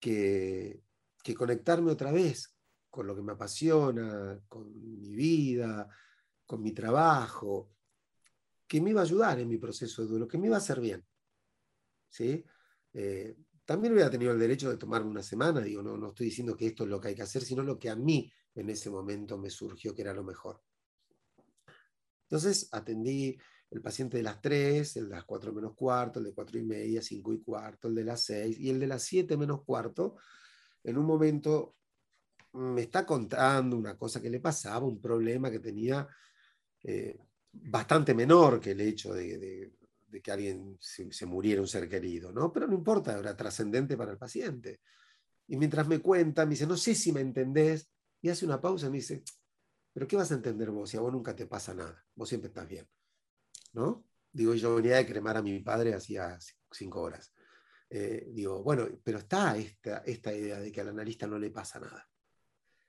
que, 0.00 0.82
que 1.22 1.34
conectarme 1.34 1.92
otra 1.92 2.10
vez 2.10 2.56
con 2.90 3.06
lo 3.06 3.14
que 3.14 3.22
me 3.22 3.32
apasiona, 3.32 4.40
con 4.48 4.72
mi 5.00 5.14
vida, 5.14 5.88
con 6.44 6.62
mi 6.62 6.72
trabajo, 6.72 7.70
que 8.66 8.80
me 8.80 8.90
iba 8.90 9.00
a 9.00 9.04
ayudar 9.04 9.38
en 9.38 9.48
mi 9.48 9.58
proceso 9.58 10.02
de 10.02 10.08
duelo, 10.08 10.28
que 10.28 10.38
me 10.38 10.48
iba 10.48 10.56
a 10.56 10.58
hacer 10.58 10.80
bien. 10.80 11.04
¿Sí? 12.08 12.44
Eh, 12.92 13.36
también 13.64 13.94
hubiera 13.94 14.10
tenido 14.10 14.32
el 14.32 14.38
derecho 14.38 14.70
de 14.70 14.76
tomarme 14.76 15.10
una 15.10 15.22
semana, 15.22 15.60
digo, 15.60 15.82
no, 15.82 15.96
no 15.96 16.08
estoy 16.08 16.26
diciendo 16.26 16.56
que 16.56 16.66
esto 16.66 16.84
es 16.84 16.90
lo 16.90 17.00
que 17.00 17.08
hay 17.08 17.14
que 17.14 17.22
hacer, 17.22 17.42
sino 17.42 17.62
lo 17.62 17.78
que 17.78 17.88
a 17.88 17.96
mí 17.96 18.30
en 18.54 18.68
ese 18.68 18.90
momento 18.90 19.38
me 19.38 19.50
surgió 19.50 19.94
que 19.94 20.02
era 20.02 20.12
lo 20.12 20.24
mejor. 20.24 20.60
Entonces 22.32 22.70
atendí 22.72 23.36
el 23.70 23.82
paciente 23.82 24.16
de 24.16 24.22
las 24.22 24.40
3, 24.40 24.96
el 24.96 25.10
de 25.10 25.16
las 25.16 25.24
4 25.24 25.52
menos 25.52 25.74
cuarto, 25.74 26.18
el 26.18 26.24
de 26.24 26.32
4 26.32 26.58
y 26.58 26.62
media, 26.62 27.02
5 27.02 27.34
y 27.34 27.42
cuarto, 27.42 27.88
el 27.88 27.94
de 27.94 28.04
las 28.04 28.24
6 28.24 28.58
y 28.58 28.70
el 28.70 28.80
de 28.80 28.86
las 28.86 29.02
7 29.02 29.36
menos 29.36 29.62
cuarto. 29.64 30.16
En 30.82 30.96
un 30.96 31.04
momento 31.04 31.76
me 32.54 32.80
está 32.80 33.04
contando 33.04 33.76
una 33.76 33.98
cosa 33.98 34.22
que 34.22 34.30
le 34.30 34.40
pasaba, 34.40 34.86
un 34.86 34.98
problema 34.98 35.50
que 35.50 35.58
tenía 35.58 36.08
eh, 36.82 37.18
bastante 37.52 38.14
menor 38.14 38.60
que 38.60 38.70
el 38.70 38.80
hecho 38.80 39.12
de, 39.12 39.70
que 40.22 40.32
alguien 40.32 40.78
se, 40.80 41.26
muriera 41.26 41.60
un 41.60 41.68
ser 41.68 41.86
querido, 41.86 42.32
¿no? 42.32 42.50
Pero 42.50 42.66
no 42.66 42.72
importa, 42.72 43.18
era 43.18 43.36
trascendente 43.36 43.94
para 43.94 44.12
el 44.12 44.18
paciente. 44.18 44.80
Y 45.48 45.58
mientras 45.58 45.86
me 45.86 45.98
cuenta, 45.98 46.46
me 46.46 46.52
dice, 46.52 46.66
no 46.66 46.78
sé 46.78 46.94
si 46.94 47.12
me 47.12 47.20
entendés, 47.20 47.90
y 48.22 48.30
hace 48.30 48.46
una 48.46 48.58
pausa 48.58 48.86
y 48.86 48.90
me 48.90 48.96
dice, 48.96 49.22
pero 49.92 50.06
¿qué 50.06 50.16
vas 50.16 50.30
a 50.32 50.34
entender 50.34 50.70
vos 50.70 50.90
si 50.90 50.96
a 50.96 51.00
vos 51.00 51.12
nunca 51.12 51.36
te 51.36 51.46
pasa 51.46 51.74
nada? 51.74 52.04
Vos 52.14 52.28
siempre 52.28 52.48
estás 52.48 52.68
bien, 52.68 52.88
¿no? 53.72 54.06
Digo, 54.32 54.54
yo 54.54 54.76
venía 54.76 54.96
de 54.96 55.06
cremar 55.06 55.36
a 55.36 55.42
mi 55.42 55.58
padre 55.60 55.94
hacía 55.94 56.38
cinco 56.70 57.02
horas. 57.02 57.34
Eh, 57.90 58.30
digo, 58.32 58.62
bueno, 58.62 58.88
pero 59.04 59.18
está 59.18 59.56
esta, 59.58 59.98
esta 59.98 60.32
idea 60.32 60.58
de 60.58 60.72
que 60.72 60.80
al 60.80 60.88
analista 60.88 61.26
no 61.26 61.38
le 61.38 61.50
pasa 61.50 61.78
nada. 61.78 62.08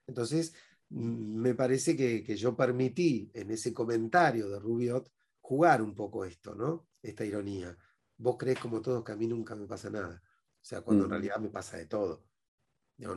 Entonces, 0.07 0.53
me 0.89 1.55
parece 1.55 1.97
que, 1.97 2.23
yo 2.37 2.55
permití 2.55 3.29
en 3.33 3.51
ese 3.51 3.73
comentario 3.73 4.47
de 4.49 4.59
Rubiot 4.59 5.11
jugar 5.41 5.81
un 5.81 5.93
poco 5.93 6.23
esto, 6.23 6.55
¿no? 6.55 6.87
Esta 7.01 7.25
ironía. 7.25 7.75
Vos 8.17 8.37
crees 8.37 8.59
como 8.59 8.81
todos 8.81 9.03
que 9.03 9.11
a 9.11 9.17
mí 9.17 9.27
nunca 9.27 9.55
me 9.55 9.67
pasa 9.67 9.89
nada. 9.89 10.21
O 10.23 10.65
sea, 10.65 10.81
cuando 10.81 11.03
en 11.03 11.09
mm. 11.09 11.11
realidad 11.11 11.39
me 11.39 11.49
pasa 11.49 11.77
de 11.77 11.87
todo. 11.87 12.25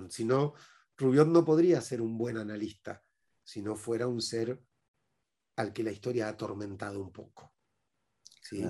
Si 0.09 0.25
no, 0.25 0.55
Rubiot 0.97 1.29
no 1.29 1.45
podría 1.45 1.81
ser 1.81 2.01
un 2.01 2.19
buen 2.19 2.39
analista 2.39 3.06
si 3.47 3.63
no 3.63 3.77
fuera 3.77 4.09
un 4.09 4.21
ser 4.21 4.61
al 5.55 5.73
que 5.73 5.85
la 5.85 5.93
historia 5.93 6.27
ha 6.27 6.31
atormentado 6.31 7.01
un 7.01 7.13
poco. 7.13 7.55
¿sí? 8.43 8.65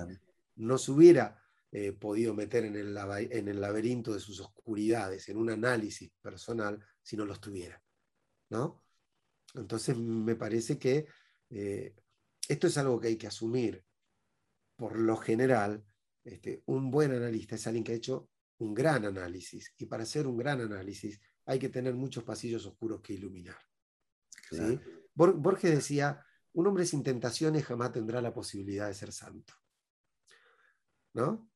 No 0.55 0.77
se 0.77 0.91
hubiera 0.91 1.43
eh, 1.71 1.93
podido 1.93 2.33
meter 2.33 2.63
en 2.65 2.75
el, 2.75 2.95
en 3.31 3.47
el 3.47 3.59
laberinto 3.59 4.13
de 4.13 4.19
sus 4.19 4.39
oscuridades, 4.39 5.27
en 5.29 5.37
un 5.37 5.49
análisis 5.49 6.11
personal, 6.21 6.79
si 7.01 7.17
no 7.17 7.25
los 7.25 7.41
tuviera. 7.41 7.81
¿no? 8.49 8.83
Entonces 9.55 9.97
me 9.97 10.35
parece 10.35 10.77
que 10.77 11.07
eh, 11.49 11.95
esto 12.47 12.67
es 12.67 12.77
algo 12.77 12.99
que 12.99 13.07
hay 13.07 13.17
que 13.17 13.27
asumir. 13.27 13.83
Por 14.75 14.99
lo 14.99 15.17
general, 15.17 15.83
este, 16.23 16.61
un 16.67 16.91
buen 16.91 17.11
analista 17.11 17.55
es 17.55 17.65
alguien 17.65 17.83
que 17.83 17.93
ha 17.93 17.95
hecho 17.95 18.29
un 18.59 18.75
gran 18.75 19.05
análisis 19.05 19.73
y 19.77 19.87
para 19.87 20.03
hacer 20.03 20.27
un 20.27 20.37
gran 20.37 20.61
análisis 20.61 21.19
hay 21.45 21.57
que 21.57 21.69
tener 21.69 21.95
muchos 21.95 22.23
pasillos 22.23 22.65
oscuros 22.67 23.01
que 23.01 23.13
iluminar. 23.13 23.57
Borges 25.13 25.71
decía, 25.71 26.23
un 26.53 26.67
hombre 26.67 26.85
sin 26.85 27.03
tentaciones 27.03 27.65
jamás 27.65 27.91
tendrá 27.91 28.21
la 28.21 28.33
posibilidad 28.33 28.87
de 28.87 28.93
ser 28.93 29.11
santo. 29.11 29.53
¿No? 31.13 31.49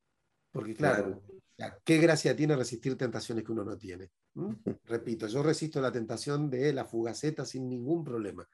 Porque 0.50 0.74
claro, 0.74 1.22
¿qué 1.84 1.98
gracia 1.98 2.36
tiene 2.36 2.56
resistir 2.56 2.96
tentaciones 2.96 3.44
que 3.44 3.52
uno 3.52 3.64
no 3.64 3.76
tiene? 3.76 4.10
¿Mm? 4.34 4.52
Repito, 4.84 5.26
yo 5.26 5.42
resisto 5.42 5.80
la 5.80 5.92
tentación 5.92 6.50
de 6.50 6.72
la 6.72 6.84
fugaceta 6.84 7.44
sin 7.44 7.68
ningún 7.68 8.04
problema. 8.04 8.46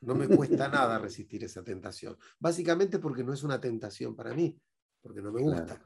No 0.00 0.14
me 0.14 0.28
cuesta 0.28 0.68
nada 0.68 0.98
resistir 0.98 1.44
esa 1.44 1.62
tentación. 1.62 2.16
Básicamente 2.38 2.98
porque 2.98 3.24
no 3.24 3.32
es 3.32 3.42
una 3.42 3.60
tentación 3.60 4.16
para 4.16 4.34
mí, 4.34 4.58
porque 5.00 5.22
no 5.22 5.32
me 5.32 5.40
gusta. 5.40 5.80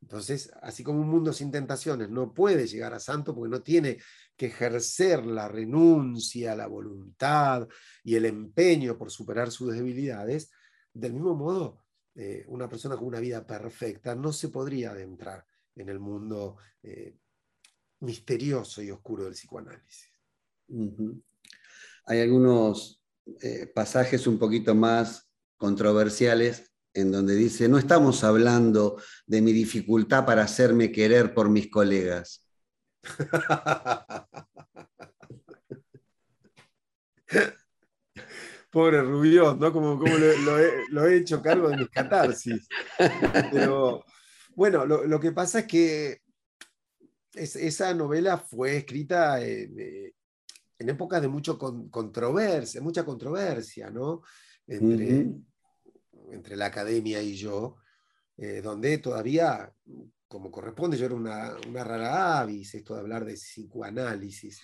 Entonces, 0.00 0.52
así 0.60 0.82
como 0.82 1.00
un 1.00 1.08
mundo 1.08 1.32
sin 1.32 1.50
tentaciones 1.52 2.10
no 2.10 2.34
puede 2.34 2.66
llegar 2.66 2.92
a 2.92 2.98
santo 2.98 3.34
porque 3.34 3.50
no 3.50 3.62
tiene 3.62 3.98
que 4.36 4.46
ejercer 4.46 5.24
la 5.24 5.48
renuncia, 5.48 6.56
la 6.56 6.66
voluntad 6.66 7.68
y 8.02 8.16
el 8.16 8.24
empeño 8.24 8.96
por 8.98 9.10
superar 9.10 9.50
sus 9.50 9.72
debilidades, 9.72 10.50
del 10.92 11.12
mismo 11.12 11.34
modo, 11.34 11.82
eh, 12.14 12.44
una 12.48 12.68
persona 12.68 12.96
con 12.96 13.06
una 13.06 13.20
vida 13.20 13.46
perfecta 13.46 14.14
no 14.14 14.32
se 14.32 14.48
podría 14.48 14.90
adentrar 14.90 15.46
en 15.74 15.88
el 15.88 15.98
mundo 15.98 16.58
eh, 16.82 17.16
misterioso 18.00 18.82
y 18.82 18.90
oscuro 18.90 19.24
del 19.24 19.32
psicoanálisis. 19.32 20.10
Hay 22.04 22.20
algunos 22.20 23.02
eh, 23.40 23.66
pasajes 23.66 24.26
un 24.26 24.38
poquito 24.38 24.74
más 24.74 25.30
controversiales 25.56 26.72
en 26.94 27.10
donde 27.10 27.34
dice, 27.34 27.68
no 27.68 27.78
estamos 27.78 28.22
hablando 28.24 29.00
de 29.26 29.40
mi 29.40 29.52
dificultad 29.52 30.26
para 30.26 30.42
hacerme 30.42 30.92
querer 30.92 31.32
por 31.32 31.48
mis 31.48 31.70
colegas. 31.70 32.41
Pobre 38.70 39.02
Rubión, 39.02 39.58
¿no? 39.58 39.72
Como, 39.72 39.96
lo, 39.96 41.08
he, 41.08 41.16
hecho 41.16 41.42
cargo 41.42 41.68
de 41.68 41.76
mis 41.76 41.90
catarsis. 41.90 42.68
Pero 43.50 44.04
bueno, 44.54 44.86
lo, 44.86 45.20
que 45.20 45.32
pasa 45.32 45.58
es 45.60 45.66
que 45.66 46.22
esa 47.34 47.94
novela 47.94 48.38
fue 48.38 48.78
escrita 48.78 49.42
en, 49.42 49.78
eh, 49.78 50.14
épocas 50.78 51.22
de 51.22 51.28
mucho 51.28 51.58
controversia, 51.58 52.80
mucha 52.80 53.04
controversia, 53.04 53.90
¿no? 53.90 54.22
Entre, 54.66 55.26
entre 56.30 56.56
la 56.56 56.66
academia 56.66 57.22
y 57.22 57.34
yo, 57.34 57.76
eh, 58.36 58.60
donde 58.62 58.98
todavía, 58.98 59.72
como 60.32 60.50
corresponde, 60.50 60.96
yo 60.96 61.04
era 61.04 61.14
una, 61.14 61.54
una 61.68 61.84
rara 61.84 62.40
avis, 62.40 62.74
esto 62.74 62.94
de 62.94 63.00
hablar 63.00 63.26
de 63.26 63.34
psicoanálisis, 63.34 64.62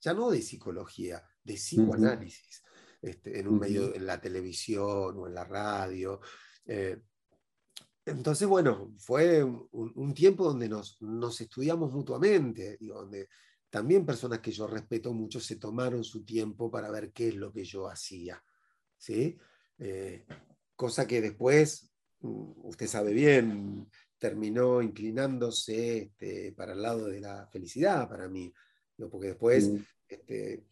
ya 0.00 0.14
no 0.14 0.30
de 0.30 0.40
psicología, 0.40 1.22
de 1.44 1.54
psicoanálisis, 1.56 2.62
este, 3.02 3.38
en 3.38 3.48
un 3.48 3.58
medio, 3.58 3.94
en 3.94 4.06
la 4.06 4.18
televisión 4.18 5.18
o 5.18 5.26
en 5.26 5.34
la 5.34 5.44
radio. 5.44 6.18
Eh, 6.64 6.98
entonces, 8.06 8.48
bueno, 8.48 8.94
fue 8.96 9.44
un, 9.44 10.14
tiempo 10.14 10.44
donde 10.44 10.66
nos, 10.70 10.96
estudiamos 11.42 11.92
mutuamente, 11.92 12.78
donde 12.80 13.28
también 13.68 14.06
personas 14.06 14.40
que 14.40 14.50
yo 14.50 14.66
respeto 14.66 15.12
mucho 15.12 15.40
se 15.40 15.56
tomaron 15.56 16.04
su 16.04 16.24
tiempo 16.24 16.70
para 16.70 16.90
ver 16.90 17.12
qué 17.12 17.28
es 17.28 17.34
lo 17.34 17.52
que 17.52 17.64
yo 17.64 17.86
hacía. 17.86 18.42
¿sí? 18.96 19.38
Eh, 19.78 20.24
cosa 20.74 21.06
que 21.06 21.20
después, 21.20 21.92
mm, 22.20 22.52
usted 22.64 22.86
sabe 22.86 23.12
bien, 23.12 23.90
terminó 24.22 24.80
inclinándose 24.80 25.98
este, 25.98 26.52
para 26.52 26.74
el 26.74 26.82
lado 26.82 27.08
de 27.08 27.20
la 27.20 27.48
felicidad 27.48 28.08
para 28.08 28.28
mí, 28.28 28.54
porque 29.10 29.26
después 29.26 29.68
mm. 29.68 29.76
este, 30.06 30.64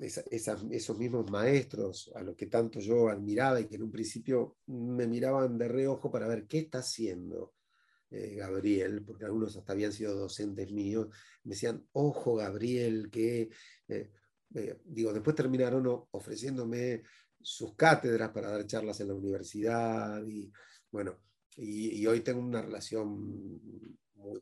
esos 0.00 0.96
mismos 0.96 1.30
maestros 1.30 2.10
a 2.14 2.22
los 2.22 2.34
que 2.34 2.46
tanto 2.46 2.80
yo 2.80 3.10
admiraba 3.10 3.60
y 3.60 3.66
que 3.66 3.76
en 3.76 3.82
un 3.82 3.90
principio 3.90 4.56
me 4.68 5.06
miraban 5.06 5.58
de 5.58 5.68
reojo 5.68 6.10
para 6.10 6.26
ver 6.26 6.46
qué 6.46 6.60
está 6.60 6.78
haciendo 6.78 7.52
eh, 8.10 8.36
Gabriel, 8.36 9.04
porque 9.04 9.26
algunos 9.26 9.54
hasta 9.58 9.74
habían 9.74 9.92
sido 9.92 10.14
docentes 10.14 10.72
míos, 10.72 11.08
me 11.44 11.50
decían, 11.50 11.86
ojo 11.92 12.36
Gabriel, 12.36 13.10
que, 13.10 13.50
eh, 13.88 14.10
eh, 14.54 14.80
digo, 14.86 15.12
después 15.12 15.36
terminaron 15.36 15.86
ofreciéndome 16.12 17.02
sus 17.42 17.74
cátedras 17.74 18.30
para 18.30 18.50
dar 18.50 18.66
charlas 18.66 18.98
en 19.00 19.08
la 19.08 19.14
universidad 19.14 20.26
y 20.26 20.50
bueno, 20.90 21.18
y, 21.56 22.06
hoy 22.06 22.20
tengo 22.20 22.40
una 22.40 22.62
relación 22.62 23.90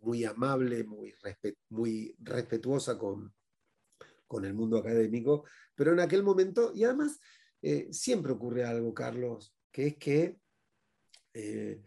muy, 0.00 0.24
amable, 0.24 0.84
muy, 0.84 2.14
respetuosa 2.18 2.98
con, 2.98 3.34
con 4.26 4.44
el 4.44 4.54
mundo 4.54 4.78
académico, 4.78 5.44
pero 5.74 5.92
en 5.92 6.00
aquel 6.00 6.22
momento, 6.22 6.72
y 6.74 6.84
además 6.84 7.20
eh, 7.62 7.88
siempre 7.92 8.32
ocurre 8.32 8.64
algo, 8.64 8.94
Carlos, 8.94 9.54
que 9.72 9.86
es 9.88 9.96
que 9.96 10.38
eh, 11.34 11.82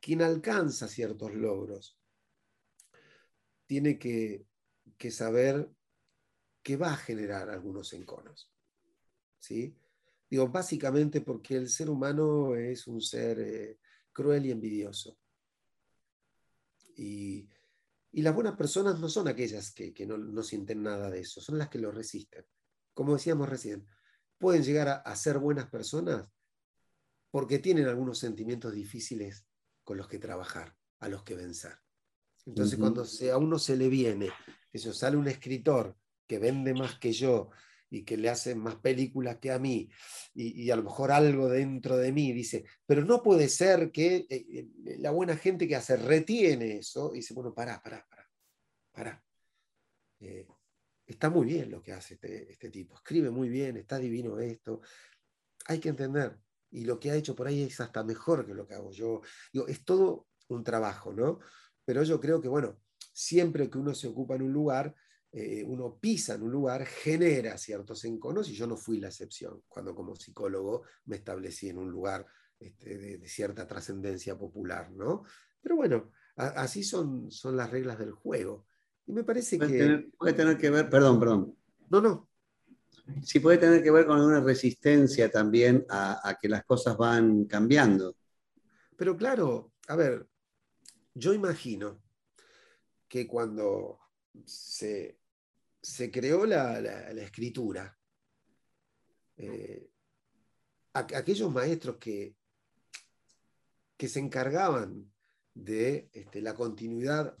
quien 0.00 0.22
alcanza 0.22 0.88
ciertos 0.88 1.34
logros 1.34 1.98
tiene 3.66 3.98
que, 3.98 4.46
saber 5.10 5.70
que 6.62 6.76
va 6.76 6.92
a 6.92 6.96
generar 6.96 7.50
algunos 7.50 7.92
enconos. 7.92 8.50
¿sí? 9.38 9.76
Digo, 10.28 10.48
básicamente 10.48 11.20
porque 11.20 11.56
el 11.56 11.68
ser 11.68 11.88
humano 11.88 12.56
es 12.56 12.86
un 12.86 13.00
ser 13.00 13.38
eh, 13.40 13.78
cruel 14.12 14.46
y 14.46 14.50
envidioso. 14.50 15.18
Y, 16.96 17.48
las 18.12 18.34
buenas 18.34 18.56
personas 18.56 18.98
no 18.98 19.08
son 19.08 19.28
aquellas 19.28 19.72
que, 19.72 19.94
no, 20.06 20.18
no, 20.18 20.42
sienten 20.42 20.82
nada 20.82 21.10
de 21.10 21.20
eso, 21.20 21.40
son 21.40 21.58
las 21.58 21.68
que 21.68 21.78
lo 21.78 21.92
resisten. 21.92 22.44
Como 22.92 23.14
decíamos 23.14 23.48
recién, 23.48 23.86
pueden 24.36 24.64
llegar 24.64 25.02
a, 25.04 25.16
ser 25.16 25.38
buenas 25.38 25.70
personas 25.70 26.28
porque 27.30 27.60
tienen 27.60 27.86
algunos 27.86 28.18
sentimientos 28.18 28.72
difíciles 28.72 29.46
con 29.84 29.96
los 29.96 30.08
que 30.08 30.18
trabajar, 30.18 30.76
a 30.98 31.08
los 31.08 31.22
que 31.22 31.36
vencer. 31.36 31.78
Entonces, 32.46 32.78
cuando 32.78 33.04
a 33.04 33.36
uno 33.38 33.58
se 33.58 33.76
le 33.76 33.88
viene, 33.88 34.30
eso 34.72 34.92
sale 34.92 35.16
un 35.16 35.28
escritor 35.28 35.96
que 36.26 36.38
vende 36.38 36.74
más 36.74 36.98
que 36.98 37.12
yo, 37.12 37.50
y 37.90 38.04
que 38.04 38.16
le 38.16 38.28
hacen 38.30 38.58
más 38.58 38.76
películas 38.76 39.38
que 39.38 39.50
a 39.50 39.58
mí, 39.58 39.90
y, 40.32 40.70
a 40.70 40.76
lo 40.76 40.84
mejor 40.84 41.10
algo 41.10 41.48
dentro 41.48 41.96
de 41.96 42.12
mí 42.12 42.32
dice, 42.32 42.64
pero 42.86 43.04
no 43.04 43.22
puede 43.22 43.48
ser 43.48 43.90
que 43.90 44.26
eh, 44.30 44.46
eh, 44.48 44.68
la 44.98 45.10
buena 45.10 45.36
gente 45.36 45.66
que 45.66 45.76
hace 45.76 45.96
retiene 45.96 46.76
eso 46.78 47.10
y 47.12 47.16
dice, 47.16 47.34
bueno, 47.34 47.52
pará, 47.52 47.82
pará, 47.82 48.06
pará, 48.08 48.30
pará. 48.92 49.24
Eh, 50.20 50.46
está 51.06 51.30
muy 51.30 51.46
bien 51.46 51.70
lo 51.70 51.82
que 51.82 51.92
hace 51.92 52.14
este, 52.14 52.52
este, 52.52 52.70
tipo, 52.70 52.94
escribe 52.94 53.30
muy 53.30 53.48
bien, 53.48 53.76
está 53.76 53.98
divino 53.98 54.38
esto. 54.38 54.80
Hay 55.66 55.80
que 55.80 55.88
entender, 55.88 56.38
y 56.70 56.84
lo 56.84 57.00
que 57.00 57.10
ha 57.10 57.16
hecho 57.16 57.34
por 57.34 57.48
ahí 57.48 57.62
es 57.62 57.80
hasta 57.80 58.04
mejor 58.04 58.46
que 58.46 58.54
lo 58.54 58.66
que 58.66 58.74
hago 58.74 58.92
yo. 58.92 59.20
Digo, 59.52 59.66
es 59.66 59.84
todo 59.84 60.28
un 60.48 60.62
trabajo, 60.62 61.12
¿no? 61.12 61.40
Pero 61.84 62.04
yo 62.04 62.20
creo 62.20 62.40
que, 62.40 62.48
bueno, 62.48 62.78
siempre 63.12 63.68
que 63.68 63.78
uno 63.78 63.94
se 63.94 64.06
ocupa 64.06 64.36
en 64.36 64.42
un 64.42 64.52
lugar, 64.52 64.94
eh, 65.32 65.62
uno 65.64 65.96
pisa 66.00 66.34
en 66.34 66.42
un 66.42 66.50
lugar, 66.50 66.84
genera 66.84 67.56
ciertos 67.56 68.04
enconos, 68.04 68.48
y 68.48 68.54
yo 68.54 68.66
no 68.66 68.76
fui 68.76 68.98
la 68.98 69.08
excepción 69.08 69.62
cuando 69.68 69.94
como 69.94 70.16
psicólogo 70.16 70.82
me 71.04 71.16
establecí 71.16 71.68
en 71.68 71.78
un 71.78 71.88
lugar 71.88 72.26
este, 72.58 72.98
de, 72.98 73.28
cierta 73.28 73.64
trascendencia 73.64 74.36
popular, 74.36 74.90
¿no? 74.90 75.22
Pero 75.60 75.76
bueno, 75.76 76.10
así 76.34 76.82
son, 76.82 77.30
son 77.30 77.56
las 77.56 77.70
reglas 77.70 77.98
del 77.98 78.10
juego. 78.10 78.66
Y 79.06 79.12
me 79.12 79.22
parece 79.22 79.56
que... 79.58 80.10
puede 80.18 80.32
tener 80.32 80.58
que 80.58 80.70
ver, 80.70 80.90
perdón, 80.90 81.20
perdón. 81.20 81.56
No, 81.90 82.00
no. 82.00 82.28
Sí, 83.22 83.38
puede 83.38 83.58
tener 83.58 83.82
que 83.82 83.90
ver 83.90 84.06
con 84.06 84.20
una 84.20 84.40
resistencia 84.40 85.30
también 85.30 85.84
a, 85.88 86.28
a 86.28 86.38
que 86.38 86.48
las 86.48 86.64
cosas 86.64 86.96
van 86.96 87.44
cambiando. 87.44 88.16
Pero 88.96 89.16
claro, 89.16 89.72
a 89.86 89.96
ver, 89.96 90.28
yo 91.14 91.32
imagino 91.32 92.02
que 93.08 93.26
cuando 93.26 93.98
se 94.44 95.19
se 95.80 96.10
creó 96.10 96.46
la, 96.46 96.78
escritura. 97.12 97.96
Eh, 99.36 99.88
aquellos 100.92 101.50
maestros 101.52 101.96
que, 101.96 102.36
que 103.96 104.08
se 104.08 104.20
encargaban 104.20 105.10
de 105.54 106.10
este, 106.12 106.40
la 106.42 106.54
continuidad 106.54 107.36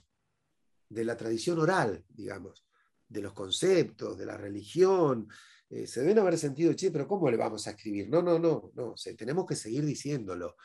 de 0.88 1.04
la 1.04 1.16
tradición 1.16 1.58
oral, 1.58 2.04
digamos, 2.08 2.66
de 3.08 3.22
los 3.22 3.32
conceptos, 3.32 4.18
de 4.18 4.26
la 4.26 4.36
religión, 4.36 5.28
eh, 5.68 5.86
se 5.86 6.00
deben 6.00 6.18
haber 6.18 6.36
sentido, 6.36 6.74
che, 6.74 6.90
pero 6.90 7.06
¿cómo 7.06 7.30
le 7.30 7.36
vamos 7.36 7.66
a 7.66 7.70
escribir? 7.70 8.08
No, 8.08 8.22
no, 8.22 8.38
no, 8.38 8.72
no, 8.74 8.94
tenemos 9.16 9.46
que 9.46 9.54
seguir 9.54 9.84
diciéndolo. 9.84 10.56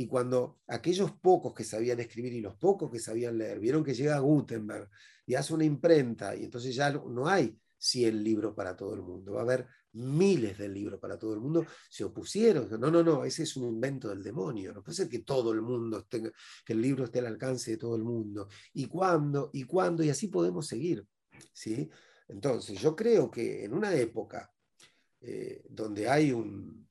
Y 0.00 0.06
cuando 0.06 0.60
aquellos 0.68 1.10
pocos 1.10 1.52
que 1.52 1.64
sabían 1.64 1.98
escribir 1.98 2.32
y 2.32 2.40
los 2.40 2.54
pocos 2.54 2.88
que 2.88 3.00
sabían 3.00 3.36
leer 3.36 3.58
vieron 3.58 3.82
que 3.82 3.94
llega 3.94 4.20
Gutenberg 4.20 4.88
y 5.26 5.34
hace 5.34 5.52
una 5.52 5.64
imprenta 5.64 6.36
y 6.36 6.44
entonces 6.44 6.72
ya 6.74 6.90
no 6.92 7.26
hay 7.26 7.58
100 7.78 8.22
libros 8.22 8.54
para 8.54 8.76
todo 8.76 8.94
el 8.94 9.02
mundo, 9.02 9.32
va 9.32 9.40
a 9.40 9.42
haber 9.42 9.66
miles 9.94 10.56
de 10.56 10.68
libros 10.68 11.00
para 11.00 11.18
todo 11.18 11.34
el 11.34 11.40
mundo, 11.40 11.66
se 11.90 12.04
opusieron. 12.04 12.68
No, 12.78 12.90
no, 12.92 13.02
no, 13.02 13.24
ese 13.24 13.42
es 13.42 13.56
un 13.56 13.66
invento 13.66 14.08
del 14.08 14.22
demonio. 14.22 14.72
No 14.72 14.82
puede 14.82 14.96
ser 14.96 15.08
que 15.08 15.20
todo 15.20 15.52
el 15.52 15.62
mundo 15.62 16.04
tenga, 16.04 16.30
que 16.64 16.74
el 16.74 16.80
libro 16.80 17.04
esté 17.04 17.18
al 17.18 17.26
alcance 17.26 17.72
de 17.72 17.76
todo 17.76 17.96
el 17.96 18.04
mundo. 18.04 18.48
¿Y 18.74 18.86
cuándo? 18.86 19.50
¿Y 19.52 19.64
cuándo? 19.64 20.04
Y 20.04 20.10
así 20.10 20.28
podemos 20.28 20.68
seguir. 20.68 21.04
¿sí? 21.52 21.90
Entonces, 22.28 22.80
yo 22.80 22.94
creo 22.94 23.30
que 23.30 23.64
en 23.64 23.74
una 23.74 23.92
época 23.94 24.52
eh, 25.20 25.64
donde 25.68 26.08
hay 26.08 26.32
un, 26.32 26.87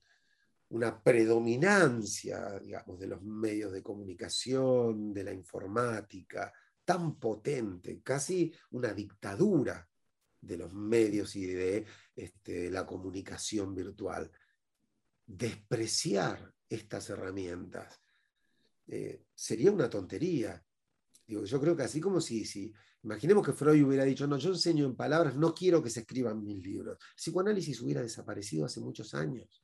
una 0.70 1.02
predominancia, 1.02 2.60
digamos, 2.60 3.00
de 3.00 3.08
los 3.08 3.22
medios 3.22 3.72
de 3.72 3.82
comunicación, 3.82 5.14
de 5.14 5.24
la 5.24 5.34
informática, 5.34 6.54
tan 6.84 7.18
potente, 7.20 8.02
casi 8.02 8.54
una 8.72 8.94
dictadura 8.94 9.88
de 10.42 10.58
los 10.58 10.74
medios 10.74 11.36
y 11.36 11.46
de 11.46 11.86
este, 12.16 12.70
la 12.70 12.86
comunicación 12.86 13.74
virtual. 13.74 14.32
Despreciar 15.26 16.54
estas 16.70 17.10
herramientas 17.10 18.00
eh, 18.88 19.24
sería 19.34 19.72
una 19.72 19.90
tontería. 19.90 20.64
Yo 21.28 21.60
creo 21.60 21.76
que 21.76 21.84
así 21.84 22.00
como 22.00 22.22
si, 22.22 22.46
si, 22.46 22.74
imaginemos 23.04 23.46
que 23.46 23.54
Freud 23.54 23.84
hubiera 23.84 24.06
dicho, 24.06 24.28
no, 24.28 24.38
yo 24.38 24.52
enseño 24.52 24.86
en 24.86 24.96
palabras, 24.96 25.36
no 25.36 25.54
quiero 25.54 25.84
que 25.84 25.90
se 25.90 26.02
escriban 26.02 26.42
mil 26.42 26.62
libros. 26.62 26.98
El 27.00 27.16
psicoanálisis 27.16 27.82
hubiera 27.82 28.02
desaparecido 28.02 28.66
hace 28.66 28.80
muchos 28.80 29.14
años. 29.14 29.62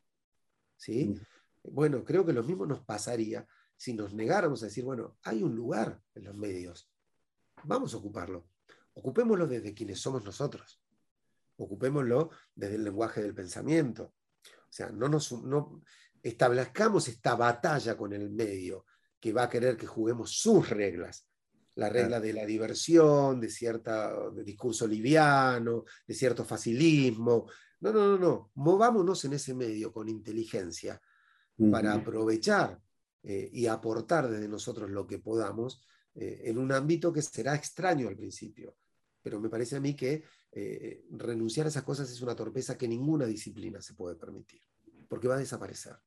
¿Sí? 0.84 1.06
Mm. 1.06 1.72
Bueno, 1.72 2.04
creo 2.04 2.26
que 2.26 2.34
lo 2.34 2.44
mismo 2.44 2.66
nos 2.66 2.82
pasaría 2.82 3.48
si 3.78 3.94
nos 3.94 4.14
negáramos 4.14 4.62
a 4.62 4.68
decir, 4.68 4.84
bueno, 4.84 5.18
hay 5.24 5.44
un 5.44 5.56
lugar 5.56 6.02
en 6.14 6.26
los 6.26 6.36
medios, 6.36 6.90
vamos 7.64 7.94
a 7.94 7.98
ocuparlo. 7.98 8.48
Ocupémoslo 8.94 9.48
desde 9.48 9.74
quienes 9.74 10.00
somos 10.00 10.24
nosotros. 10.24 10.82
Ocupémoslo 11.58 12.30
desde 12.54 12.76
el 12.76 12.84
lenguaje 12.84 13.22
del 13.22 13.34
pensamiento. 13.34 14.14
O 14.46 14.72
sea, 14.76 14.90
no 14.90 15.08
nos 15.08 15.32
no 15.44 15.82
establezcamos 16.22 17.08
esta 17.08 17.36
batalla 17.36 17.98
con 17.98 18.14
el 18.14 18.30
medio 18.30 18.86
que 19.20 19.34
va 19.34 19.44
a 19.44 19.50
querer 19.50 19.78
que 19.78 19.88
juguemos 19.88 20.32
sus 20.32 20.70
reglas. 20.70 21.28
La 21.76 21.90
regla 21.90 22.20
de 22.20 22.34
la 22.34 22.46
diversión, 22.46 23.40
de 23.40 23.50
cierto 23.50 24.32
discurso 24.32 24.86
liviano, 24.86 25.86
de 26.06 26.14
cierto 26.14 26.46
facilismo, 26.46 27.48
no, 27.84 27.92
no, 27.92 28.08
no, 28.08 28.18
no. 28.18 28.52
Movámonos 28.56 29.26
en 29.26 29.34
ese 29.34 29.54
medio 29.54 29.92
con 29.92 30.08
inteligencia 30.08 31.02
para 31.70 31.94
aprovechar 31.94 32.82
eh, 33.22 33.50
y 33.52 33.68
aportar 33.68 34.30
desde 34.30 34.48
nosotros 34.48 34.90
lo 34.90 35.06
que 35.06 35.20
podamos 35.20 35.82
eh, 36.16 36.44
en 36.46 36.58
un 36.58 36.72
ámbito 36.72 37.12
que 37.12 37.22
será 37.22 37.56
extraño 37.56 38.08
al 38.08 38.16
principio. 38.16 38.78
Pero 39.22 39.42
me 39.42 39.50
parece 39.50 39.76
a 39.76 39.82
mí 39.82 39.96
que 39.98 40.24
eh, 40.54 41.04
renunciar 41.12 41.66
a 41.66 41.70
esas 41.70 41.84
cosas 41.84 42.10
es 42.10 42.22
una 42.22 42.36
torpeza 42.36 42.78
que 42.78 42.88
ninguna 42.88 43.26
disciplina 43.26 43.82
se 43.82 43.96
puede 43.96 44.16
permitir, 44.16 44.62
porque 45.10 45.28
va 45.28 45.36
a 45.36 45.40
desaparecer. 45.40 45.98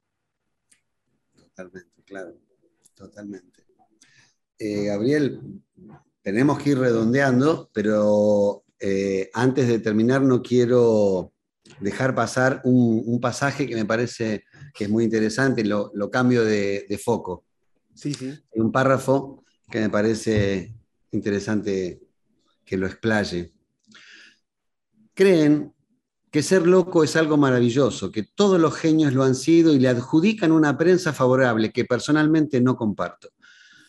Totalmente, 1.35 2.03
claro, 2.05 2.41
totalmente. 2.95 3.67
Gabriel, 4.59 5.41
tenemos 6.23 6.59
que 6.59 6.71
ir 6.71 6.79
redondeando, 6.79 7.71
pero 7.73 8.65
antes 9.35 9.69
de 9.69 9.79
terminar 9.79 10.23
no 10.23 10.43
quiero 10.43 11.33
dejar 11.81 12.15
pasar 12.15 12.61
un, 12.65 13.21
pasaje 13.21 13.67
que 13.67 13.75
me 13.75 13.85
parece 13.85 14.45
que 14.75 14.85
es 14.85 14.91
muy 14.91 15.05
interesante, 15.05 15.65
lo, 15.65 15.91
lo 15.95 16.11
cambio 16.11 16.45
de, 16.45 17.01
foco. 17.03 17.45
Sí, 17.95 18.15
sí. 18.15 18.29
Hay 18.29 18.61
un 18.61 18.73
párrafo 18.73 19.45
que 19.71 19.81
me 19.81 19.91
parece 19.91 20.75
interesante 21.13 22.01
que 22.65 22.77
lo 22.77 22.87
explaye. 22.87 23.53
Creen 25.15 25.73
que 26.31 26.43
ser 26.43 26.67
loco 26.67 27.03
es 27.03 27.17
algo 27.17 27.37
maravilloso, 27.37 28.11
que 28.11 28.23
todos 28.23 28.61
los 28.61 28.75
genios 28.75 29.15
lo 29.15 29.23
han 29.25 29.35
sido 29.35 29.73
y 29.73 29.79
le 29.79 29.89
adjudican 29.89 30.53
una 30.53 30.77
prensa 30.77 31.13
favorable 31.13 31.73
que 31.73 31.85
personalmente 31.85 32.61
no 32.61 32.77
comparto. 32.77 33.31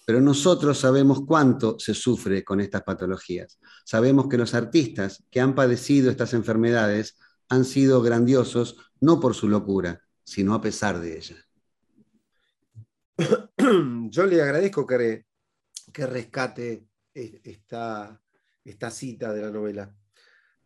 Pero 0.07 0.21
nosotros 0.21 0.79
sabemos 0.79 1.25
cuánto 1.25 1.77
se 1.79 1.93
sufre 1.93 2.41
con 2.45 2.61
estas 2.61 2.83
patologías. 2.83 3.59
Sabemos 3.83 4.29
que 4.29 4.37
los 4.37 4.53
artistas 4.53 5.25
que 5.29 5.41
han 5.41 5.53
padecido 5.53 6.09
estas 6.09 6.33
enfermedades 6.33 7.17
han 7.49 7.65
sido 7.65 8.01
grandiosos 8.01 8.77
no 9.01 9.19
por 9.19 9.35
su 9.35 9.49
locura, 9.49 10.01
sino 10.23 10.53
a 10.53 10.61
pesar 10.61 11.01
de 11.01 11.17
ella. 11.17 11.35
Yo 14.09 14.25
le 14.25 14.41
agradezco 14.41 14.87
que, 14.87 15.25
que 15.91 16.05
rescate 16.05 16.87
esta, 17.13 18.21
esta, 18.63 18.89
cita 18.89 19.33
de 19.33 19.41
la 19.41 19.51
novela, 19.51 19.93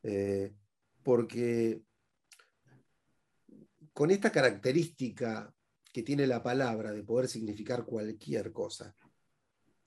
eh, 0.04 0.54
porque 1.02 1.82
con 3.92 4.12
esta 4.12 4.32
característica 4.32 5.52
que 5.92 6.04
tiene 6.04 6.28
la 6.28 6.44
palabra 6.44 6.92
de 6.92 7.02
poder 7.02 7.28
significar 7.28 7.86
cualquier 7.86 8.52
cosa, 8.52 8.96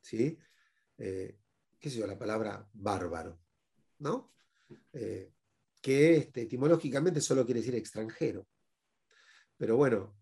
¿sí? 0.05 0.39
Eh, 0.99 1.39
¿Qué 1.81 1.91
sé 1.91 1.99
yo? 1.99 2.07
La 2.07 2.19
palabra 2.19 2.69
bárbaro, 2.73 3.41
¿no? 3.99 4.33
Eh, 4.93 5.33
que 5.81 6.17
este, 6.17 6.43
etimológicamente 6.43 7.21
solo 7.21 7.45
quiere 7.45 7.61
decir 7.61 7.75
extranjero. 7.75 8.47
Pero 9.57 9.77
bueno, 9.77 10.17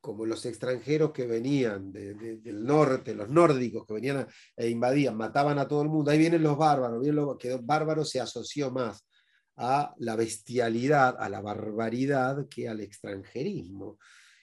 como 0.00 0.24
los 0.24 0.44
extranjeros 0.46 1.12
que 1.12 1.26
venían 1.26 1.92
del 1.92 2.64
norte, 2.64 3.14
los 3.14 3.28
nórdicos 3.28 3.86
que 3.86 3.94
venían 3.94 4.26
e 4.56 4.68
invadían, 4.68 5.16
mataban 5.16 5.58
a 5.58 5.68
todo 5.68 5.82
el 5.82 5.88
mundo, 5.88 6.10
ahí 6.10 6.18
vienen 6.18 6.42
los 6.42 6.56
bárbaros, 6.56 7.02
que 7.38 7.58
bárbaro 7.62 8.04
se 8.04 8.20
asoció 8.20 8.70
más 8.70 9.06
a 9.56 9.94
la 9.98 10.16
bestialidad, 10.16 11.16
a 11.18 11.28
la 11.28 11.42
barbaridad 11.42 12.48
que 12.48 12.68
al 12.68 12.80
extranjerismo. 12.80 13.98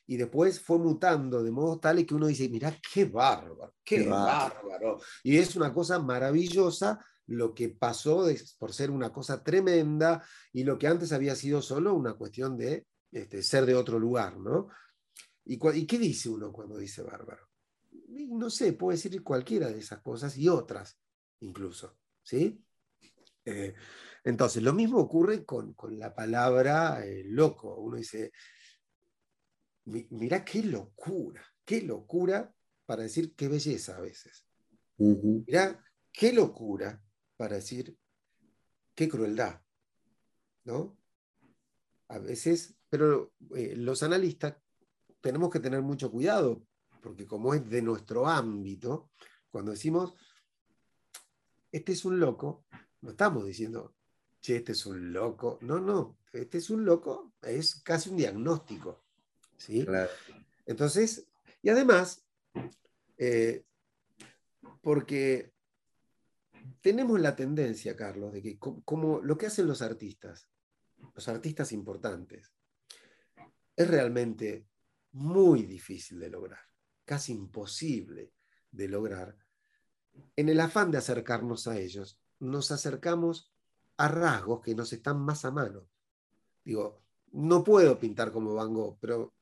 Y 0.07 0.17
después 0.17 0.59
fue 0.59 0.79
mutando 0.79 1.43
de 1.43 1.51
modo 1.51 1.79
tal 1.79 2.05
que 2.05 2.15
uno 2.15 2.27
dice, 2.27 2.49
mira, 2.49 2.73
qué 2.93 3.05
bárbaro, 3.05 3.75
qué, 3.83 4.07
bárbaro. 4.07 4.99
Y 5.23 5.37
es 5.37 5.55
una 5.55 5.73
cosa 5.73 5.99
maravillosa 5.99 6.99
lo 7.27 7.53
que 7.53 7.69
pasó 7.69 8.25
por 8.57 8.73
ser 8.73 8.89
una 8.89 9.11
cosa 9.11 9.43
tremenda 9.43 10.23
y 10.53 10.63
lo 10.63 10.77
que 10.77 10.87
antes 10.87 11.11
había 11.11 11.35
sido 11.35 11.61
solo 11.61 11.93
una 11.93 12.13
cuestión 12.13 12.57
de 12.57 12.87
este, 13.11 13.43
ser 13.43 13.65
de 13.65 13.75
otro 13.75 13.99
lugar, 13.99 14.37
¿no? 14.37 14.69
¿Y, 15.43 15.59
¿Y 15.77 15.85
qué 15.85 15.97
dice 15.97 16.29
uno 16.29 16.51
cuando 16.51 16.77
dice 16.77 17.01
bárbaro? 17.03 17.47
no 18.29 18.49
sé, 18.49 18.73
puede 18.73 18.97
decir 18.97 19.23
cualquiera 19.23 19.69
de 19.69 19.79
esas 19.79 20.01
cosas 20.01 20.37
y 20.37 20.49
otras 20.49 20.97
incluso, 21.41 21.97
¿sí? 22.23 22.63
Eh, 23.45 23.73
entonces, 24.23 24.61
lo 24.61 24.73
mismo 24.73 24.99
ocurre 24.99 25.45
con, 25.45 25.75
la 25.91 26.13
palabra 26.13 27.05
eh, 27.05 27.23
loco. 27.25 27.75
Uno 27.75 27.95
dice, 27.95 28.31
mira 29.87 30.43
qué 30.43 30.63
locura, 30.63 31.43
qué 31.65 31.81
locura 31.81 32.53
para 32.85 33.03
decir 33.03 33.35
qué 33.35 33.47
belleza 33.47 33.97
a 33.97 34.01
veces. 34.01 34.45
Mira 34.97 35.83
qué 36.11 36.33
locura 36.33 37.01
para 37.35 37.55
decir 37.55 37.97
qué 38.95 39.07
crueldad, 39.07 39.61
¿no? 40.63 40.97
A 42.09 42.19
veces, 42.19 42.75
pero 42.89 43.33
eh, 43.55 43.75
los 43.75 44.03
analistas 44.03 44.55
tenemos 45.21 45.51
que 45.51 45.59
tener 45.59 45.81
mucho 45.81 46.11
cuidado 46.11 46.67
porque 47.01 47.25
como 47.25 47.53
es 47.53 47.69
de 47.69 47.81
nuestro 47.81 48.27
ámbito, 48.27 49.11
cuando 49.49 49.71
decimos, 49.71 50.13
este 51.71 51.93
es 51.93 52.05
un 52.05 52.19
loco, 52.19 52.65
no 53.01 53.11
estamos 53.11 53.45
diciendo, 53.45 53.95
che, 54.41 54.57
este 54.57 54.73
es 54.73 54.85
un 54.85 55.13
loco, 55.13 55.57
no, 55.61 55.79
no, 55.79 56.17
este 56.33 56.57
es 56.57 56.69
un 56.69 56.83
loco, 56.83 57.33
es 57.41 57.81
casi 57.81 58.09
un 58.09 58.17
diagnóstico. 58.17 59.05
¿Sí? 59.57 59.85
Entonces, 60.65 61.27
y 61.61 61.69
además, 61.69 62.25
eh, 63.17 63.65
porque 64.81 65.51
tenemos 66.81 67.19
la 67.19 67.35
tendencia, 67.35 67.95
Carlos, 67.95 68.33
de 68.33 68.41
que 68.41 68.57
como 68.59 69.21
lo 69.21 69.37
que 69.37 69.47
hacen 69.47 69.67
los 69.67 69.81
artistas, 69.81 70.49
los 71.13 71.27
artistas 71.27 71.71
importantes, 71.71 72.53
es 73.75 73.87
realmente 73.87 74.65
muy 75.11 75.63
difícil 75.63 76.19
de 76.19 76.29
lograr 76.29 76.67
casi 77.07 77.31
imposible 77.31 78.33
de 78.69 78.89
lograr, 78.89 79.35
en 80.35 80.49
el 80.49 80.59
afán 80.59 80.91
de 80.91 80.97
acercarnos 80.97 81.67
a 81.67 81.79
ellos, 81.79 82.19
nos 82.39 82.69
acercamos 82.71 83.49
a 83.95 84.09
rasgos 84.09 84.61
que 84.61 84.75
nos 84.75 84.91
están 84.91 85.19
más 85.21 85.45
a 85.45 85.51
mano. 85.51 85.87
Digo, 86.65 87.01
no 87.31 87.63
puedo 87.63 87.97
pintar 87.97 88.31
como 88.31 88.53
Van 88.53 88.73
Gogh, 88.73 88.97
pero 88.99 89.33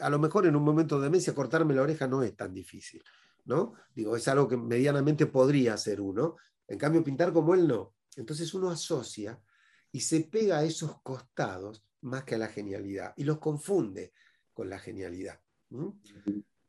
a 0.00 0.10
lo 0.10 0.18
mejor 0.18 0.46
en 0.46 0.56
un 0.56 0.62
momento 0.62 0.98
de 0.98 1.04
demencia 1.04 1.34
cortarme 1.34 1.74
la 1.74 1.82
oreja 1.82 2.06
no 2.06 2.22
es 2.22 2.36
tan 2.36 2.52
difícil, 2.52 3.02
¿no? 3.44 3.74
Digo, 3.94 4.16
es 4.16 4.28
algo 4.28 4.48
que 4.48 4.56
medianamente 4.56 5.26
podría 5.26 5.74
hacer 5.74 6.00
uno. 6.00 6.36
En 6.68 6.78
cambio, 6.78 7.02
pintar 7.02 7.32
como 7.32 7.54
él 7.54 7.66
no. 7.66 7.94
Entonces 8.16 8.52
uno 8.54 8.70
asocia 8.70 9.40
y 9.92 10.00
se 10.00 10.20
pega 10.20 10.58
a 10.58 10.64
esos 10.64 11.00
costados 11.02 11.84
más 12.02 12.24
que 12.24 12.34
a 12.34 12.38
la 12.38 12.48
genialidad 12.48 13.14
y 13.16 13.24
los 13.24 13.38
confunde 13.38 14.12
con 14.52 14.68
la 14.68 14.78
genialidad. 14.78 15.40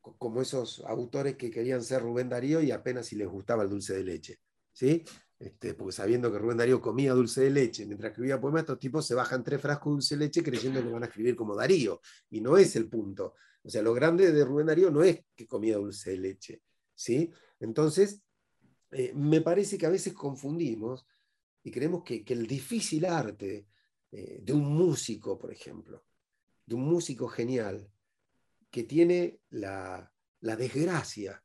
Como 0.01 0.41
esos 0.41 0.83
autores 0.85 1.35
que 1.35 1.51
querían 1.51 1.83
ser 1.83 2.01
Rubén 2.01 2.29
Darío 2.29 2.61
y 2.61 2.71
apenas 2.71 3.07
si 3.07 3.15
les 3.15 3.27
gustaba 3.27 3.63
el 3.63 3.69
dulce 3.69 3.93
de 3.93 4.03
leche. 4.03 4.39
¿sí? 4.71 5.03
Este, 5.39 5.75
porque 5.75 5.91
sabiendo 5.91 6.31
que 6.31 6.39
Rubén 6.39 6.57
Darío 6.57 6.81
comía 6.81 7.13
dulce 7.13 7.41
de 7.41 7.51
leche 7.51 7.85
mientras 7.85 8.11
escribía 8.11 8.41
poemas, 8.41 8.61
estos 8.61 8.79
tipos 8.79 9.05
se 9.05 9.13
bajan 9.13 9.43
tres 9.43 9.61
frascos 9.61 9.91
de 9.91 9.95
dulce 9.95 10.15
de 10.15 10.25
leche 10.25 10.43
creyendo 10.43 10.81
que 10.81 10.89
van 10.89 11.03
a 11.03 11.07
escribir 11.07 11.35
como 11.35 11.55
Darío. 11.55 12.01
Y 12.29 12.41
no 12.41 12.57
es 12.57 12.75
el 12.75 12.89
punto. 12.89 13.35
O 13.63 13.69
sea, 13.69 13.81
lo 13.81 13.93
grande 13.93 14.31
de 14.31 14.45
Rubén 14.45 14.67
Darío 14.67 14.89
no 14.89 15.03
es 15.03 15.21
que 15.35 15.45
comía 15.45 15.77
dulce 15.77 16.11
de 16.11 16.17
leche. 16.17 16.61
¿sí? 16.95 17.31
Entonces, 17.59 18.21
eh, 18.91 19.13
me 19.13 19.41
parece 19.41 19.77
que 19.77 19.85
a 19.85 19.91
veces 19.91 20.13
confundimos 20.13 21.05
y 21.63 21.71
creemos 21.71 22.03
que, 22.03 22.23
el 22.27 22.47
difícil 22.47 23.05
arte 23.05 23.67
eh, 24.11 24.39
de 24.41 24.53
un 24.53 24.65
músico, 24.73 25.37
por 25.37 25.51
ejemplo, 25.51 26.05
de 26.65 26.75
un 26.75 26.83
músico 26.83 27.27
genial, 27.27 27.89
que 28.71 28.83
tiene 28.83 29.41
la, 29.49 30.11
desgracia 30.39 31.43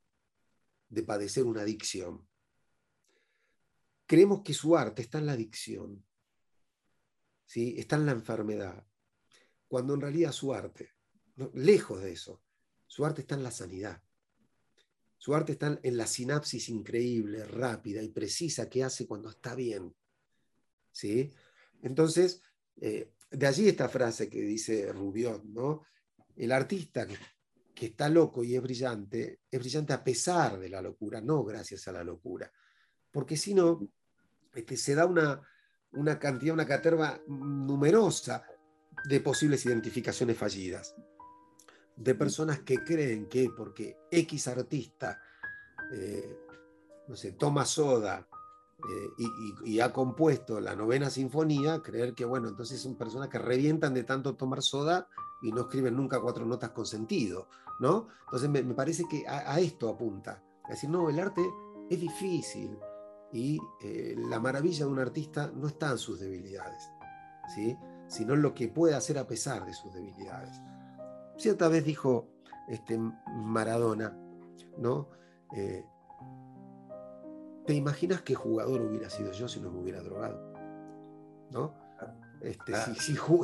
de 0.88 1.02
padecer 1.02 1.44
una 1.44 1.62
adicción. 1.62 2.26
Creemos 4.06 4.42
que 4.42 4.54
su 4.54 4.76
arte 4.76 5.02
está 5.02 5.18
en 5.18 5.26
la 5.26 5.32
adicción, 5.32 6.04
¿sí? 7.44 7.74
está 7.78 7.96
en 7.96 8.06
la 8.06 8.12
enfermedad, 8.12 8.86
cuando 9.68 9.94
en 9.94 10.00
realidad 10.00 10.32
su 10.32 10.52
arte, 10.52 10.90
lejos 11.54 12.02
de 12.02 12.12
eso, 12.12 12.42
su 12.86 13.04
arte 13.04 13.22
está 13.22 13.34
en 13.36 13.42
la 13.42 13.50
sanidad. 13.50 14.02
Su 15.16 15.34
arte 15.34 15.52
está 15.52 15.78
en 15.82 15.96
la 15.96 16.06
sinapsis 16.06 16.68
increíble, 16.68 17.44
rápida 17.44 18.02
y 18.02 18.08
precisa 18.08 18.68
que 18.68 18.82
hace 18.82 19.06
cuando 19.06 19.30
está 19.30 19.54
bien. 19.54 19.94
¿Sí? 20.90 21.32
Entonces, 21.80 22.42
eh, 22.80 23.12
de 23.30 23.46
allí 23.46 23.68
esta 23.68 23.88
frase 23.88 24.28
que 24.28 24.42
dice 24.42 24.92
Rubiot, 24.92 25.44
¿no? 25.44 25.84
el 26.36 26.52
artista 26.52 27.06
que, 27.06 27.86
está 27.86 28.08
loco 28.08 28.44
y 28.44 28.54
es 28.54 28.62
brillante, 28.62 29.40
es 29.50 29.58
brillante 29.58 29.92
a 29.92 30.04
pesar 30.04 30.58
de 30.58 30.68
la 30.68 30.80
locura, 30.80 31.20
no 31.20 31.42
gracias 31.42 31.88
a 31.88 31.92
la 31.92 32.04
locura. 32.04 32.52
Porque 33.12 33.36
si 33.36 33.54
no, 33.54 33.86
este, 34.54 34.76
se 34.76 34.94
da 34.94 35.06
una, 35.06 35.40
una 35.92 36.18
cantidad, 36.18 36.54
una 36.54 36.66
caterva 36.66 37.20
numerosa 37.28 38.44
de 39.04 39.20
posibles 39.20 39.64
identificaciones 39.66 40.36
fallidas, 40.36 40.94
de 41.96 42.14
personas 42.14 42.60
que 42.60 42.82
creen 42.82 43.28
que 43.28 43.50
porque 43.56 43.98
X 44.10 44.48
artista, 44.48 45.20
eh, 45.92 46.38
no 47.08 47.16
sé, 47.16 47.32
toma 47.32 47.64
soda 47.64 48.26
eh, 48.78 49.24
y, 49.64 49.80
ha 49.80 49.92
compuesto 49.92 50.60
la 50.60 50.74
novena 50.74 51.10
sinfonía, 51.10 51.82
creer 51.82 52.14
que, 52.14 52.24
bueno, 52.24 52.48
entonces 52.48 52.80
son 52.80 52.96
personas 52.96 53.28
que 53.28 53.38
revientan 53.38 53.94
de 53.94 54.04
tanto 54.04 54.34
tomar 54.34 54.62
soda 54.62 55.08
y 55.42 55.52
no 55.52 55.62
escriben 55.62 55.96
nunca 55.96 56.20
cuatro 56.20 56.46
notas 56.46 56.70
con 56.70 56.86
sentido, 56.86 57.48
¿no? 57.78 58.08
Entonces 58.26 58.48
me, 58.48 58.62
parece 58.74 59.04
que 59.08 59.24
a, 59.28 59.58
esto 59.60 59.88
apunta. 59.88 60.42
Es 60.64 60.76
decir, 60.76 60.90
no, 60.90 61.10
el 61.10 61.18
arte 61.18 61.42
es 61.90 62.00
difícil 62.00 62.76
y 63.32 63.58
eh, 63.82 64.14
la 64.16 64.38
maravilla 64.38 64.84
de 64.84 64.90
un 64.90 64.98
artista 64.98 65.50
no 65.54 65.68
está 65.68 65.90
en 65.90 65.98
sus 65.98 66.20
debilidades, 66.20 66.90
¿sí? 67.54 67.76
sino 68.08 68.34
en 68.34 68.42
lo 68.42 68.54
que 68.54 68.68
puede 68.68 68.94
hacer 68.94 69.18
a 69.18 69.26
pesar 69.26 69.64
de 69.64 69.72
sus 69.72 69.92
debilidades. 69.94 70.60
Cierta 71.38 71.68
vez 71.68 71.84
dijo 71.84 72.28
este, 72.68 72.98
Maradona, 73.36 74.16
¿no? 74.78 75.08
Eh, 75.56 75.84
¿Te 77.66 77.74
imaginas 77.74 78.22
qué 78.22 78.34
jugador 78.34 78.82
hubiera 78.82 79.08
sido 79.08 79.32
yo 79.32 79.48
si 79.48 79.60
no 79.60 79.70
me 79.70 79.80
hubiera 79.80 80.02
drogado? 80.02 80.52
¿No? 81.50 81.74
Este, 82.40 82.74
ah. 82.74 82.92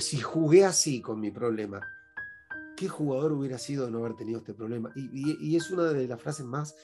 si, 0.01 0.21
jugué 0.21 0.65
así 0.65 1.01
con 1.01 1.21
mi 1.21 1.31
problema, 1.31 1.81
¿qué 2.77 2.89
jugador 2.89 3.33
hubiera 3.33 3.57
sido 3.57 3.89
no 3.91 3.99
haber 3.99 4.17
tenido 4.17 4.41
este 4.41 4.55
problema? 4.55 4.91
Y, 4.97 5.57
es 5.57 5.71
una 5.71 5.85
de 5.85 6.09
las 6.09 6.21
frases 6.21 6.45
más, 6.45 6.75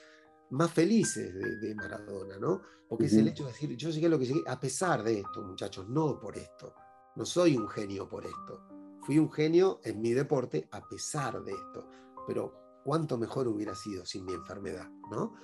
más 0.50 0.70
felices 0.70 1.34
de, 1.34 1.74
Maradona, 1.74 2.38
¿no? 2.38 2.62
Porque 2.88 3.06
es 3.06 3.14
el 3.14 3.28
hecho 3.28 3.44
de 3.44 3.52
decir, 3.52 3.76
yo 3.76 3.90
llegué 3.90 4.06
a 4.06 4.10
lo 4.10 4.18
que 4.18 4.26
llegué 4.26 4.42
a 4.46 4.60
pesar 4.60 5.02
de 5.02 5.20
esto, 5.20 5.42
muchachos, 5.42 5.88
no 5.88 6.18
por 6.18 6.36
esto. 6.36 6.74
No 7.16 7.24
soy 7.24 7.56
un 7.56 7.68
genio 7.68 8.08
por 8.08 8.24
esto. 8.24 8.60
Fui 9.02 9.18
un 9.18 9.30
genio 9.32 9.80
en 9.84 10.00
mi 10.00 10.12
deporte 10.12 10.68
a 10.70 10.86
pesar 10.86 11.42
de 11.42 11.52
esto. 11.52 11.88
Pero 12.26 12.80
cuánto 12.84 13.18
mejor 13.18 13.48
hubiera 13.48 13.74
sido 13.74 14.04
sin 14.04 14.24
mi 14.24 14.32
enfermedad, 14.32 14.88
¿no? 15.10 15.34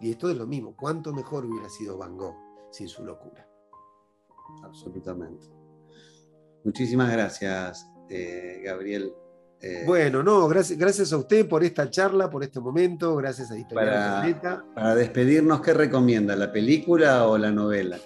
Y 0.00 0.10
esto 0.10 0.30
es 0.30 0.36
lo 0.36 0.46
mismo, 0.46 0.76
cuánto 0.76 1.12
mejor 1.12 1.44
hubiera 1.44 1.68
sido 1.68 1.96
Van 1.98 2.16
Gogh 2.16 2.36
sin 2.70 2.88
su 2.88 3.04
locura. 3.04 3.48
Absolutamente. 4.62 5.46
Muchísimas 6.64 7.10
gracias, 7.10 7.90
eh, 8.08 8.60
Gabriel. 8.64 9.12
Eh, 9.60 9.82
bueno, 9.84 10.22
no, 10.22 10.46
gracias, 10.46 10.78
gracias 10.78 11.12
a 11.12 11.16
usted 11.16 11.48
por 11.48 11.64
esta 11.64 11.90
charla, 11.90 12.30
por 12.30 12.44
este 12.44 12.60
momento, 12.60 13.16
gracias 13.16 13.50
a 13.50 13.58
Historia 13.58 13.90
para, 13.90 14.20
Planeta. 14.20 14.64
Para 14.74 14.94
despedirnos, 14.94 15.60
¿qué 15.60 15.74
recomienda? 15.74 16.36
¿La 16.36 16.52
película 16.52 17.26
o 17.26 17.36
la 17.36 17.50
novela? 17.50 17.98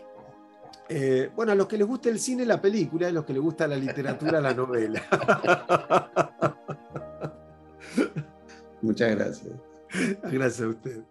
Eh, 0.88 1.30
bueno, 1.36 1.52
a 1.52 1.54
los 1.54 1.66
que 1.66 1.76
les 1.76 1.86
gusta 1.86 2.08
el 2.08 2.18
cine, 2.18 2.46
la 2.46 2.60
película, 2.60 3.08
a 3.08 3.12
los 3.12 3.24
que 3.24 3.34
les 3.34 3.42
gusta 3.42 3.66
la 3.66 3.76
literatura, 3.76 4.40
la 4.40 4.54
novela. 4.54 5.02
Muchas 8.82 9.14
gracias. 9.14 9.54
Gracias 10.22 10.60
a 10.60 10.68
usted. 10.68 11.02